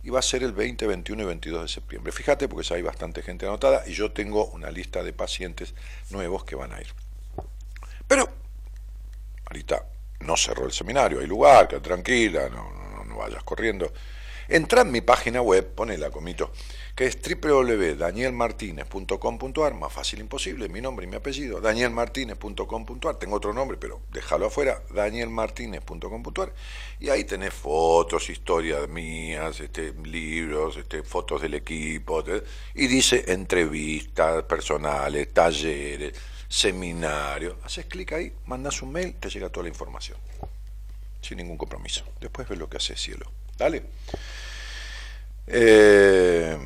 [0.03, 2.11] y va a ser el 20, 21 y 22 de septiembre.
[2.11, 5.73] Fíjate, porque ya hay bastante gente anotada y yo tengo una lista de pacientes
[6.11, 6.93] nuevos que van a ir.
[8.07, 8.29] Pero,
[9.47, 9.83] ahorita
[10.19, 13.91] no cerró el seminario, hay lugar, queda tranquila, no, no, vayas corriendo.
[14.53, 16.51] Entra en mi página web, ponela comito,
[16.93, 23.77] que es www.danielmartinez.com.ar, más fácil imposible, mi nombre y mi apellido, danielmartinez.com.ar, tengo otro nombre,
[23.77, 26.53] pero déjalo afuera, danielmartinez.com.ar,
[26.99, 32.21] y ahí tenés fotos, historias mías, este, libros, este, fotos del equipo,
[32.75, 36.13] y dice entrevistas personales, talleres,
[36.49, 37.55] seminario.
[37.63, 40.17] Haces clic ahí, mandas un mail, te llega toda la información.
[41.21, 42.03] Sin ningún compromiso.
[42.19, 43.31] Después ves lo que hace cielo.
[43.61, 43.83] Dale.
[45.45, 46.57] Eh,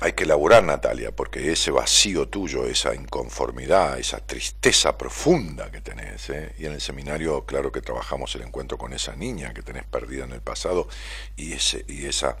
[0.00, 6.30] hay que elaborar, Natalia, porque ese vacío tuyo, esa inconformidad, esa tristeza profunda que tenés,
[6.30, 6.54] ¿eh?
[6.56, 10.22] y en el seminario, claro que trabajamos el encuentro con esa niña que tenés perdida
[10.22, 10.86] en el pasado,
[11.34, 12.36] y, ese, y, esa,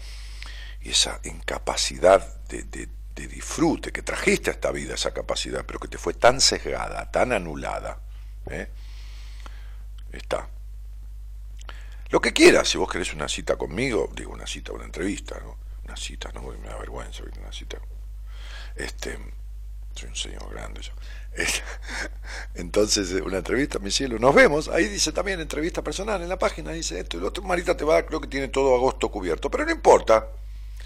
[0.82, 5.98] y esa incapacidad de, disfrute, que trajiste a esta vida esa capacidad, pero que te
[5.98, 7.98] fue tan sesgada, tan anulada.
[8.48, 8.68] ¿eh?
[10.12, 10.48] Está.
[12.10, 15.56] Lo que quieras, si vos querés una cita conmigo, digo una cita, una entrevista, ¿no?
[15.84, 17.78] Una cita, no me da vergüenza, una cita.
[18.74, 19.16] Este,
[19.94, 20.92] soy un señor grande yo.
[22.54, 24.68] Entonces, una entrevista, mi cielo, nos vemos.
[24.68, 27.44] Ahí dice también entrevista personal en la página, dice esto lo otro.
[27.44, 30.26] Marita te va, creo que tiene todo agosto cubierto, pero no importa.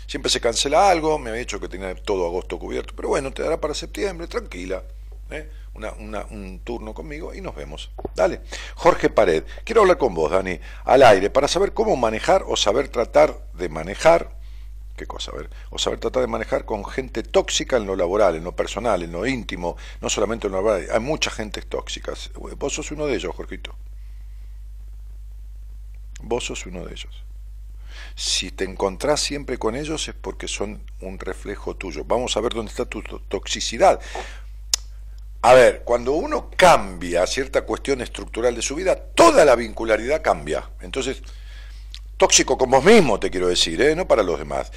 [0.07, 3.43] Siempre se cancela algo, me había dicho que tenía todo agosto cubierto, pero bueno, te
[3.43, 4.83] dará para septiembre, tranquila.
[5.31, 5.51] ¿eh?
[5.75, 7.91] Un turno conmigo y nos vemos.
[8.15, 8.41] Dale.
[8.77, 12.89] Jorge Pared, quiero hablar con vos, Dani, al aire, para saber cómo manejar o saber
[12.89, 14.37] tratar de manejar,
[14.97, 15.33] ¿qué cosa?
[15.33, 18.55] A ver, o saber tratar de manejar con gente tóxica en lo laboral, en lo
[18.55, 20.87] personal, en lo íntimo, no solamente en lo laboral.
[20.93, 22.13] Hay mucha gente tóxica.
[22.57, 23.75] Vos sos uno de ellos, Jorgito.
[26.23, 27.25] Vos sos uno de ellos.
[28.17, 32.05] Si te encontrás siempre con ellos es porque son un reflejo tuyo.
[32.05, 34.01] Vamos a ver dónde está tu toxicidad.
[35.45, 40.71] A ver, cuando uno cambia cierta cuestión estructural de su vida, toda la vincularidad cambia.
[40.81, 41.21] Entonces,
[42.25, 43.95] tóxico con vos mismo, te quiero decir, ¿eh?
[43.95, 44.73] no para los demás.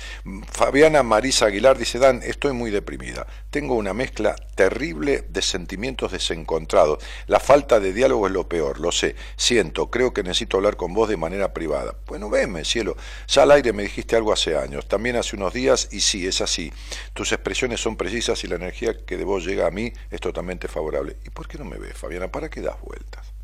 [0.52, 3.26] Fabiana Marisa Aguilar dice, Dan, estoy muy deprimida.
[3.50, 7.02] Tengo una mezcla terrible de sentimientos desencontrados.
[7.26, 9.16] La falta de diálogo es lo peor, lo sé.
[9.38, 11.96] Siento, creo que necesito hablar con vos de manera privada.
[12.06, 12.98] Bueno, veme, cielo.
[13.30, 16.42] Ya al aire me dijiste algo hace años, también hace unos días, y sí, es
[16.42, 16.74] así.
[17.14, 20.68] Tus expresiones son precisas y la energía que de vos llega a mí es totalmente
[20.68, 21.16] favorable.
[21.24, 22.28] ¿Y por qué no me ves, Fabiana?
[22.28, 23.37] ¿Para qué das vueltas?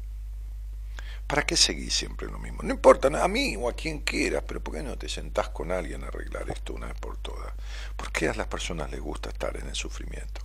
[1.28, 2.60] ¿Para qué seguís siempre lo mismo?
[2.64, 5.72] No importa, a mí o a quien quieras, pero ¿por qué no te sentás con
[5.72, 7.54] alguien a arreglar esto una vez por todas?
[7.96, 10.42] ¿Por qué a las personas les gusta estar en el sufrimiento?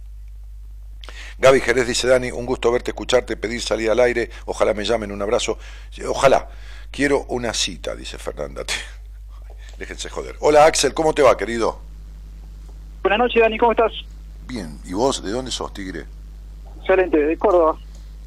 [1.39, 5.13] Gaby Jerez dice, Dani, un gusto verte, escucharte, pedir salir al aire, ojalá me llamen,
[5.13, 5.59] un abrazo.
[6.07, 6.49] Ojalá,
[6.91, 8.65] quiero una cita, dice Fernanda.
[9.79, 10.37] Déjense joder.
[10.41, 11.81] Hola Axel, ¿cómo te va, querido?
[13.03, 13.93] Buenas noches, Dani, ¿cómo estás?
[14.47, 16.07] Bien, ¿y vos de dónde sos, Tigre?
[16.81, 17.79] Excelente, de Córdoba.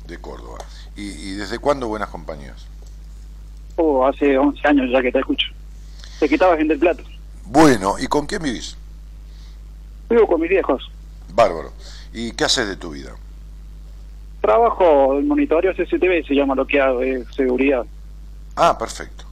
[0.06, 0.60] De Córdoba.
[0.96, 2.66] ¿Y, y desde cuándo buenas compañías?
[3.76, 5.48] Oh, hace 11 años ya que te escucho.
[6.20, 7.04] Te quitabas en del plato.
[7.46, 8.78] Bueno, ¿y con quién vivís?
[10.10, 10.92] Vivo con mis viejos.
[11.34, 11.72] Bárbaro.
[12.14, 13.16] ¿Y qué haces de tu vida?
[14.42, 17.86] Trabajo en monitoreo CCTV, se llama lo que hago, es seguridad.
[18.56, 19.26] Ah, perfecto.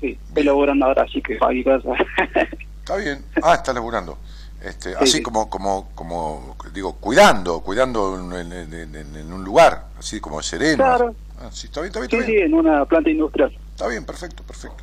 [0.00, 1.90] Sí, estoy laburando ahora, así que aquí casa.
[2.80, 3.24] Está bien.
[3.42, 4.18] Ah, estás laburando.
[4.62, 5.22] Este, así sí.
[5.22, 10.78] como, como, como, digo, cuidando, cuidando en, en- en- en un lugar, así como sereno.
[10.84, 11.14] Claro.
[11.40, 12.46] Ah, sí, está bien, está bien, sí, está sí, bien.
[12.46, 13.56] en una planta industrial.
[13.72, 14.82] Está bien, perfecto, perfecto.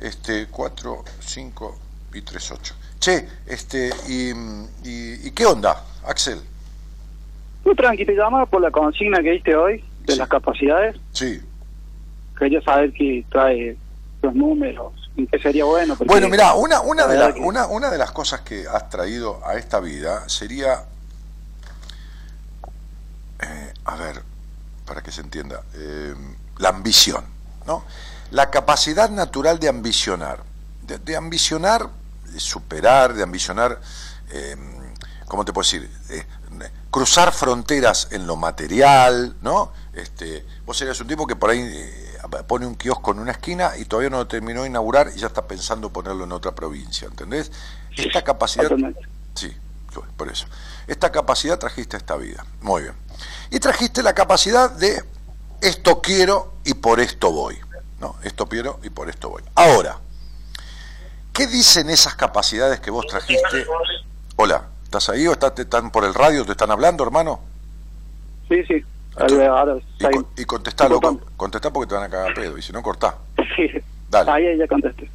[0.00, 1.78] Este, 4, 5
[2.14, 2.74] y 3, 8.
[2.98, 4.30] Che, este, y,
[4.88, 6.40] y, y qué onda, Axel?
[7.64, 10.18] Muy tranqui, te llamaba por la consigna que diste hoy de Sí.
[10.18, 10.96] las capacidades.
[11.12, 11.40] Sí.
[12.38, 13.76] Quería saber qué trae
[14.22, 15.96] los números y qué sería bueno.
[16.06, 19.40] Bueno, mira, una, una, de la- que- una, una de las cosas que has traído
[19.46, 20.84] a esta vida sería,
[23.40, 24.22] eh, a ver,
[24.86, 26.14] para que se entienda, eh,
[26.58, 27.24] la ambición,
[27.66, 27.84] ¿no?
[28.30, 30.42] La capacidad natural de ambicionar,
[30.82, 31.88] de, de ambicionar,
[32.26, 33.80] de superar, de ambicionar,
[34.30, 34.56] eh,
[35.26, 35.90] ¿cómo te puedo decir?
[36.90, 39.72] Cruzar fronteras en lo material, ¿no?
[39.94, 41.60] Este, vos serías un tipo que por ahí
[42.46, 45.26] pone un kiosco en una esquina y todavía no lo terminó de inaugurar y ya
[45.28, 47.50] está pensando ponerlo en otra provincia, ¿entendés?
[47.96, 48.70] Esta capacidad...
[49.34, 49.54] Sí,
[50.16, 50.46] por eso.
[50.86, 52.44] Esta capacidad trajiste a esta vida.
[52.60, 52.94] Muy bien.
[53.50, 55.02] Y trajiste la capacidad de
[55.60, 57.58] esto quiero y por esto voy.
[58.00, 59.42] No, esto quiero y por esto voy.
[59.54, 59.98] Ahora,
[61.32, 63.66] ¿qué dicen esas capacidades que vos trajiste?
[64.36, 66.44] Hola, ¿estás ahí o estás, te están por el radio?
[66.44, 67.40] ¿Te están hablando, hermano?
[68.48, 68.84] Sí, sí.
[69.16, 71.20] Entonces, Ahora, Y, ahí- con- y contestá, loco.
[71.36, 72.58] Contestá porque te van a cagar a pedo.
[72.58, 73.16] Y si no, cortá.
[73.56, 73.68] Sí.
[74.10, 74.30] Dale.
[74.30, 75.08] Ahí ya contesté.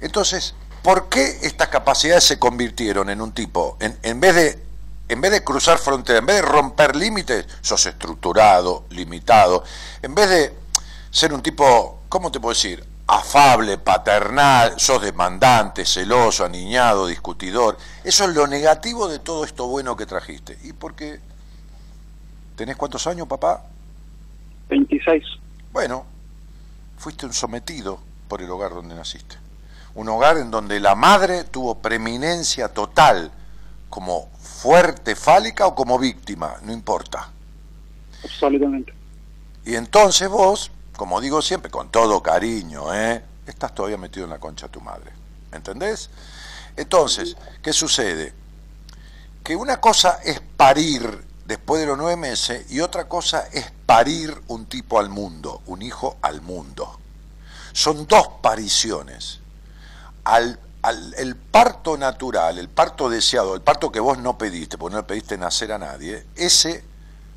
[0.00, 4.64] Entonces, ¿por qué estas capacidades se convirtieron en un tipo, en, en vez de
[5.08, 9.62] en vez de cruzar fronteras, en vez de romper límites, sos estructurado, limitado,
[10.02, 10.54] en vez de
[11.10, 12.84] ser un tipo, ¿cómo te puedo decir?
[13.06, 17.76] afable, paternal, sos demandante, celoso, aniñado, discutidor.
[18.02, 20.58] Eso es lo negativo de todo esto bueno que trajiste.
[20.62, 21.20] ¿Y por qué?
[22.56, 23.64] ¿Tenés cuántos años, papá?
[24.68, 25.24] 26.
[25.72, 26.04] Bueno,
[26.96, 27.98] fuiste un sometido
[28.28, 29.36] por el hogar donde naciste.
[29.94, 33.30] Un hogar en donde la madre tuvo preeminencia total
[33.88, 37.30] como fuerte fálica o como víctima, no importa.
[38.24, 38.92] Absolutamente.
[39.64, 43.22] Y entonces vos, como digo siempre, con todo cariño, ¿eh?
[43.46, 45.12] estás todavía metido en la concha de tu madre.
[45.52, 46.10] ¿Entendés?
[46.76, 48.32] Entonces, ¿qué sucede?
[49.42, 54.42] Que una cosa es parir después de los nueve meses y otra cosa es parir
[54.48, 56.98] un tipo al mundo, un hijo al mundo.
[57.72, 59.40] Son dos pariciones.
[60.24, 64.94] Al, al- el parto natural, el parto deseado, el parto que vos no pediste, porque
[64.94, 66.84] no le pediste nacer a nadie, ese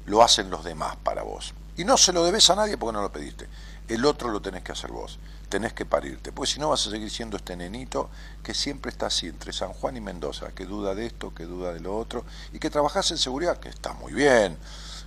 [0.06, 1.54] lo hacen los demás para vos.
[1.76, 3.48] Y no se lo debes a nadie porque no lo pediste.
[3.88, 5.20] El otro lo tenés que hacer vos.
[5.50, 6.32] Tenés que parirte.
[6.32, 8.10] Porque si no vas a seguir siendo este nenito
[8.44, 11.74] que siempre está así entre San Juan y Mendoza, que duda de esto, que duda
[11.74, 14.58] de lo otro, y que trabajás en seguridad, que está muy bien.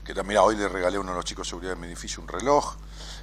[0.05, 2.23] Que también hoy le regalé a uno de los chicos de seguridad de mi edificio
[2.23, 2.77] un reloj.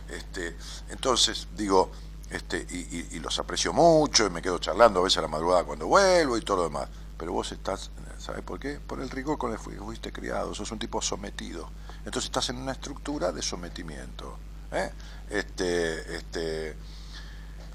[0.09, 0.55] Este,
[0.89, 1.91] entonces, digo,
[2.29, 5.63] este, y, y- los aprecio mucho, y me quedo charlando a veces a la madrugada
[5.63, 6.87] cuando vuelvo y todo lo demás.
[7.17, 7.89] Pero vos estás,
[8.19, 8.79] ¿sabes por qué?
[8.79, 11.71] Por el rigor con el que fuiste criado, sos un tipo sometido.
[12.05, 14.37] Entonces estás en una estructura de sometimiento.
[14.71, 14.91] ¿eh?
[15.29, 16.77] Este, este,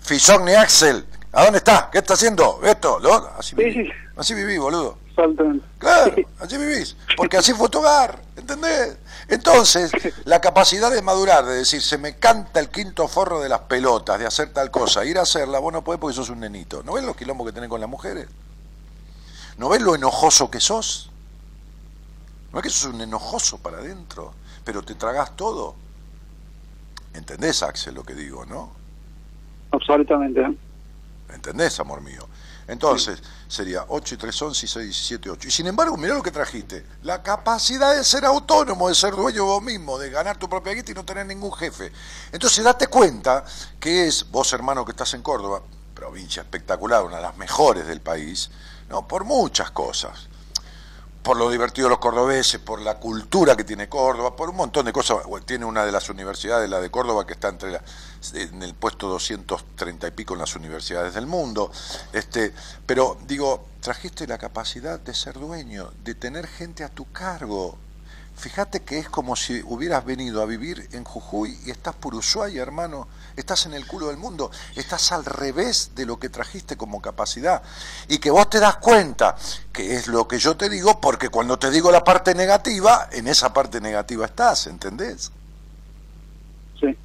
[0.02, 1.88] Fisogni Axel, ¿a dónde está?
[1.90, 2.60] ¿Qué está haciendo?
[2.64, 2.98] ¿Esto?
[2.98, 3.14] ¿Lo?
[3.38, 3.92] Así Sí, viví, sí.
[4.16, 4.98] así viví, boludo.
[5.78, 8.96] Claro, así vivís, porque así fue tu hogar, ¿entendés?
[9.28, 9.92] Entonces,
[10.24, 14.18] la capacidad de madurar, de decir, se me canta el quinto forro de las pelotas,
[14.18, 16.82] de hacer tal cosa, ir a hacerla, vos no podés porque sos un nenito.
[16.82, 18.26] ¿No ves los quilombos que tenés con las mujeres?
[19.58, 21.10] ¿No ves lo enojoso que sos?
[22.52, 24.32] ¿No es que sos un enojoso para adentro?
[24.64, 25.74] Pero te tragás todo.
[27.14, 28.72] ¿Entendés, Axel, lo que digo, no?
[29.72, 30.56] Absolutamente.
[31.28, 32.28] ¿Entendés, amor mío?
[32.68, 35.48] Entonces, sería 8 y 3, 11 y 6, 17, 8.
[35.48, 36.84] Y sin embargo, mirá lo que trajiste.
[37.02, 40.92] La capacidad de ser autónomo, de ser dueño vos mismo, de ganar tu propia guita
[40.92, 41.90] y no tener ningún jefe.
[42.30, 43.44] Entonces, date cuenta
[43.80, 45.62] que es, vos hermano que estás en Córdoba,
[45.94, 48.50] provincia espectacular, una de las mejores del país,
[48.88, 49.06] ¿no?
[49.08, 50.28] por muchas cosas
[51.22, 54.84] por lo divertido de los cordobeses, por la cultura que tiene Córdoba, por un montón
[54.84, 55.18] de cosas.
[55.46, 57.80] Tiene una de las universidades, la de Córdoba, que está entre
[58.34, 61.70] en el puesto 230 y pico en las universidades del mundo.
[62.12, 62.52] Este,
[62.86, 67.78] pero digo, trajiste la capacidad de ser dueño, de tener gente a tu cargo.
[68.36, 72.62] Fíjate que es como si hubieras venido a vivir en Jujuy y estás por Ushuaia,
[72.62, 73.06] hermano.
[73.36, 74.50] Estás en el culo del mundo.
[74.74, 77.62] Estás al revés de lo que trajiste como capacidad.
[78.08, 79.36] Y que vos te das cuenta
[79.72, 83.28] que es lo que yo te digo, porque cuando te digo la parte negativa, en
[83.28, 85.30] esa parte negativa estás, ¿entendés?
[86.80, 86.96] Sí.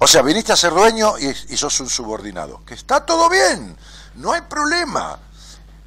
[0.00, 2.64] O sea, viniste a ser dueño y, y sos un subordinado.
[2.64, 3.76] Que está todo bien,
[4.16, 5.18] no hay problema.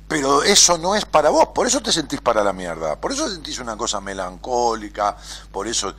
[0.08, 3.30] Pero eso no es para vos, por eso te sentís para la mierda, por eso
[3.30, 5.18] sentís una cosa melancólica,
[5.52, 5.94] por eso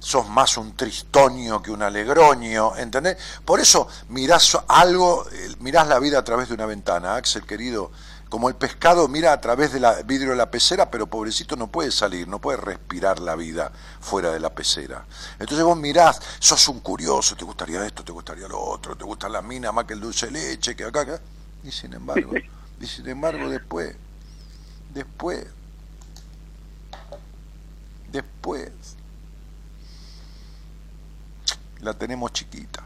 [0.00, 3.16] sos más un tristonio que un alegroño, ¿entendés?
[3.44, 7.92] Por eso mirás algo, eh, mirás la vida a través de una ventana, Axel querido,
[8.28, 11.92] como el pescado mira a través del vidrio de la pecera, pero pobrecito no puede
[11.92, 13.70] salir, no puede respirar la vida
[14.00, 15.04] fuera de la pecera.
[15.38, 19.28] Entonces vos mirás, sos un curioso, te gustaría esto, te gustaría lo otro, te gusta
[19.28, 21.20] la mina más que el dulce leche, que acá, acá.
[21.62, 22.32] Y sin embargo...
[22.80, 23.94] Y sin embargo después,
[24.94, 25.44] después,
[28.10, 28.70] después,
[31.82, 32.82] la tenemos chiquita.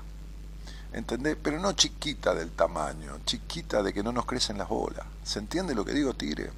[0.93, 1.37] ¿Entendés?
[1.43, 5.05] Pero no chiquita del tamaño, chiquita de que no nos crecen las bolas.
[5.25, 6.53] ¿Se entiende lo que digo, Tigre?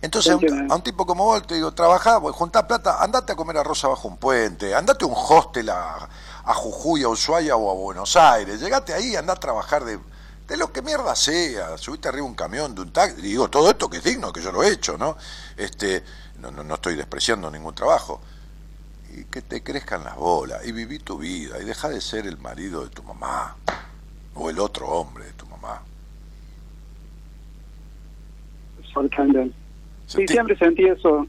[0.00, 3.36] Entonces, a un, a un, tipo como vos te digo, trabajá, juntá plata, andate a
[3.36, 6.08] comer arroz abajo un puente, andate a un hostel a,
[6.44, 10.00] a Jujuy, a Ushuaia o a Buenos Aires, llegate ahí, andá a trabajar de,
[10.48, 13.88] de lo que mierda sea, subiste arriba un camión, de un taxi, digo, todo esto
[13.88, 15.16] que es digno, que yo lo he hecho, ¿no?
[15.56, 16.04] Este,
[16.38, 18.20] no, no, no estoy despreciando ningún trabajo.
[19.14, 22.38] Y que te crezcan las bolas, y viví tu vida, y deja de ser el
[22.38, 23.56] marido de tu mamá,
[24.34, 25.82] o el otro hombre de tu mamá.
[30.06, 31.26] Sí, siempre sentí eso.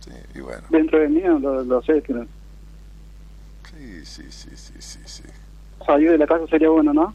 [0.00, 0.64] Sí, y bueno.
[0.70, 2.02] Dentro de mí lo, lo sé.
[2.02, 2.26] Que...
[3.70, 5.22] Sí, sí, sí, sí, sí, sí.
[5.86, 7.14] Salir de la casa sería bueno, ¿no?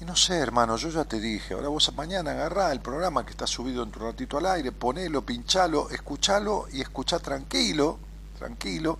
[0.00, 3.30] Y no sé, hermano, yo ya te dije, ahora vos mañana agarrá el programa que
[3.30, 7.98] está subido en tu ratito al aire, ponelo, pinchalo, escuchalo y escuchá tranquilo,
[8.38, 8.98] tranquilo,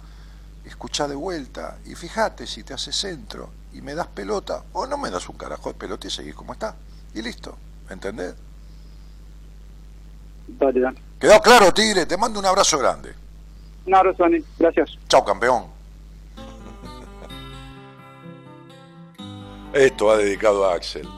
[0.69, 4.99] escuchá de vuelta y fíjate si te hace centro y me das pelota o no
[4.99, 6.75] me das un carajo de pelota y seguís como está.
[7.15, 7.57] Y listo,
[7.89, 8.35] ¿entendés?
[10.49, 10.95] Dale.
[11.19, 12.07] ¿Quedó claro, Tigre?
[12.07, 13.15] Te mando un abrazo grande.
[13.87, 14.45] Un abrazo, Dani.
[14.59, 14.99] Gracias.
[15.09, 15.67] Chao, campeón.
[19.73, 21.09] Esto va dedicado a Axel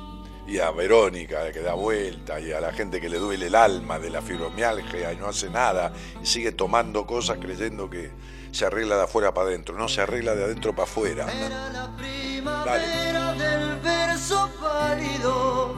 [0.46, 3.98] y a Verónica que da vuelta y a la gente que le duele el alma
[3.98, 5.92] de la fibromialgia y no hace nada
[6.22, 8.10] y sigue tomando cosas creyendo que
[8.58, 11.26] se arregla de afuera para adentro, no se arregla de adentro para afuera.
[11.32, 15.76] Era la primavera del verso pálido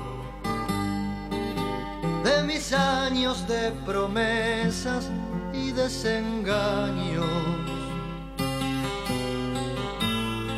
[2.25, 5.11] de mis años de promesas
[5.53, 7.27] y desengaños.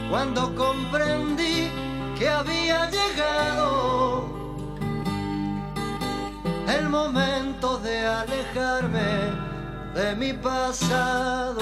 [0.08, 1.72] Cuando comprendí
[2.16, 4.28] que había llegado
[6.68, 9.51] el momento de alejarme
[9.94, 11.60] de mi pasado.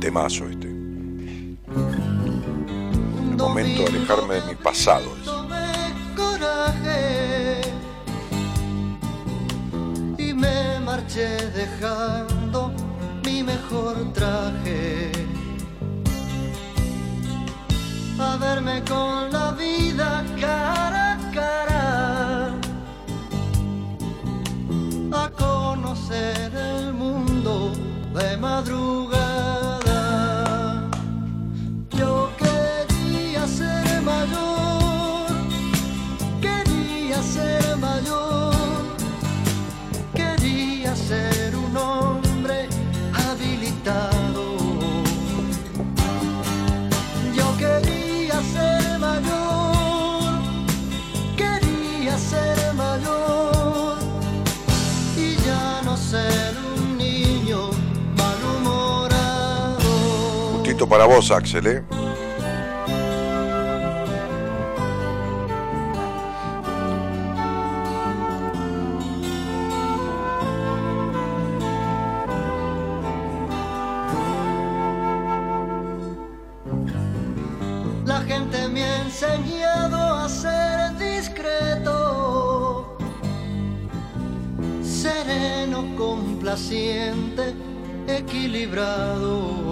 [0.00, 0.66] Temazo este.
[0.68, 1.56] El
[3.36, 5.10] momento de alejarme de mi pasado.
[6.16, 7.60] Coraje
[10.18, 12.72] y me marché dejando
[13.24, 15.23] mi mejor traje.
[18.18, 22.54] A verme con la vida cara a cara.
[25.12, 27.72] A conocer el mundo
[28.14, 29.33] de madrugada.
[60.88, 61.82] Para vos, Axel, ¿eh?
[78.04, 82.96] La gente me ha enseñado a ser discreto,
[84.82, 87.54] sereno, complaciente,
[88.06, 89.63] equilibrado.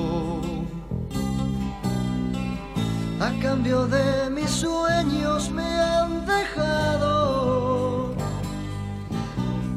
[3.53, 8.15] Cambio de mis sueños me han dejado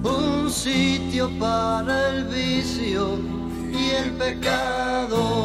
[0.01, 3.19] un sitio para el vicio
[3.73, 5.44] y el pecado.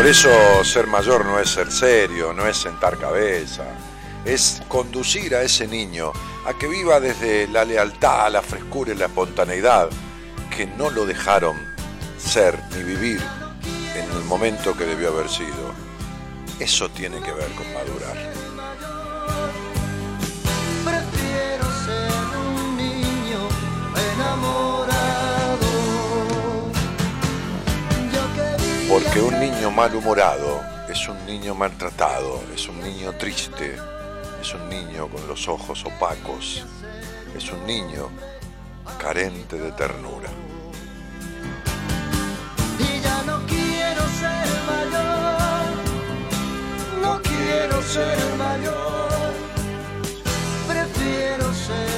[0.00, 3.64] Por eso ser mayor no es ser serio, no es sentar cabeza,
[4.24, 6.14] es conducir a ese niño
[6.46, 9.90] a que viva desde la lealtad, la frescura y la espontaneidad
[10.56, 11.54] que no lo dejaron
[12.16, 13.20] ser ni vivir
[13.94, 15.74] en el momento que debió haber sido.
[16.58, 18.29] Eso tiene que ver con madurar.
[28.90, 33.76] Porque un niño malhumorado es un niño maltratado, es un niño triste,
[34.42, 36.66] es un niño con los ojos opacos,
[37.36, 38.10] es un niño
[38.98, 40.28] carente de ternura.
[42.80, 45.70] Y ya no quiero ser mayor,
[47.00, 49.32] no quiero ser mayor.
[50.66, 51.89] Prefiero ser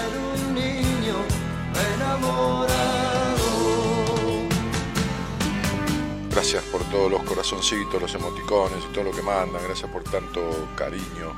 [6.43, 9.63] Gracias por todos los corazoncitos, los emoticones y todo lo que mandan.
[9.63, 10.41] Gracias por tanto
[10.75, 11.37] cariño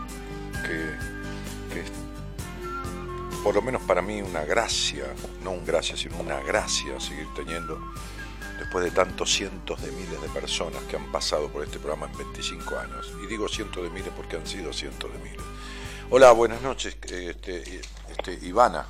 [0.62, 0.97] que,
[1.70, 1.93] que es
[3.43, 5.05] por lo menos para mí una gracia,
[5.43, 7.78] no un gracia, sino una gracia seguir teniendo
[8.59, 12.16] después de tantos cientos de miles de personas que han pasado por este programa en
[12.16, 13.12] 25 años.
[13.22, 15.44] Y digo cientos de miles porque han sido cientos de miles.
[16.09, 18.86] Hola, buenas noches, este, este, Ivana.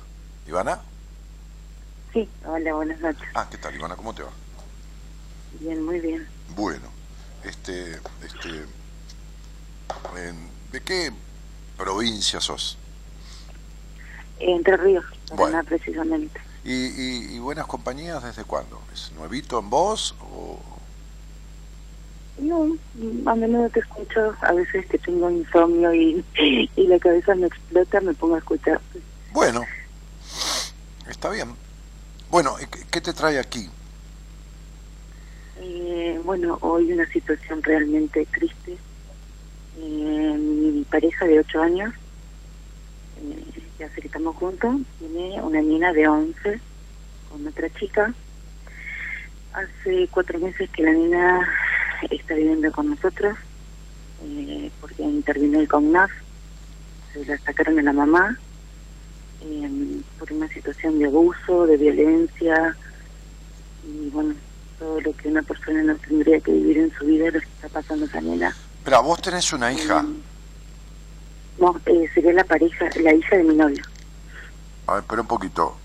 [0.47, 0.79] ¿Ivana?
[2.13, 3.27] Sí, hola, buenas noches.
[3.33, 3.97] Ah, ¿qué tal, Ivana?
[3.97, 4.29] ¿Cómo te va?
[5.59, 6.27] Bien, muy bien.
[6.55, 6.87] Bueno,
[7.43, 8.49] este, este,
[10.17, 11.11] en- ¿de qué
[11.77, 12.77] provincia sos?
[14.39, 15.05] Entre Ríos,
[15.35, 15.61] Bueno.
[15.65, 16.39] Precisamente.
[16.63, 18.81] ¿Y, y- y buenas compañías desde cuándo?
[18.93, 20.59] ¿Es nuevito en vos o...?
[22.37, 22.75] No,
[23.31, 26.25] a menudo te escucho, a veces que tengo insomnio y,
[26.75, 28.81] y la cabeza me explota, me pongo a escuchar.
[29.31, 29.65] Bueno,
[31.07, 31.55] está bien.
[32.29, 33.69] Bueno, ¿y ¿qué, qué te trae aquí?
[35.67, 38.77] Eh, bueno, hoy una situación realmente triste.
[39.79, 41.93] Eh, mi pareja de 8 años,
[43.17, 46.59] eh, ya sé que estamos juntos, tiene una niña de 11
[47.31, 48.13] con otra chica.
[49.53, 51.39] Hace cuatro meses que la niña
[52.11, 53.35] está viviendo con nosotros
[54.23, 56.11] eh, porque intervino el CONAF,
[57.11, 58.37] se la sacaron a la mamá
[60.19, 62.75] por una situación de abuso, de violencia
[63.87, 64.35] y bueno,
[64.79, 67.69] todo lo que una persona no tendría que vivir en su vida lo que está
[67.69, 68.55] pasando esa nena.
[68.83, 70.01] Pero vos tenés una hija.
[70.01, 70.21] Mm.
[71.59, 73.83] No, eh, sería la pareja, la hija de mi novio.
[74.87, 75.77] A ver, espera un poquito.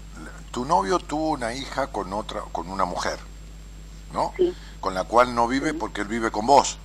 [0.51, 3.19] Tu novio tuvo una hija con otra, con una mujer,
[4.12, 4.33] ¿no?
[4.37, 4.53] Sí.
[4.81, 6.79] Con la cual no vive porque él vive con vos.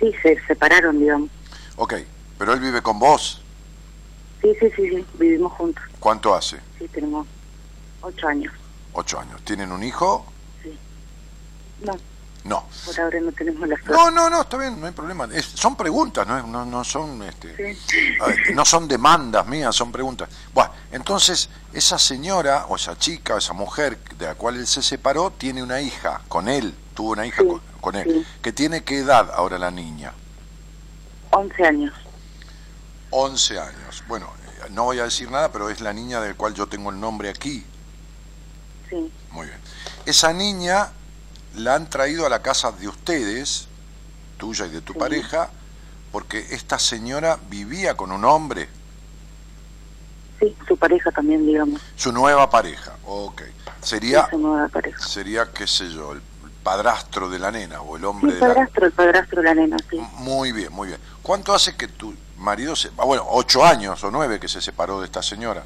[0.00, 1.30] Sí, se separaron, digamos.
[1.76, 1.94] Ok,
[2.38, 3.42] pero él vive con vos.
[4.40, 5.84] Sí, sí, sí, sí, vivimos juntos.
[6.00, 6.58] ¿Cuánto hace?
[6.78, 7.26] Sí, tenemos
[8.00, 8.52] ocho años.
[8.92, 9.42] Ocho años.
[9.42, 10.24] ¿Tienen un hijo?
[11.82, 11.92] No,
[12.44, 12.64] No.
[12.84, 13.92] por ahora no tenemos la suerte.
[13.92, 15.28] No, no, no, está bien, no hay problema.
[15.32, 18.16] Es- son preguntas, no, no, no son este, Sí.
[18.24, 20.28] ver, no son demandas mías, son preguntas.
[20.54, 24.82] Bueno, entonces esa señora o esa chica o esa mujer de la cual él se
[24.82, 28.04] separó tiene una hija con él, tuvo una hija Sí, con, con él.
[28.10, 28.26] sí.
[28.42, 30.12] ¿Que tiene qué edad ahora la niña?
[31.30, 31.92] 11 años.
[33.10, 34.02] 11 años.
[34.08, 36.90] Bueno, eh, no voy a decir nada, pero es la niña del cual yo tengo
[36.90, 37.64] el nombre aquí.
[38.88, 39.58] Sí, Muy bien.
[40.06, 40.90] Esa niña
[41.56, 43.68] la han traído a la casa de ustedes,
[44.38, 44.98] tuya y de tu Sí.
[44.98, 45.50] pareja,
[46.12, 48.68] porque esta señora vivía con un hombre,
[50.40, 51.80] sí, su pareja también, digamos.
[51.96, 52.92] su nueva pareja.
[53.04, 53.42] Ok.
[53.82, 54.98] Sería, Su nueva pareja.
[55.06, 56.20] sería qué sé yo, el
[56.62, 58.48] padrastro de la nena o el hombre de la...
[58.48, 59.98] padrastro, el padrastro de la nena, sí.
[60.14, 61.00] Muy bien, muy bien.
[61.22, 62.88] ¿Cuánto hace que tu marido se...
[62.98, 65.64] ah, bueno, ocho años o nueve que se separó de esta señora?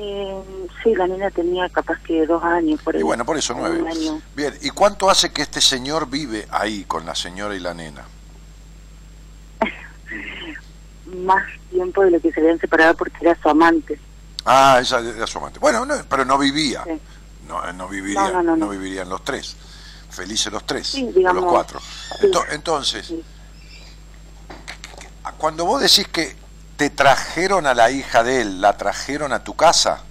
[0.00, 0.42] Eh,
[0.84, 3.00] sí, la nena tenía capaz que dos años por ahí.
[3.00, 3.82] Y bueno, por eso nueve.
[4.36, 8.04] Bien, ¿y cuánto hace que este señor vive ahí con la señora y la nena?
[11.24, 13.98] Más tiempo de lo que se habían separado porque era su amante.
[14.44, 15.58] Ah, ella era su amante.
[15.58, 16.84] Bueno, no, pero no vivía.
[16.84, 17.00] Sí.
[17.48, 18.68] No, no viviría, No, no, no, no.
[18.68, 19.56] vivirían los tres.
[20.10, 21.80] Felices los tres, Sí, o digamos, los cuatro.
[22.20, 22.30] sí.
[22.50, 23.12] Entonces,
[25.38, 26.36] cuando vos decís que
[26.78, 30.04] te trajeron a la hija de él, la trajeron a tu casa,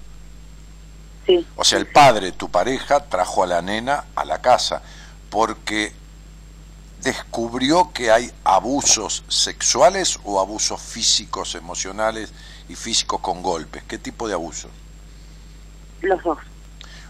[1.26, 4.82] Sí, o sea, el padre, tu pareja, trajo a la nena a la casa,
[5.30, 5.92] porque
[7.02, 12.32] descubrió que hay abusos sexuales o abusos físicos, emocionales
[12.70, 13.84] y físicos con golpes.
[13.84, 14.70] ¿Qué tipo de abuso?
[16.02, 16.38] Los dos.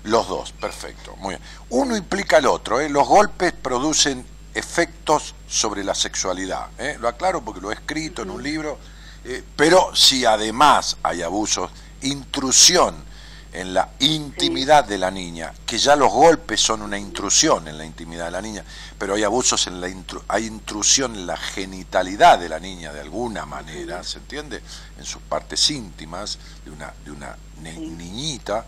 [0.04, 1.16] Los dos, perfecto.
[1.18, 1.42] Muy bien.
[1.70, 2.80] Uno implica el otro.
[2.80, 2.90] ¿eh?
[2.90, 6.70] Los golpes producen efectos sobre la sexualidad.
[6.80, 6.98] ¿eh?
[7.00, 8.80] Lo aclaro porque lo he escrito en un libro.
[9.28, 11.70] Eh, pero si además hay abusos,
[12.02, 13.06] intrusión
[13.54, 17.86] en la intimidad de la niña, que ya los golpes son una intrusión en la
[17.86, 18.64] intimidad de la niña,
[19.00, 23.02] pero hay abusos en la intru- hay intrusión en la genitalidad de la niña de
[23.02, 24.62] alguna manera, ¿se entiende?
[25.00, 28.66] En sus partes íntimas de una de una ni- niñita.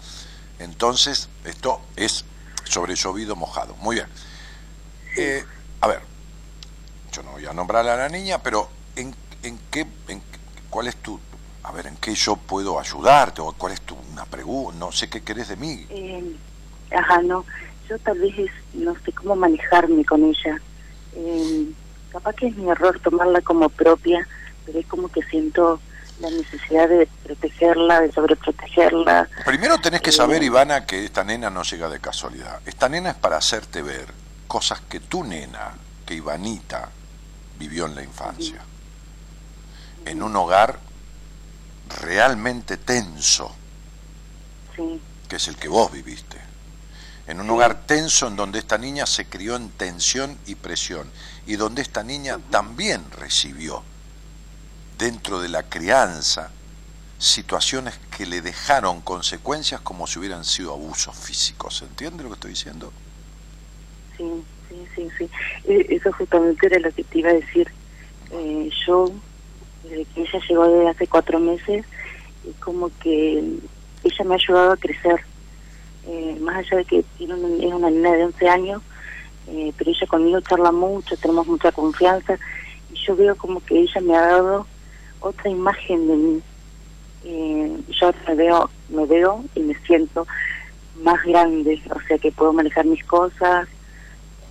[0.58, 2.26] Entonces, esto es
[2.64, 3.76] sobre llovido mojado.
[3.76, 4.08] Muy bien.
[5.18, 5.46] Eh,
[5.82, 6.02] a ver,
[7.12, 9.14] yo no voy a nombrar a la niña, pero ¿en,
[9.44, 10.22] en qué, en,
[10.70, 11.20] cuál es tu,
[11.64, 15.10] a ver, en qué yo puedo ayudarte o cuál es tu una pregunta, no sé
[15.10, 15.86] qué querés de mí.
[15.90, 16.36] Eh,
[16.92, 17.46] ajá, no.
[17.90, 20.60] Yo tal vez es- no sé cómo manejarme con ella.
[21.16, 21.68] Eh,
[22.12, 24.28] capaz que es mi error tomarla como propia,
[24.66, 25.80] pero es como que siento
[26.20, 29.30] la necesidad de protegerla, de sobreprotegerla.
[29.46, 32.60] Primero tenés que Eh, saber, Ivana, que esta nena no llega de casualidad.
[32.66, 34.08] Esta nena es para hacerte ver
[34.48, 35.72] cosas que tu nena,
[36.06, 36.90] que Ivanita,
[37.58, 38.62] vivió en la infancia.
[40.10, 40.80] En un hogar
[42.02, 43.56] realmente tenso,
[44.76, 46.38] Sí, que es el que vos viviste.
[47.28, 51.14] En un hogar tenso en donde esta niña se crió en tensión y presión
[51.46, 53.84] y donde esta niña también recibió
[54.98, 56.56] dentro de la crianza
[57.20, 61.78] situaciones que le dejaron consecuencias como si hubieran sido abusos físicos.
[61.78, 62.96] ¿Se entiende lo que estoy diciendo?
[64.18, 65.32] sí, sí, sí, sí.
[65.64, 67.76] Eh, Eso justamente era lo que te iba a decir.
[68.30, 69.24] Eh, yo,
[69.90, 71.86] desde que ella llegó de hace cuatro meses,
[72.48, 73.40] es como que
[74.04, 75.20] ella me ha ayudado a crecer.
[76.08, 78.82] Eh, más allá de que tiene una, es una niña de 11 años,
[79.48, 82.38] eh, pero ella conmigo charla mucho, tenemos mucha confianza,
[82.92, 84.66] y yo veo como que ella me ha dado
[85.20, 86.42] otra imagen de mí.
[87.26, 90.26] Eh, yo me veo, me veo y me siento
[91.04, 93.68] más grande, o sea que puedo manejar mis cosas,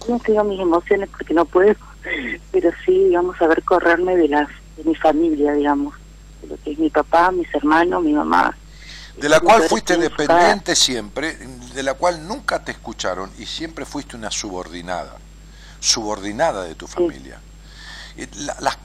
[0.09, 1.75] no tengo mis emociones porque no puedo,
[2.53, 4.49] pero sí, digamos, saber correrme de las
[4.79, 5.95] de mi familia, digamos,
[6.43, 8.57] de lo que es mi papá, mis hermanos, mi mamá.
[9.17, 11.35] De la cual fuiste dependiente siempre,
[11.75, 15.17] de la cual nunca te escucharon y siempre fuiste una subordinada,
[15.81, 17.41] subordinada de tu familia.
[18.37, 18.79] La- Las,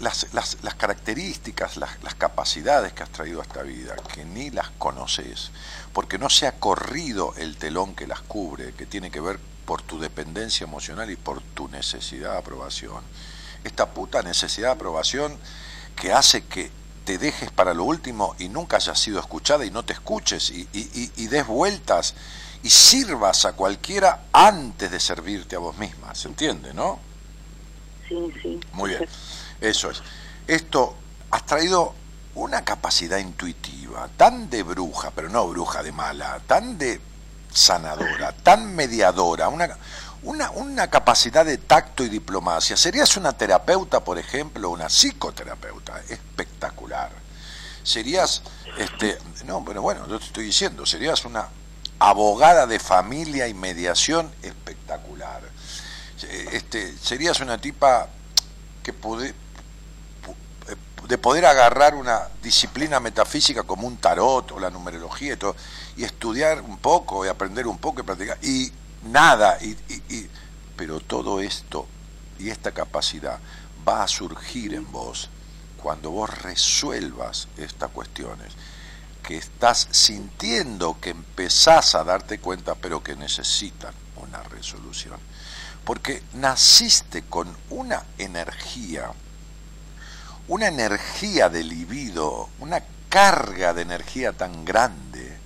[0.00, 4.50] las, las, las, características, las, las capacidades que has traído a esta vida, que ni
[4.50, 5.50] las conoces,
[5.92, 9.82] porque no se ha corrido el telón que las cubre, que tiene que ver por
[9.82, 13.02] tu dependencia emocional y por tu necesidad de aprobación.
[13.64, 15.36] Esta puta necesidad de aprobación
[15.96, 16.70] que hace que
[17.04, 20.68] te dejes para lo último y nunca hayas sido escuchada y no te escuches y,
[20.72, 22.14] y- y- des vueltas
[22.62, 26.98] y sirvas a cualquiera antes de servirte a vos misma, ¿se entiende, no?
[28.08, 28.60] Sí, sí.
[28.72, 29.06] Muy bien,
[29.60, 30.02] eso es.
[30.46, 30.94] Esto,
[31.30, 31.94] has traído
[32.34, 37.00] una capacidad intuitiva, tan de bruja, pero no bruja de mala, tan de
[37.52, 39.76] sanadora, tan mediadora, una,
[40.24, 42.76] una, una capacidad de tacto y diplomacia.
[42.76, 46.00] ¿Serías una terapeuta, por ejemplo, una psicoterapeuta?
[46.08, 47.10] Espectacular.
[47.82, 48.42] Serías,
[48.78, 51.48] este, no, pero bueno, yo te estoy diciendo, serías una
[51.98, 55.42] abogada de familia y mediación espectacular.
[56.22, 58.08] Eh, Este, serías una tipa
[58.82, 59.34] que pude,
[60.24, 60.34] pu-
[60.72, 60.76] eh,
[61.06, 65.54] de poder agarrar una disciplina metafísica como un tarot o la numerología y todo,
[65.96, 68.72] y estudiar un poco y aprender un poco y practicar, y
[69.04, 70.30] nada, y, y- y-
[70.76, 71.86] pero todo esto
[72.38, 73.38] y esta capacidad
[73.86, 75.28] va a surgir en vos
[75.82, 78.52] cuando vos resuelvas estas cuestiones
[79.22, 85.18] que estás sintiendo que empezás a darte cuenta, pero que necesitan una resolución.
[85.84, 89.10] Porque naciste con una energía,
[90.48, 95.38] una energía de libido, una carga de energía tan grande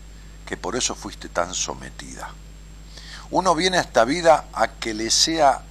[0.47, 2.31] que por eso fuiste tan sometida.
[3.31, 5.63] Uno viene a esta vida a que le sea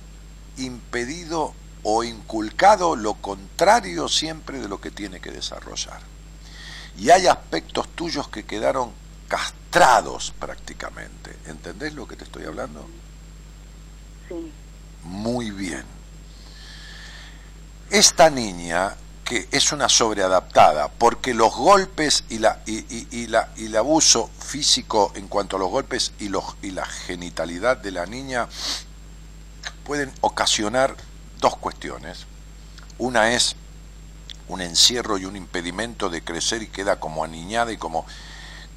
[0.57, 1.53] impedido
[1.83, 6.01] o inculcado lo contrario siempre de lo que tiene que desarrollar.
[6.97, 8.91] Y hay aspectos tuyos que quedaron
[9.27, 11.35] castrados prácticamente.
[11.45, 12.87] ¿Entendés lo que te estoy hablando?
[14.27, 14.51] Sí.
[15.03, 15.85] Muy bien.
[17.89, 18.95] Esta niña,
[19.27, 23.75] que es una sobreadaptada, porque los golpes y, la, y, y- y la, y el
[23.75, 28.47] abuso físico en cuanto a los golpes y, los, y la genitalidad de la niña
[29.83, 30.95] pueden ocasionar
[31.41, 32.25] dos cuestiones.
[32.99, 33.55] Una es
[34.47, 38.05] un encierro y un impedimento de crecer y queda como aniñada y como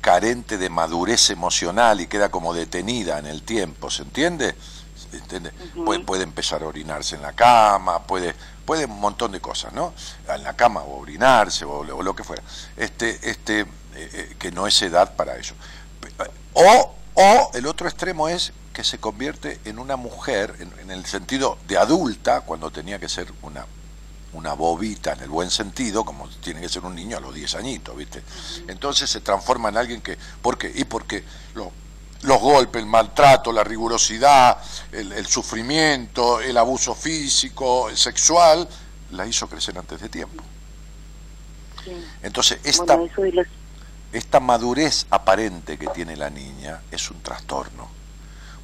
[0.00, 4.56] carente de madurez emocional y queda como detenida en el tiempo, ¿se entiende?
[5.12, 5.52] ¿entiende?
[5.84, 8.34] puede, puede empezar a orinarse en la cama, puede,
[8.70, 9.92] puede un montón de cosas, ¿no?
[10.32, 12.40] En la cama o orinarse o, lo- o lo que fuera.
[12.76, 13.66] Este, este, eh,
[13.96, 15.54] eh, que no es edad para eso.
[16.54, 21.04] O, o el otro extremo es que se convierte en una mujer, en, en el
[21.04, 23.66] sentido de adulta, cuando tenía que ser una,
[24.34, 27.56] una bobita en el buen sentido, como tiene que ser un niño a los 10
[27.56, 28.22] añitos, ¿viste?
[28.68, 30.70] Entonces se transforma en alguien que, ¿por qué?
[30.72, 31.24] Y porque
[31.54, 31.72] lo-
[32.22, 34.58] los golpes, el maltrato, la rigurosidad,
[34.92, 38.68] el, el sufrimiento, el abuso físico, el sexual,
[39.12, 40.42] la hizo crecer antes de tiempo.
[41.84, 41.92] Sí.
[42.22, 43.42] Entonces, esta, Bueno,
[44.12, 47.88] esta madurez aparente que tiene la niña es un trastorno,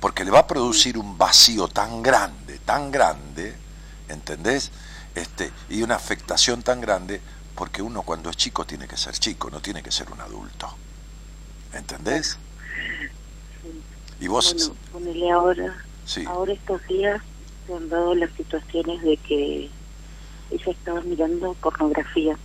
[0.00, 3.56] porque le va a producir un vacío tan grande, tan grande,
[4.08, 4.70] ¿entendés?
[5.14, 7.20] Este, y una afectación tan grande,
[7.54, 10.68] porque uno cuando es chico tiene que ser chico, no tiene que ser un adulto.
[11.72, 12.38] ¿Entendés?
[14.20, 17.20] Y vos, Bueno, ponele ahora, sí, ahora estos días
[17.66, 19.70] se han dado las situaciones de que
[20.50, 22.36] ella estaba mirando pornografía.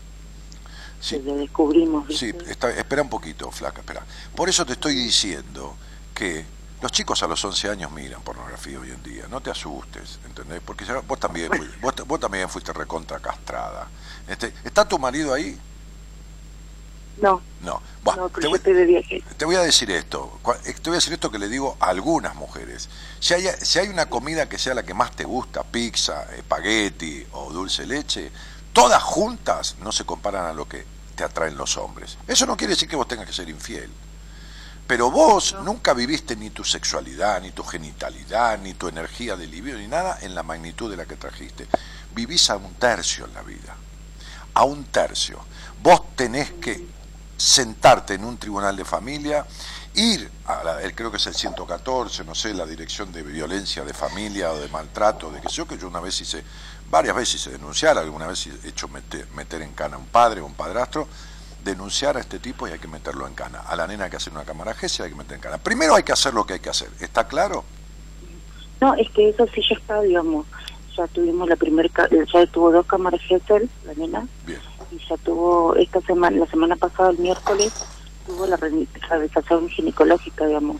[1.00, 1.18] sí.
[1.18, 4.06] que lo descubrimos, Sí, está- espera un poquito, flaca, espera.
[4.36, 5.76] Por eso te estoy diciendo
[6.14, 6.46] que
[6.82, 9.26] los chicos a los 11 años miran pornografía hoy en día.
[9.28, 10.62] No te asustes, ¿entendés?
[10.64, 11.50] Porque ya- vos también,
[11.82, 13.88] vos, vos también fuiste recontra castrada.
[14.28, 15.58] Este, ¿Está tu marido ahí?
[17.22, 17.82] No, No.
[18.04, 19.24] Buah, no, te, voy, estoy de viaje.
[19.38, 20.40] te voy a decir esto.
[20.66, 22.90] eh, Te voy a decir esto que le digo a algunas mujeres.
[23.20, 27.24] Si hay, si hay una comida que sea la que más te gusta, pizza, espagueti
[27.34, 28.32] o dulce leche,
[28.74, 30.84] todas juntas no se comparan a lo que
[31.16, 32.18] te atraen los hombres.
[32.28, 33.92] Eso no quiere decir que vos tengas que ser infiel.
[34.88, 39.78] Pero vos nunca viviste ni tu sexualidad, ni tu genitalidad, ni tu energía de libido,
[39.78, 41.68] ni nada en la magnitud de la que trajiste.
[42.16, 43.76] Vivís a un tercio en la vida.
[44.56, 45.40] A un tercio.
[45.82, 46.86] Vos tenés que
[47.42, 49.46] sentarte en un tribunal de familia,
[49.96, 53.94] ir a la, creo que es el 114, no sé, la dirección de violencia de
[53.94, 56.44] familia o de maltrato, de que yo que yo una vez hice,
[56.92, 60.42] varias veces hice denunciar, alguna vez he hecho meter, meter en cana a un padre
[60.42, 61.08] o un padrastro,
[61.64, 63.62] denunciar a este tipo y hay que meterlo en cana.
[63.62, 65.58] A la nena hay que hacer una cámara GESE, hay que meter en cana.
[65.58, 67.64] Primero hay que hacer lo que hay que hacer, ¿está claro?
[68.80, 70.46] No, es que eso sí ya está, digamos.
[70.96, 74.60] Ya tuvimos la primera, ya tuvo dos cámaras Gesell, la nena, Bien.
[74.92, 77.72] Y ya tuvo esta semana, la semana pasada, el miércoles,
[78.26, 80.78] tuvo la re- revisación ginecológica, digamos.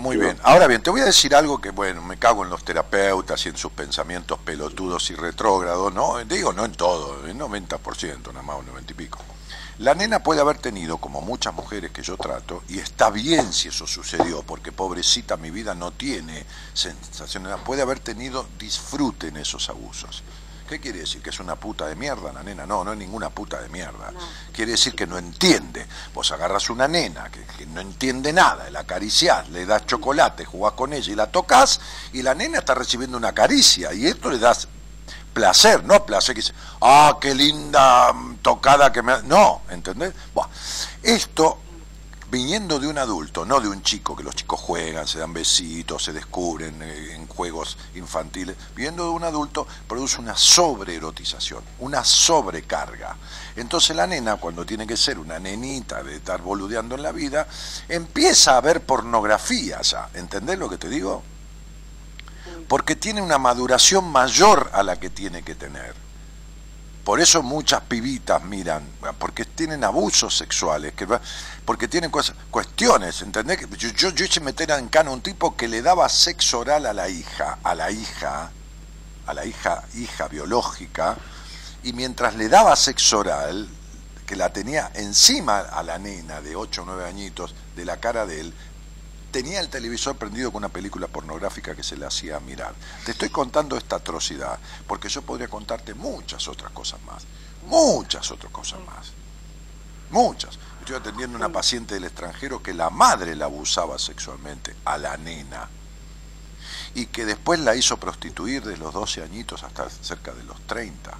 [0.00, 0.36] Muy, bien.
[0.42, 3.48] Ahora bien, te voy a decir algo que, bueno, me cago en los terapeutas y
[3.48, 6.18] en sus pensamientos pelotudos y retrógrados, ¿no?
[6.24, 9.18] Digo, no en todo, en 90%, nada más, un 90 y pico.
[9.78, 13.68] La nena puede haber tenido, como muchas mujeres que yo trato, y está bien si
[13.68, 19.68] eso sucedió, porque pobrecita mi vida no tiene sensación, puede haber tenido disfrute en esos
[19.68, 20.22] abusos.
[20.68, 21.20] ¿Qué quiere decir?
[21.20, 22.66] ¿Que es una puta de mierda la nena?
[22.66, 24.12] No, no es ninguna puta de mierda.
[24.52, 25.86] Quiere decir que no entiende.
[26.14, 30.72] Vos agarras una nena que, que no entiende nada, la acariciás, le das chocolate, jugás
[30.72, 31.80] con ella y la tocas,
[32.12, 34.68] y la nena está recibiendo una caricia, y esto le das
[35.34, 39.12] placer, no placer que dice, ah, qué linda tocada que me...
[39.12, 39.22] ha-".
[39.22, 40.14] No, ¿entendés?
[40.32, 40.48] Buah,
[41.02, 41.58] esto
[42.34, 46.02] viniendo de un adulto, no de un chico, que los chicos juegan, se dan besitos,
[46.02, 53.16] se descubren eh, en juegos infantiles, viniendo de un adulto produce una sobreerotización, una sobrecarga.
[53.54, 57.46] Entonces la nena, cuando tiene que ser una nenita de estar boludeando en la vida,
[57.88, 61.22] empieza a ver pornografía ya, ¿entendés lo que te digo?
[62.66, 66.03] Porque tiene una maduración mayor a la que tiene que tener.
[67.04, 68.82] Por eso muchas pibitas miran,
[69.18, 71.06] porque tienen abusos sexuales, que
[71.66, 72.10] porque tienen
[72.50, 73.68] cuestiones, ¿entendés?
[73.76, 76.94] Yo, yo, yo hice meter en cana un tipo que le daba sexo oral a
[76.94, 78.50] la hija, a la hija,
[79.26, 81.18] a la hija, hija biológica,
[81.82, 83.68] y mientras le daba sexo oral,
[84.26, 88.24] que la tenía encima a la nena de 8 o 9 añitos de la cara
[88.24, 88.54] de él,
[89.34, 92.72] tenía el televisor prendido con una película pornográfica que se le hacía mirar.
[93.04, 97.24] Te estoy contando esta atrocidad, porque yo podría contarte muchas otras cosas más,
[97.66, 99.10] muchas otras cosas más,
[100.12, 100.56] muchas.
[100.78, 105.16] Estoy atendiendo a una paciente del extranjero que la madre la abusaba sexualmente a la
[105.16, 105.68] nena
[106.94, 111.10] y que después la hizo prostituir de los 12 añitos hasta cerca de los 30.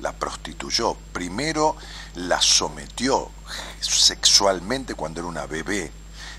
[0.00, 0.96] La prostituyó.
[1.12, 1.76] Primero
[2.14, 3.30] la sometió
[3.82, 5.92] sexualmente cuando era una bebé.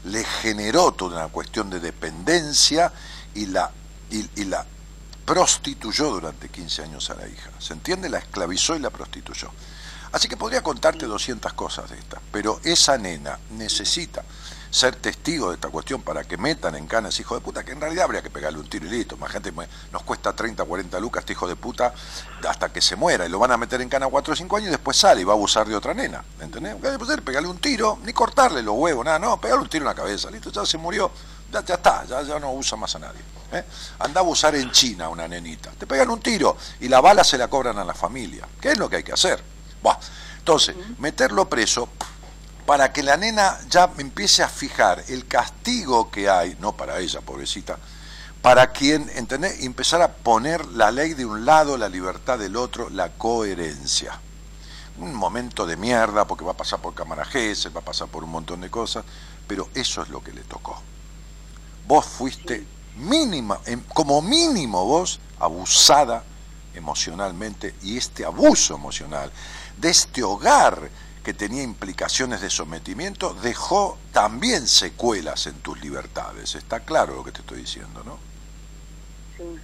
[0.06, 2.91] Le generó toda una cuestión de dependencia
[3.34, 3.72] y la,
[4.10, 4.65] y, y la
[5.26, 7.49] prostituyó durante 15 años a la hija.
[7.60, 8.10] ¿Se entiende?
[8.10, 9.49] La esclavizó y la prostituyó.
[10.11, 14.23] Así que podría contarte 200 cosas de estas, pero esa nena necesita
[14.76, 17.80] ser testigo de esta cuestión para que metan en ese hijo de puta, que en
[17.80, 19.15] realidad habría que pegarle un tiro y listo.
[19.15, 19.53] Más gente
[19.89, 21.93] nos cuesta 30, 40 lucas este hijo de puta
[22.45, 24.68] hasta que se muera y lo van a meter en cana 4 o 5 años
[24.68, 26.26] y después sale y va a abusar de otra nena.
[26.41, 26.76] ¿Entendés?
[26.76, 27.23] ¿Qué puede hacer?
[27.23, 30.30] Pegarle un tiro, ni cortarle los huevos, nada, no, pegarle un tiro en la cabeza,
[30.30, 31.10] listo, ya se murió,
[31.53, 33.22] Ya, ya está, ya, ya no usa más a nadie.
[33.53, 33.64] ¿eh?
[33.99, 35.72] Andaba a usar en China una nenita.
[35.72, 38.45] Te pegan un tiro y la bala se la cobran a la familia.
[38.60, 39.41] ¿Qué es lo que hay que hacer?
[39.81, 39.97] Buah.
[40.39, 41.89] Entonces, meterlo preso
[42.66, 47.22] para que la nena ya empiece a fijar el castigo que hay, no para ella,
[47.22, 47.78] pobrecita,
[48.42, 49.64] para quien, ¿entendés?
[49.64, 54.20] Empezar a poner la ley de un lado, la libertad del otro, la coherencia.
[54.98, 58.08] Un momento de mierda, porque va a pasar por cámara G, se va a pasar
[58.08, 59.04] por un montón de cosas,
[59.48, 60.82] pero eso es lo que le tocó.
[61.88, 62.66] Vos fuiste
[62.98, 66.24] mínima, em- como mínimo vos, abusada
[66.74, 69.32] emocionalmente, y este abuso emocional
[69.78, 70.90] de este hogar
[71.26, 76.53] que tenía implicaciones de sometimiento, dejó también secuelas en tus libertades.
[76.53, 78.19] Está claro lo que te estoy diciendo, ¿no?
[79.35, 79.60] Sí.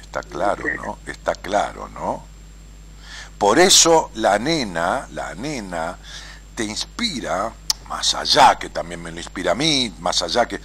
[0.00, 0.98] Está claro, ¿no?
[1.04, 2.24] Está claro, ¿no?
[3.36, 5.98] Por eso la nena, la nena,
[6.54, 7.52] te inspira,
[7.86, 10.58] más allá que también me lo inspira a mí, más allá que,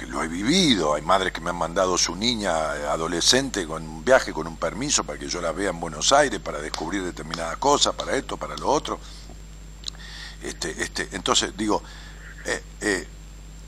[0.00, 4.02] que lo he vivido, hay madres que me han mandado su niña adolescente con un
[4.02, 7.58] viaje, con un permiso para que yo la vea en Buenos Aires, para descubrir determinadas
[7.58, 8.98] cosas, para esto, para lo otro.
[10.42, 11.82] Este, este, entonces, digo,
[12.46, 13.06] eh, eh,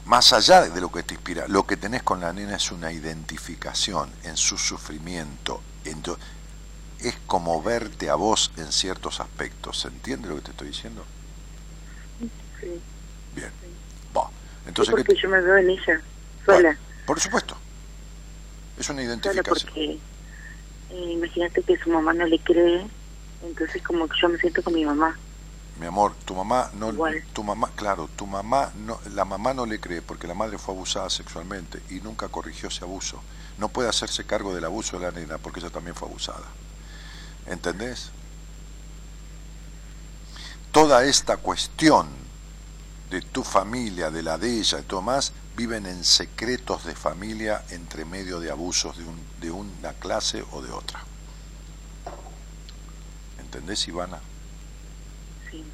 [0.06, 2.90] más allá de lo que te inspira, lo que tenés con la nena es una
[2.90, 5.60] identificación en su sufrimiento.
[5.84, 6.16] en tu-
[7.00, 9.80] es como verte a vos en ciertos aspectos.
[9.80, 11.04] ¿Se entiende lo que te estoy diciendo?
[12.60, 12.80] Sí.
[13.34, 13.50] Bien.
[14.64, 16.00] Entonces, ¿qué porque te- yo me veo en ella,
[16.44, 16.60] sola.
[16.60, 17.56] Bueno, por supuesto.
[18.78, 19.44] Es una identificación.
[19.44, 19.98] porque
[20.90, 22.86] eh, imagínate que su mamá no le cree,
[23.42, 25.16] entonces como que yo me siento con mi mamá.
[25.80, 27.24] Mi amor, tu mamá no, Igual.
[27.32, 30.74] tu mamá, claro, tu mamá no, la mamá no le cree porque la madre fue
[30.74, 33.22] abusada sexualmente y nunca corrigió ese abuso.
[33.58, 36.46] No puede hacerse cargo del abuso de la nena porque ella también fue abusada.
[37.46, 38.10] ¿Entendés?
[40.72, 42.08] Toda esta cuestión
[43.10, 47.64] de tu familia, de la de ella y todo más, viven en secretos de familia
[47.70, 51.00] entre medio de abusos de, un, de una clase o de otra.
[53.38, 54.18] ¿Entendés, Ivana?
[55.50, 55.64] Sí.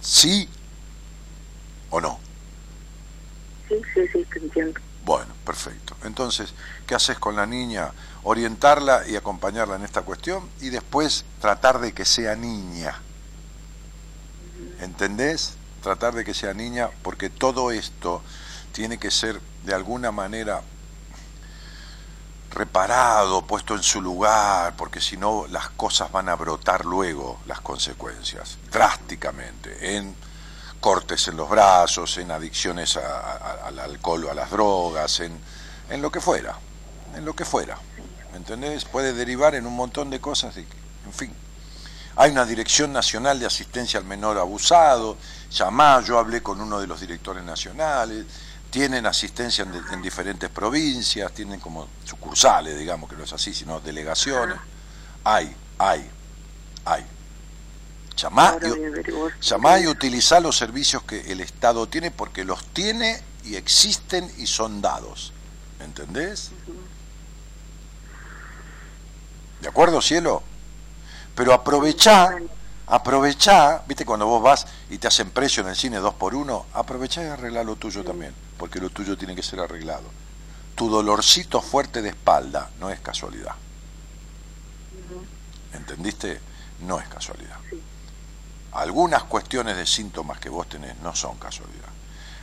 [0.00, 0.48] ¿Sí
[1.90, 2.18] o no?
[3.68, 4.80] Sí, sí, sí, te entiendo.
[5.04, 5.96] Bueno, perfecto.
[6.04, 6.54] Entonces,
[6.86, 7.92] ¿qué haces con la niña?
[8.22, 13.00] Orientarla y acompañarla en esta cuestión y después tratar de que sea niña.
[14.80, 15.54] ¿Entendés?
[15.82, 18.22] Tratar de que sea niña porque todo esto
[18.72, 20.62] tiene que ser de alguna manera
[22.50, 27.60] reparado, puesto en su lugar, porque si no las cosas van a brotar luego, las
[27.60, 30.14] consecuencias, drásticamente, en
[30.80, 35.38] cortes en los brazos, en adicciones al alcohol o a las drogas, en,
[35.90, 36.56] en lo que fuera,
[37.14, 37.78] en lo que fuera.
[38.32, 38.84] ¿Me entendés?
[38.84, 40.66] Puede derivar en un montón de cosas, en
[41.12, 41.34] fin.
[42.16, 45.16] Hay una Dirección Nacional de Asistencia al Menor Abusado,
[45.50, 48.26] llamá, yo hablé con uno de los directores nacionales,
[48.70, 54.56] tienen asistencia en, diferentes provincias, tienen como sucursales, digamos, que no es así, sino delegaciones.
[55.24, 56.08] Hay, hay,
[56.84, 57.04] hay.
[58.16, 63.56] Llamá y, llamá y utilizá los servicios que el Estado tiene porque los tiene y
[63.56, 65.32] existen y son dados.
[65.80, 66.50] ¿Entendés?
[69.60, 70.42] ¿De acuerdo, cielo?
[71.34, 72.36] Pero aprovechá,
[72.90, 76.66] aprovechá, viste cuando vos vas y te hacen precio en el cine dos por uno,
[76.74, 80.04] aprovechá y arreglá lo tuyo también, porque lo tuyo tiene que ser arreglado.
[80.74, 83.54] Tu dolorcito fuerte de espalda no es casualidad.
[85.72, 86.40] ¿Entendiste?
[86.80, 87.56] No es casualidad.
[88.72, 91.88] Algunas cuestiones de síntomas que vos tenés no son casualidad.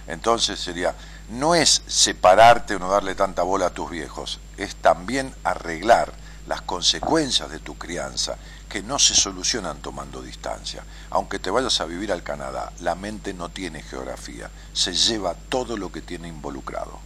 [0.07, 0.95] Entonces sería,
[1.30, 6.14] no es separarte o no darle tanta bola a tus viejos, es también arreglar
[6.48, 8.38] las consecuencias de tu crianza
[8.69, 10.84] que no se solucionan tomando distancia.
[11.10, 15.78] Aunque te vayas a vivir al Canadá, la mente no tiene geografía, se lleva todo
[15.78, 16.99] lo que tiene involucrado,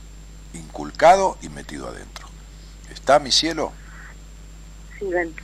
[0.54, 2.28] inculcado y metido adentro.
[2.92, 3.74] ¿Está mi cielo?
[5.00, 5.36] Sí, ven.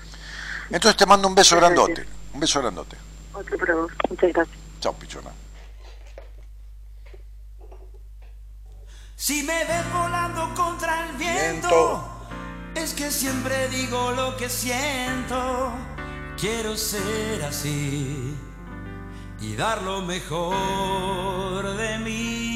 [0.70, 2.18] Entonces te mando un beso Muchas grandote, gracias.
[2.34, 2.98] un beso grandote.
[3.34, 3.92] Otro para vos.
[4.10, 4.58] Muchas gracias.
[4.80, 5.32] Chao, pichona.
[9.16, 12.17] Si me ves volando contra el viento, Viento.
[12.84, 15.72] Es que siempre digo lo que siento.
[16.40, 18.36] Quiero ser así
[19.42, 22.47] y dar lo mejor de mí.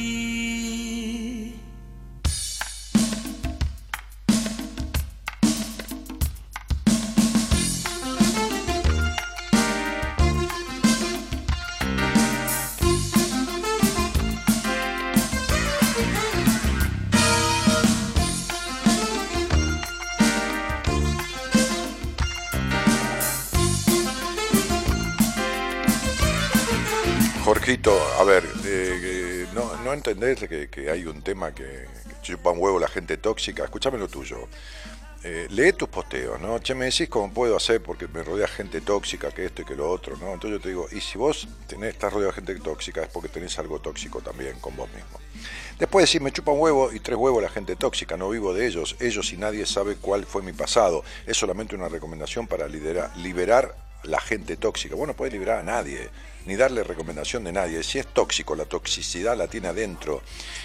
[27.53, 31.86] Jorgito, a ver, eh, eh, no, no entendés que, hay un tema que,
[32.22, 33.65] chupa un huevo la gente tóxica.
[33.65, 34.48] Escúchame lo tuyo.
[35.22, 36.60] Eh, lee tus posteos, ¿no?
[36.60, 39.76] Che, me decís cómo puedo hacer porque me rodea gente tóxica, que esto y que
[39.76, 40.32] lo otro, ¿no?
[40.32, 43.28] Entonces yo te digo, y si vos tenés, estás rodeado de gente tóxica es porque
[43.28, 45.19] tenés algo tóxico también con vos mismo.
[45.78, 48.65] Después decís, me chupa un huevo y tres huevos la gente tóxica, no vivo de
[48.65, 51.03] ellos, ellos y nadie sabe cuál fue mi pasado.
[51.28, 54.95] Es solamente una recomendación para liberar la gente tóxica.
[54.95, 56.10] Vos no podés liberar a nadie,
[56.45, 57.84] ni darle recomendación de nadie.
[57.84, 60.22] Si es tóxico, la toxicidad la tiene adentro.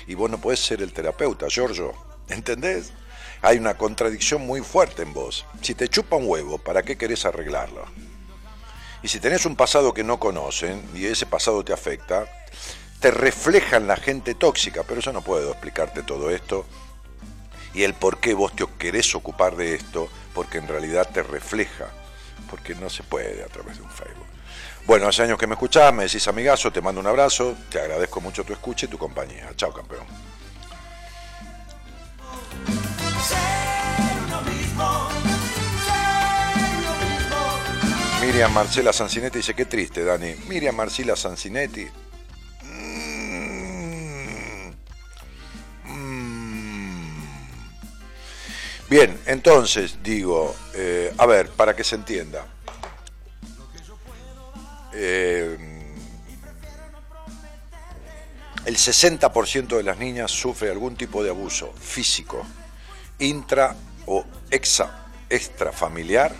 [0.07, 1.95] Y vos no podés ser el terapeuta, Giorgio.
[2.29, 2.93] ¿Entendés?
[3.43, 5.45] Hay una contradicción muy fuerte en vos.
[5.63, 7.85] Si te chupa un huevo, ¿para qué querés arreglarlo?
[9.03, 12.27] Y si tenés un pasado que no conocen y ese pasado te afecta,
[13.01, 16.67] te reflejan la gente tóxica, pero yo no puedo explicarte todo esto
[17.77, 21.91] y el por qué vos te querés ocupar de esto, porque en realidad te refleja,
[22.48, 24.27] porque no se puede a través de un Facebook.
[24.86, 28.20] Bueno, hace años que me escuchás, me decís amigazo, te mando un abrazo, te agradezco
[28.20, 29.51] mucho tu escucha y tu compañía.
[29.56, 30.06] Chao, campeón.
[38.20, 40.35] Miriam Marcela Sancinetti dice, qué triste, Dani.
[40.48, 41.86] Miriam Marcela Sancinetti.
[48.89, 52.47] Bien, entonces digo, eh, a ver, para que se entienda.
[54.93, 55.59] Eh,
[58.65, 62.47] el 60% de las niñas sufre algún tipo de abuso físico,
[63.19, 63.75] intra
[64.07, 66.33] o exa, extrafamiliar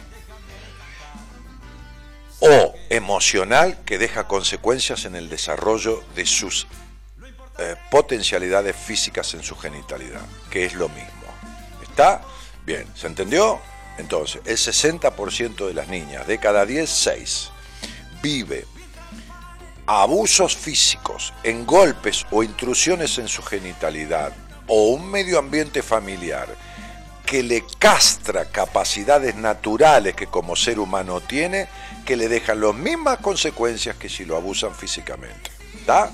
[2.39, 6.69] o emocional que deja consecuencias en el desarrollo de sus
[7.59, 11.11] eh, potencialidades físicas en su genitalidad, que es lo mismo.
[11.83, 12.23] ¿Está?
[12.67, 13.61] Bien, ¿se entendió?
[13.97, 17.51] Entonces, el 60% de las niñas, de cada 10, 6,
[18.21, 18.67] vive
[19.87, 24.33] abusos físicos en golpes o intrusiones en su genitalidad
[24.67, 26.49] o un medio ambiente familiar
[27.25, 31.69] que le castra capacidades naturales que como ser humano tiene,
[32.05, 35.53] que le dejan las mismas consecuencias que si lo abusan físicamente.
[35.75, 36.11] ¿Está?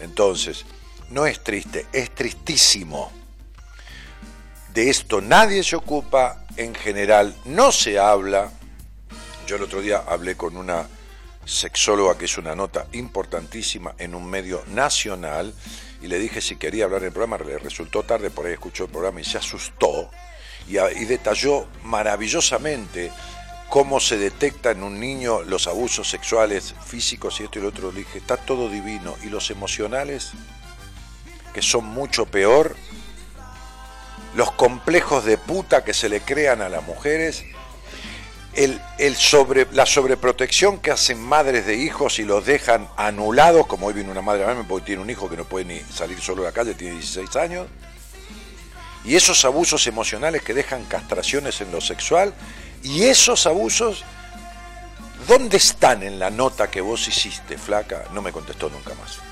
[0.00, 0.64] Entonces,
[1.10, 3.19] no es triste, es tristísimo.
[4.74, 8.50] De esto nadie se ocupa, en general no se habla.
[9.46, 10.86] Yo el otro día hablé con una
[11.44, 15.52] sexóloga que es una nota importantísima en un medio nacional
[16.00, 18.84] y le dije si quería hablar en el programa, le resultó tarde, por ahí escuchó
[18.84, 20.10] el programa y se asustó
[20.68, 23.10] y, y detalló maravillosamente
[23.70, 27.92] cómo se detecta en un niño los abusos sexuales físicos y esto y lo otro.
[27.92, 29.14] Le dije, está todo divino.
[29.24, 30.32] Y los emocionales,
[31.54, 32.76] que son mucho peor,
[34.34, 37.44] los complejos de puta que se le crean a las mujeres,
[38.52, 43.86] el, el sobre, la sobreprotección que hacen madres de hijos y los dejan anulados, como
[43.86, 46.20] hoy viene una madre a mí porque tiene un hijo que no puede ni salir
[46.20, 47.68] solo a la calle, tiene 16 años,
[49.04, 52.34] y esos abusos emocionales que dejan castraciones en lo sexual,
[52.82, 54.04] y esos abusos,
[55.28, 58.04] ¿dónde están en la nota que vos hiciste, flaca?
[58.12, 59.29] No me contestó nunca más.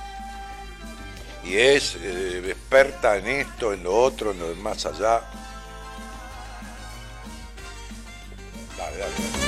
[1.45, 5.23] Y es eh, experta en esto, en lo otro, en lo más allá.
[8.77, 9.48] Dale, dale,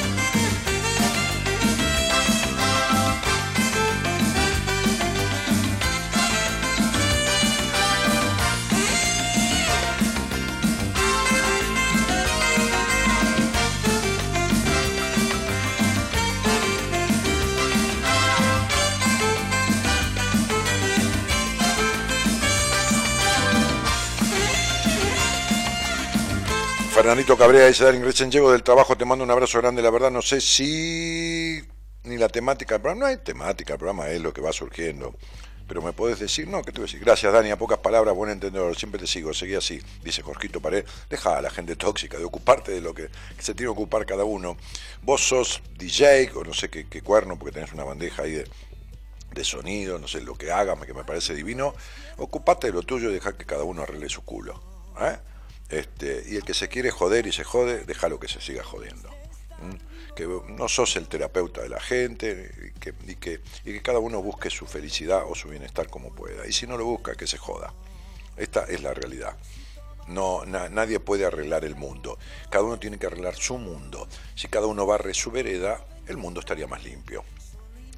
[27.01, 30.11] Fernandito Cabrera dice, Darín, recién llego del trabajo, te mando un abrazo grande, la verdad
[30.11, 31.59] no sé si
[32.03, 35.15] ni la temática del programa, no hay temática, el programa es lo que va surgiendo,
[35.67, 37.01] pero me puedes decir, no, ¿qué te voy a decir?
[37.01, 40.85] Gracias Dani, a pocas palabras, buen entendedor, siempre te sigo, seguí así, dice Jorgito Pared,
[41.09, 43.09] deja a la gente tóxica de ocuparte de lo que,
[43.39, 44.59] se tiene que ocupar cada uno.
[45.01, 48.51] Vos sos DJ, o no sé qué, qué cuerno, porque tenés una bandeja ahí de,
[49.33, 51.73] de sonido, no sé lo que haga, que me parece divino,
[52.19, 54.61] ocupate de lo tuyo y deja que cada uno arregle su culo.
[55.01, 55.17] ¿eh?
[55.71, 59.09] Este, y el que se quiere joder y se jode, déjalo que se siga jodiendo.
[60.17, 64.01] Que no sos el terapeuta de la gente y que, y, que, y que cada
[64.01, 66.47] uno busque su felicidad o su bienestar como pueda.
[66.47, 67.73] Y si no lo busca, que se joda.
[68.37, 69.37] Esta es la realidad.
[70.09, 72.19] No, na- nadie puede arreglar el mundo.
[72.51, 74.09] Cada uno tiene que arreglar su mundo.
[74.35, 77.23] Si cada uno barre su vereda, el mundo estaría más limpio.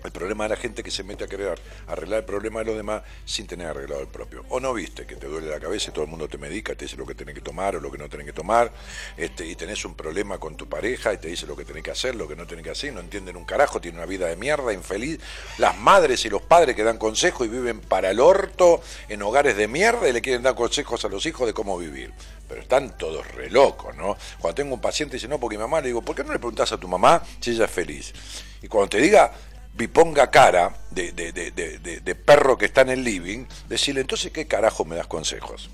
[0.04, 2.76] El problema de la gente que se mete a querer arreglar el problema de los
[2.76, 4.44] demás sin tener arreglado el propio.
[4.48, 6.86] O no viste que te duele la cabeza y todo el mundo te medica, te
[6.86, 8.72] dice lo que tenés que tomar o lo que no tenés que tomar,
[9.16, 11.90] este, y tenés un problema con tu pareja y te dice lo que tenés que
[11.90, 14.36] hacer, lo que no tenés que hacer, no entienden un carajo, tienen una vida de
[14.36, 15.20] mierda, infeliz.
[15.58, 19.56] Las madres y los padres que dan consejos y viven para el orto en hogares
[19.56, 22.12] de mierda y le quieren dar consejos a los hijos de cómo vivir.
[22.48, 24.16] Pero están todos re locos, ¿no?
[24.38, 26.32] Cuando tengo un paciente y dice, no, porque mi mamá, le digo, ¿por qué no
[26.32, 28.12] le preguntás a tu mamá si ella es feliz?
[28.60, 29.32] Y cuando te diga,
[29.74, 34.00] vi ponga cara de, de, de, de, de perro que está en el living, decirle,
[34.02, 35.70] entonces, ¿qué carajo me das consejos?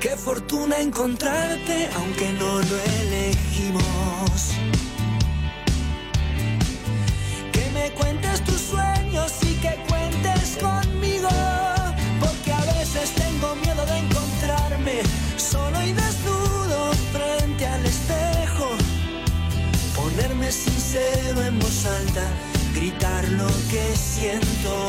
[0.00, 4.52] Qué fortuna encontrarte, aunque no lo elegimos.
[7.52, 11.28] Que me cuentes tus sueños y que cuentes conmigo.
[12.20, 15.00] Porque a veces tengo miedo de encontrarme
[15.36, 16.05] solo y desnudo
[20.96, 22.26] Sincero en voz alta,
[22.74, 24.88] gritar lo que siento.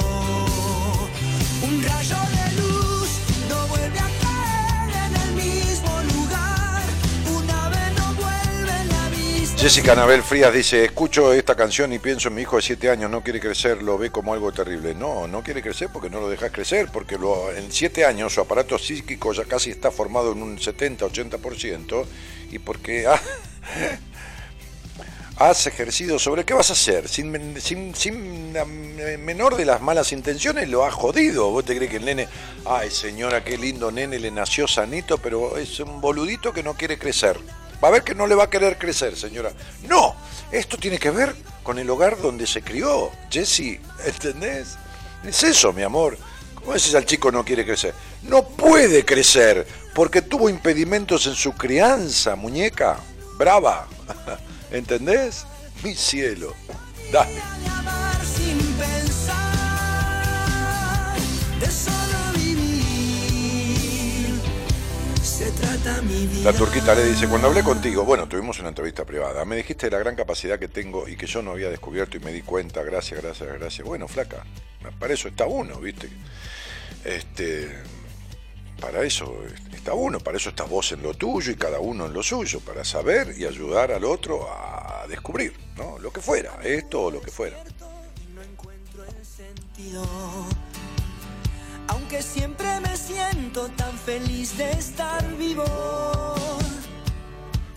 [1.67, 3.09] Un rayo de luz
[3.49, 6.81] no vuelve a caer en el mismo lugar.
[7.35, 9.57] Un ave no vuelve la vista.
[9.61, 13.11] Jessica Anabel Frías dice, escucho esta canción y pienso en mi hijo de 7 años,
[13.11, 14.95] no quiere crecer, lo ve como algo terrible.
[14.95, 18.39] No, no quiere crecer porque no lo dejas crecer, porque lo- en 7 años su
[18.39, 22.05] aparato psíquico ya casi está formado en un 70-80%
[22.51, 23.19] y porque ha-
[25.39, 28.53] has ejercido sobre qué vas a hacer, sin, sin, sin
[29.23, 31.51] menor de las malas intenciones lo has jodido.
[31.51, 32.27] Vos te crees que el nene,
[32.65, 36.97] ay señora, qué lindo nene, le nació sanito, pero es un boludito que no quiere
[36.97, 37.37] crecer.
[37.83, 39.51] Va a ver que no le va a querer crecer, señora.
[39.87, 40.15] No,
[40.51, 43.11] esto tiene que ver con el hogar donde se crió.
[43.29, 44.77] Jesse, ¿entendés?
[45.23, 46.17] Es eso, mi amor.
[46.55, 47.93] ¿Cómo decís al chico no quiere crecer?
[48.23, 52.97] No puede crecer porque tuvo impedimentos en su crianza, muñeca.
[53.37, 53.87] Brava.
[54.71, 55.45] ¿Entendés?
[55.83, 56.53] Mi cielo.
[57.11, 57.31] Dale.
[66.43, 69.91] La turquita le dice, cuando hablé contigo, bueno, tuvimos una entrevista privada, me dijiste de
[69.91, 72.83] la gran capacidad que tengo y que yo no había descubierto y me di cuenta,
[72.83, 73.87] gracias, gracias, gracias.
[73.87, 74.43] Bueno, flaca,
[74.99, 76.09] para eso está uno, ¿viste?
[77.05, 77.69] Este,
[78.79, 79.43] para eso
[79.73, 82.59] está uno, para eso está vos en lo tuyo y cada uno en lo suyo,
[82.59, 85.97] para saber y ayudar al otro a descubrir, ¿no?
[85.99, 87.57] Lo que fuera, esto o lo que fuera.
[88.35, 90.03] No encuentro el sentido.
[91.87, 95.63] Aunque siempre me siento tan feliz de estar vivo.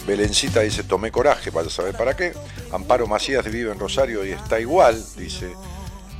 [0.06, 2.32] Belencita dice, tomé coraje, vaya a saber para qué.
[2.72, 5.52] Amparo Macías vive en Rosario y está igual, dice,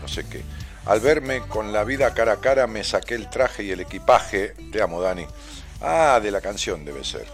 [0.01, 0.45] no sé qué.
[0.87, 4.55] Al verme con la vida cara a cara me saqué el traje y el equipaje.
[4.73, 5.27] Te amo, Dani.
[5.81, 7.27] Ah, de la canción debe ser.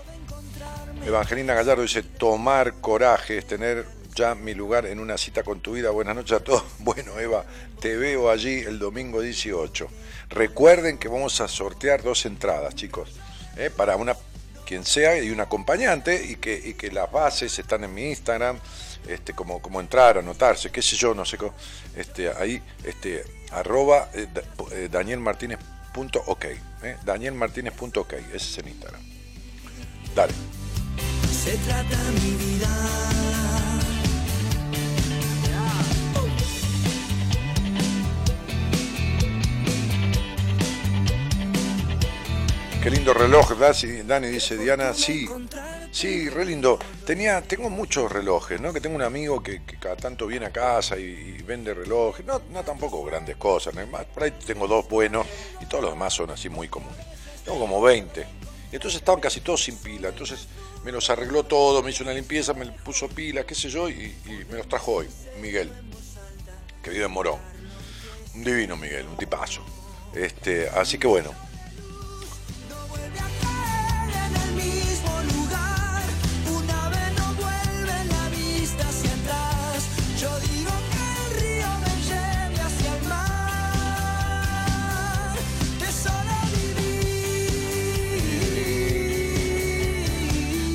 [1.04, 3.86] Evangelina Gallardo dice, tomar coraje es tener
[4.16, 5.90] ya mi lugar en una cita con tu vida.
[5.90, 6.64] Buenas noches a todos.
[6.78, 7.44] Bueno, Eva,
[7.80, 9.88] te veo allí el domingo 18.
[10.30, 13.10] Recuerden que vamos a sortear dos entradas, chicos,
[13.56, 13.70] ¿eh?
[13.74, 14.16] para una
[14.66, 18.58] quien sea y un acompañante y que, y que las bases están en mi Instagram,
[19.08, 21.54] este, como, como entrar, anotarse, qué sé yo, no sé cómo,
[21.96, 24.26] este, ahí, este, arroba eh,
[24.72, 26.96] eh, danielmartinez.ok, ¿eh?
[27.04, 29.02] danielmartinez.ok, ese es el Instagram.
[30.14, 30.32] Dale.
[31.30, 33.45] Se trata mi vida.
[42.86, 43.54] Qué lindo reloj,
[44.04, 45.28] Dani dice Diana, sí,
[45.90, 46.78] sí, re lindo.
[47.04, 48.72] Tenía, tengo muchos relojes, ¿no?
[48.72, 53.02] Que tengo un amigo que, cada tanto viene a casa y, vende relojes, no, tampoco
[53.02, 53.84] grandes cosas, ¿no?
[54.14, 55.26] Por ahí tengo dos buenos
[55.60, 57.04] y todos los demás son así muy comunes.
[57.44, 58.20] Tengo como 20.
[58.70, 60.46] Y entonces estaban casi todos sin pila, entonces
[60.84, 64.14] me los arregló todo, me hizo una limpieza, me puso pila, qué sé yo, y,
[64.26, 65.08] y me los trajo hoy,
[65.40, 65.72] Miguel,
[66.84, 67.40] que vive en Morón.
[68.36, 69.64] Un divino Miguel, un tipazo.
[70.14, 71.32] Este, así que bueno,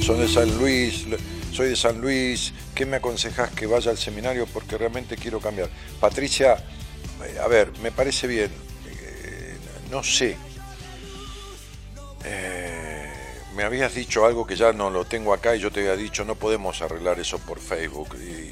[0.02, 1.06] Son de San Luis,
[1.54, 4.48] soy de San Luis, ¿qué me aconsejas que vaya al seminario?
[4.48, 5.70] Porque realmente quiero cambiar.
[6.00, 6.58] Patricia,
[7.24, 8.50] eh, a ver, me parece bien,
[8.88, 9.56] eh,
[9.92, 10.38] no sé.
[12.26, 13.14] Eh,
[13.56, 16.26] me habías dicho algo que ya no lo tengo acá y yo te había dicho,
[16.26, 18.18] no podemos arreglar eso por Facebook.
[18.20, 18.52] Y,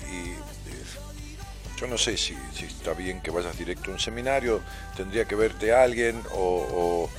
[1.80, 4.62] yo no sé si, está bien que vayas directo a un seminario,
[4.98, 7.10] tendría que verte alguien o, o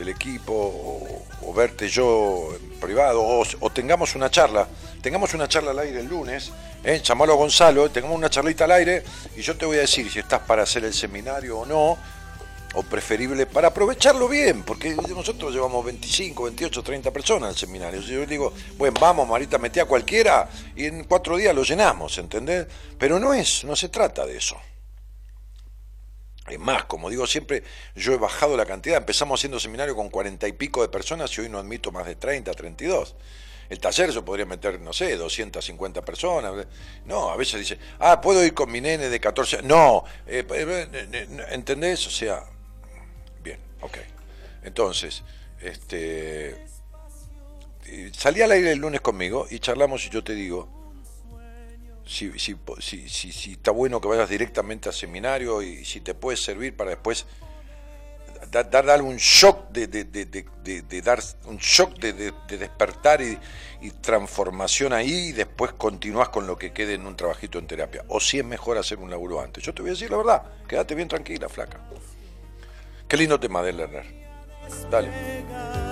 [0.00, 4.66] del equipo, o, verte yo en privado, o, tengamos una charla,
[5.02, 6.50] tengamos una charla al aire el lunes,
[6.82, 7.02] ¿eh?
[7.04, 9.04] llamalo a Gonzalo, tengamos una charlita al aire
[9.36, 11.98] y yo te voy a decir si estás para hacer el seminario o no,
[12.72, 18.00] o preferible para aprovecharlo bien, porque nosotros llevamos 25, 28, 30 personas al seminario.
[18.00, 22.66] Yo digo, bueno, vamos, Marita, metí a cualquiera y en cuatro días lo llenamos, ¿entendés?
[22.98, 24.56] Pero no es, no se trata de eso.
[26.50, 27.62] Es más, como digo siempre,
[27.94, 31.42] yo he bajado la cantidad, empezamos haciendo seminario con cuarenta y pico de personas y
[31.42, 33.14] hoy no admito más de 30, 32.
[33.68, 36.66] El taller yo podría meter, no sé, 250 personas.
[37.04, 40.88] No, a veces dice, ah, puedo ir con mi nene de 14 No, eh, eh,
[40.92, 42.04] eh, ¿entendés?
[42.08, 42.42] O sea,
[43.44, 43.98] bien, ok.
[44.64, 45.22] Entonces,
[45.60, 46.66] este,
[48.12, 50.79] salí al aire el lunes conmigo y charlamos y yo te digo,
[52.10, 56.36] si, si, si, si, está bueno que vayas directamente al seminario y si te puede
[56.36, 57.24] servir para después
[58.50, 60.26] dar, dar un shock de, de, de,
[60.82, 63.38] de, dar un shock de, despertar y,
[63.80, 68.04] y, transformación ahí y después continúas con lo que quede en un trabajito en terapia.
[68.08, 69.62] O si es mejor hacer un laburo antes.
[69.62, 71.78] Yo te voy a decir la verdad, quédate bien tranquila, flaca.
[73.06, 74.06] Qué lindo tema de Lerner.
[74.90, 75.89] Dale.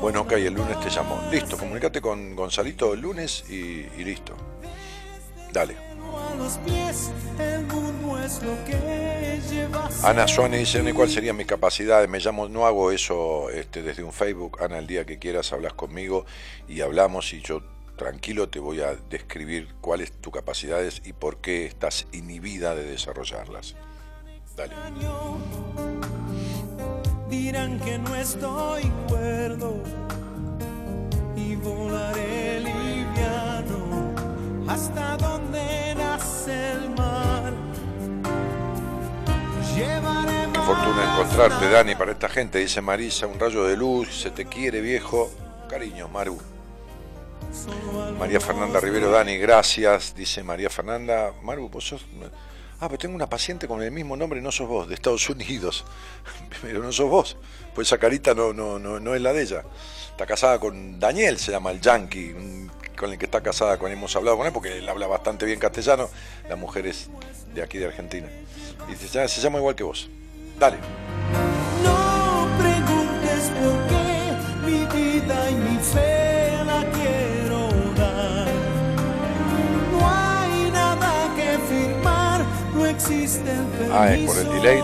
[0.00, 1.20] Bueno, ok, el lunes te llamo.
[1.30, 4.34] Listo, comunícate con Gonzalito el lunes y, listo.
[5.52, 5.76] Dale.
[10.02, 12.06] Ana Suárez dice, ¿cuál sería mi capacidad?
[12.08, 14.58] Me llamo, no hago eso este, desde un Facebook.
[14.60, 16.26] Ana, el día que quieras hablas conmigo
[16.68, 17.62] y hablamos y yo
[17.96, 23.76] tranquilo te voy a describir cuáles tus capacidades y por qué estás inhibida de desarrollarlas.
[24.56, 24.74] Dale
[27.52, 29.74] dirán que no estoy cuerdo
[31.36, 34.14] y volaré liviano
[34.66, 37.52] hasta donde nace el mar.
[39.76, 44.30] Llevaré Qué fortuna encontrarte, Dani, para esta gente, dice Marisa, un rayo de luz, se
[44.30, 45.30] te quiere, viejo.
[45.68, 46.38] Cariño, Maru.
[48.18, 51.34] María Fernanda Rivero, Dani, gracias, dice María Fernanda.
[51.42, 52.06] Maru, vos sos
[52.82, 55.84] Ah, pero tengo una paciente con el mismo nombre, no sos vos, de Estados Unidos.
[56.62, 57.36] Pero no sos vos.
[57.76, 59.62] Pues esa carita no, no, no, es la de ella.
[60.10, 62.34] Está casada con Daniel, se llama el yankee,
[62.98, 65.60] con el que está casada, con hemos hablado con él, porque él habla bastante bien
[65.60, 66.10] castellano.
[66.48, 67.08] La mujer es
[67.54, 68.26] de aquí de Argentina.
[68.90, 70.10] Y se, se llama igual que vos.
[70.58, 70.78] Dale.
[83.92, 84.80] Ah, es por el delay.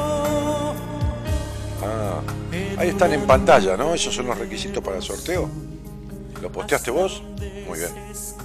[1.83, 2.21] Ah,
[2.79, 3.95] ahí están en pantalla, ¿no?
[3.95, 5.49] Esos son los requisitos para el sorteo.
[6.43, 7.23] ¿Lo posteaste vos?
[7.67, 7.91] Muy bien.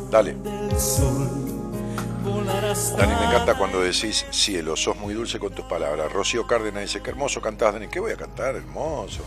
[0.10, 0.36] Dale.
[2.98, 6.12] Dani, me encanta cuando decís cielo, sos muy dulce con tus palabras.
[6.12, 7.88] Rocío Cárdenas dice, qué hermoso cantás, Dani.
[7.88, 8.56] ¿Qué voy a cantar?
[8.56, 9.24] Hermoso.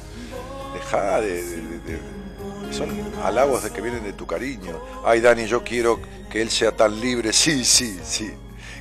[0.74, 2.88] Dejá de, de- de- de- Son
[3.22, 4.78] halagos de que vienen de tu cariño.
[5.04, 6.00] Ay, Dani, yo quiero
[6.30, 7.32] que él sea tan libre.
[7.32, 8.32] Sí, sí, sí.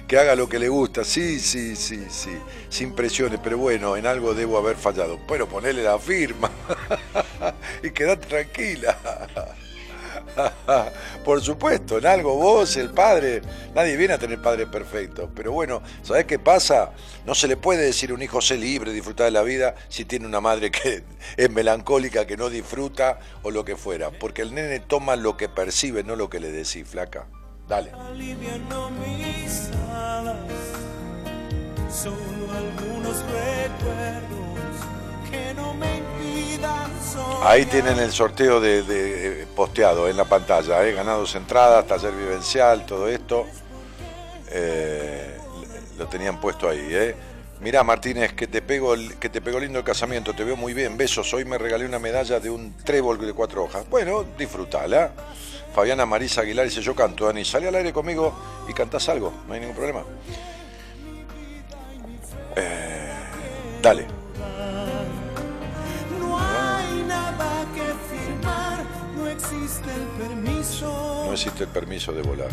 [0.08, 1.04] Que haga lo que le gusta.
[1.04, 2.38] Sí, sí, sí, sí.
[2.70, 5.20] Sin presiones, pero bueno, en algo debo haber fallado.
[5.28, 6.52] Pero ponele la firma.
[7.84, 8.98] y quedate tranquila.
[11.26, 13.42] Por supuesto, en algo vos, el padre,
[13.74, 15.30] nadie viene a tener padre perfecto.
[15.36, 16.92] Pero bueno, ¿sabés qué pasa?
[17.26, 20.06] No se le puede decir a un hijo sé libre, disfrutar de la vida, si
[20.06, 21.04] tiene una madre que
[21.38, 24.12] es melancólica, que no disfruta o lo que fuera.
[24.12, 27.28] Porque el nene toma lo que percibe, no lo que le decís, flaca.
[27.68, 27.92] Dale.
[28.10, 30.36] aliviando mis alas.
[31.90, 32.16] Solo
[32.56, 34.76] algunos recuerdos
[35.32, 37.48] que no me impidan soñar.
[37.48, 40.94] Ahí tienen el sorteo de, de, eh, posteado en la pantalla, ¿eh?
[40.94, 43.46] ganados entradas, taller vivencial, todo esto.
[44.52, 45.38] Eh,
[45.98, 46.88] lo tenían puesto ahí.
[46.92, 47.16] ¿eh?
[47.62, 50.74] Mirá, Martínez, que te, pego, el- que te pegó lindo el casamiento, te veo muy
[50.74, 51.34] bien, besos.
[51.34, 53.90] Hoy me regalé una medalla de un trébol de cuatro hojas.
[53.90, 55.12] Bueno, disfrutala.
[55.76, 58.34] Fabiana Marisa Aguilar dice, yo canto, Dani, sale al aire conmigo
[58.66, 60.04] y cantás algo, no hay ningún problema.
[62.56, 63.12] Eh,
[63.82, 64.08] dale.
[66.18, 68.86] No hay nada que firmar,
[69.18, 72.52] no existe el permiso No existe el permiso de volar.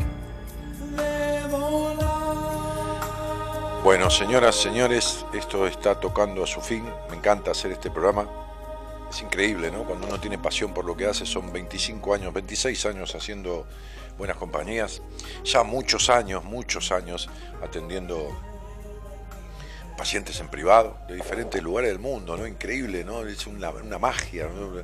[0.96, 2.02] de volar.
[3.84, 6.84] Bueno, señoras, señores, esto está tocando a su fin.
[7.08, 8.41] Me encanta hacer este programa.
[9.12, 9.84] Es increíble, ¿no?
[9.84, 13.66] Cuando uno tiene pasión por lo que hace, son 25 años, 26 años haciendo
[14.16, 15.02] buenas compañías.
[15.44, 17.28] Ya muchos años, muchos años
[17.62, 18.26] atendiendo
[19.98, 22.46] pacientes en privado de diferentes lugares del mundo, ¿no?
[22.46, 23.26] Increíble, ¿no?
[23.26, 24.80] Es una, magia, ¿no?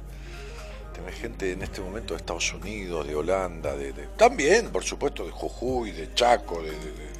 [0.92, 5.30] Tener gente en este momento de Estados Unidos, de Holanda, de, también, por supuesto, de
[5.30, 7.18] Jujuy, de Chaco, de, de-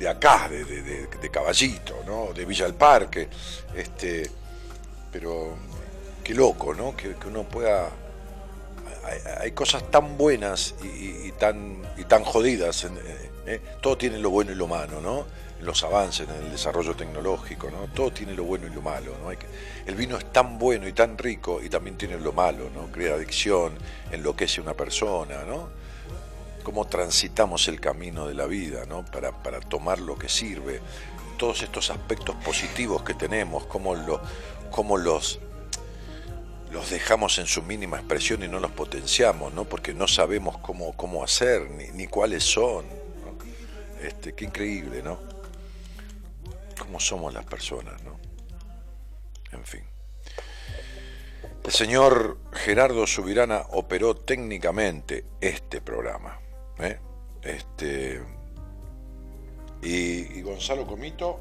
[0.00, 2.32] de- acá, de Caballito, ¿no?
[2.32, 3.28] De Villa del Parque.
[3.74, 4.28] Este,
[5.12, 5.56] pero
[6.28, 6.94] qué loco, ¿no?
[6.94, 7.88] Que, uno pueda.
[9.40, 12.84] Hay, cosas tan buenas y, tan, y tan jodidas.
[12.84, 13.60] eh, eh.
[13.80, 15.24] Todo tiene lo bueno y lo malo, ¿no?
[15.58, 17.90] En los avances, en el desarrollo tecnológico, ¿no?
[17.94, 19.30] Todo tiene lo bueno y lo malo, ¿no?
[19.30, 22.92] El vino es tan bueno y tan rico y también tiene lo malo, ¿no?
[22.92, 23.78] Crea adicción,
[24.12, 25.78] enloquece a una persona, ¿no?
[26.62, 29.02] cómo transitamos el camino de la vida, ¿no?
[29.02, 30.82] Para, para tomar lo que sirve,
[31.38, 34.20] todos estos aspectos positivos que tenemos, cómo, lo,
[34.70, 35.40] cómo los,
[36.70, 39.64] los dejamos en su mínima expresión y no los potenciamos, ¿no?
[39.64, 42.84] Porque no sabemos cómo, cómo hacer, ni, ni cuáles son.
[44.02, 45.18] Este, qué increíble, ¿no?
[46.78, 48.18] Cómo somos las personas, ¿no?
[49.52, 49.82] En fin.
[51.64, 56.40] El señor Gerardo Subirana operó técnicamente este programa.
[56.78, 56.98] ¿eh?
[57.42, 58.22] Este,
[59.82, 61.40] y Gonzalo Comito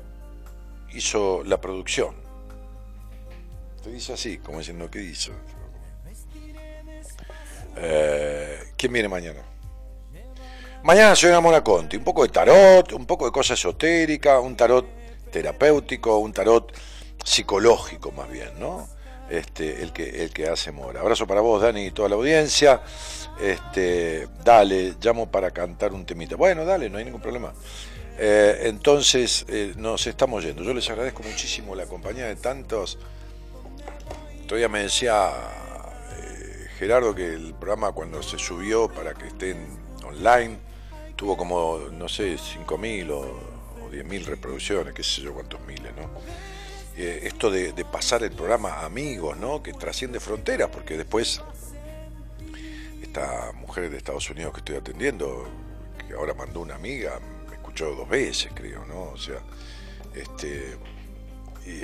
[0.94, 2.27] hizo la producción.
[3.92, 5.32] Dice así, como diciendo, ¿qué hizo?
[7.78, 9.42] Eh, ¿Quién viene mañana?
[10.84, 14.86] Mañana señora Mona Conti, un poco de tarot, un poco de cosa esotérica, un tarot
[15.32, 16.72] terapéutico, un tarot
[17.24, 18.88] psicológico más bien, ¿no?
[19.30, 21.02] Este, el que el que hace Mora.
[21.02, 22.82] Abrazo para vos, Dani, y toda la audiencia.
[23.42, 26.36] Este, dale, llamo para cantar un temita.
[26.36, 27.54] Bueno, dale, no hay ningún problema.
[28.18, 30.64] Eh, entonces, eh, nos estamos yendo.
[30.64, 32.98] Yo les agradezco muchísimo la compañía de tantos.
[34.48, 35.30] Todavía me decía
[36.16, 39.58] eh, Gerardo que el programa cuando se subió para que estén
[40.06, 40.58] online
[41.18, 46.10] tuvo como, no sé, 5.000 o, o 10.000 reproducciones, qué sé yo cuántos miles, ¿no?
[46.96, 49.62] Eh, esto de, de pasar el programa a amigos, ¿no?
[49.62, 51.42] Que trasciende fronteras, porque después
[53.02, 55.46] esta mujer de Estados Unidos que estoy atendiendo,
[56.08, 57.20] que ahora mandó una amiga,
[57.50, 59.12] me escuchó dos veces, creo, ¿no?
[59.12, 59.40] O sea,
[60.16, 60.78] este,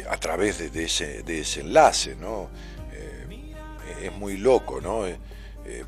[0.10, 2.50] a través de, ese, de ese enlace, ¿no?
[2.92, 5.08] Eh, es muy loco, ¿no?
[5.08, 5.18] Eh,
[5.66, 5.86] eh,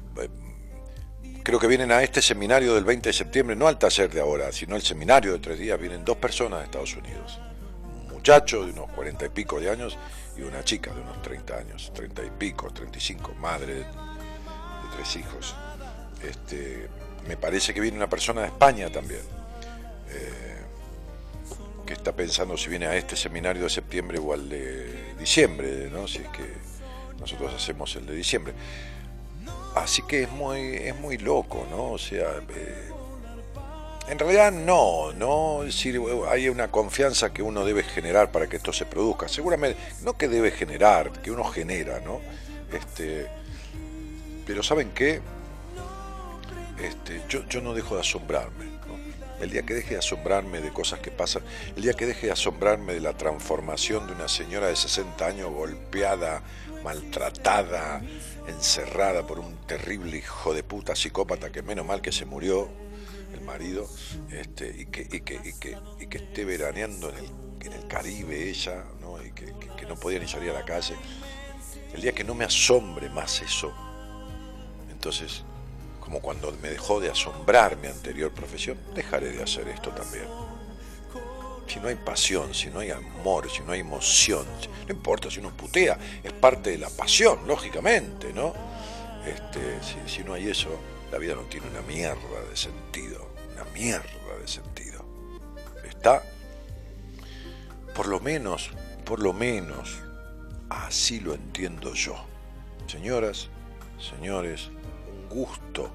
[1.43, 4.51] creo que vienen a este seminario del 20 de septiembre, no al taller de ahora,
[4.51, 7.39] sino el seminario de tres días, vienen dos personas de Estados Unidos.
[7.83, 9.97] Un muchacho de unos cuarenta y pico de años
[10.37, 13.85] y una chica de unos 30 años, 30 y pico, 35, madre de, de
[14.95, 15.55] tres hijos.
[16.23, 16.89] Este,
[17.27, 19.21] me parece que viene una persona de España también,
[21.85, 26.07] que está pensando si viene a este seminario de septiembre o al de diciembre, ¿no?
[26.07, 26.43] si es que
[27.19, 28.53] nosotros hacemos el de diciembre.
[29.75, 31.91] Así que es muy, es muy loco, ¿no?
[31.91, 32.89] O sea, eh,
[34.07, 35.99] en realidad no, no, es decir,
[36.29, 39.27] hay una confianza que uno debe generar para que esto se produzca.
[39.27, 42.21] Seguramente, no que debe generar, que uno genera, ¿no?
[42.71, 43.27] Este,
[44.45, 45.21] pero ¿saben qué?
[46.81, 48.74] Este, yo, yo no dejo de asombrarme.
[49.39, 51.43] El día que deje de asombrarme de cosas que pasan,
[51.75, 55.51] el día que deje de asombrarme de la transformación de una señora de 60 años
[55.51, 56.41] golpeada,
[56.83, 58.01] maltratada,
[58.47, 62.69] encerrada por un terrible hijo de puta psicópata que menos mal que se murió
[63.33, 63.89] el marido
[64.31, 67.25] este, y, que, y, que, y, que, y que esté veraneando en el,
[67.61, 69.23] en el Caribe ella ¿no?
[69.23, 70.95] y que, que no podía ni salir a la calle
[71.93, 73.73] el día que no me asombre más eso
[74.91, 75.43] entonces
[76.05, 80.25] como cuando me dejó de asombrar mi anterior profesión dejaré de hacer esto también
[81.67, 84.45] si no hay pasión, si no hay amor, si no hay emoción,
[84.87, 88.53] no importa si uno putea, es parte de la pasión, lógicamente, ¿no?
[89.25, 90.69] Este, si, no hay eso,
[91.11, 95.03] la vida no tiene una mierda de sentido, una mierda de sentido.
[95.83, 96.21] Está,
[97.95, 98.69] por lo menos,
[99.03, 99.97] por lo menos,
[100.69, 102.15] así lo entiendo yo.
[102.85, 103.49] Señoras,
[103.99, 104.69] señores,
[105.35, 105.91] gusto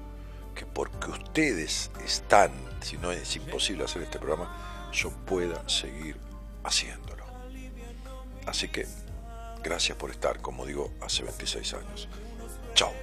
[0.53, 2.51] que porque ustedes están,
[2.81, 6.17] si no es imposible hacer este programa, yo pueda seguir
[6.63, 7.25] haciéndolo.
[8.45, 8.85] Así que,
[9.63, 12.07] gracias por estar, como digo, hace 26 años.
[12.75, 12.93] Chao.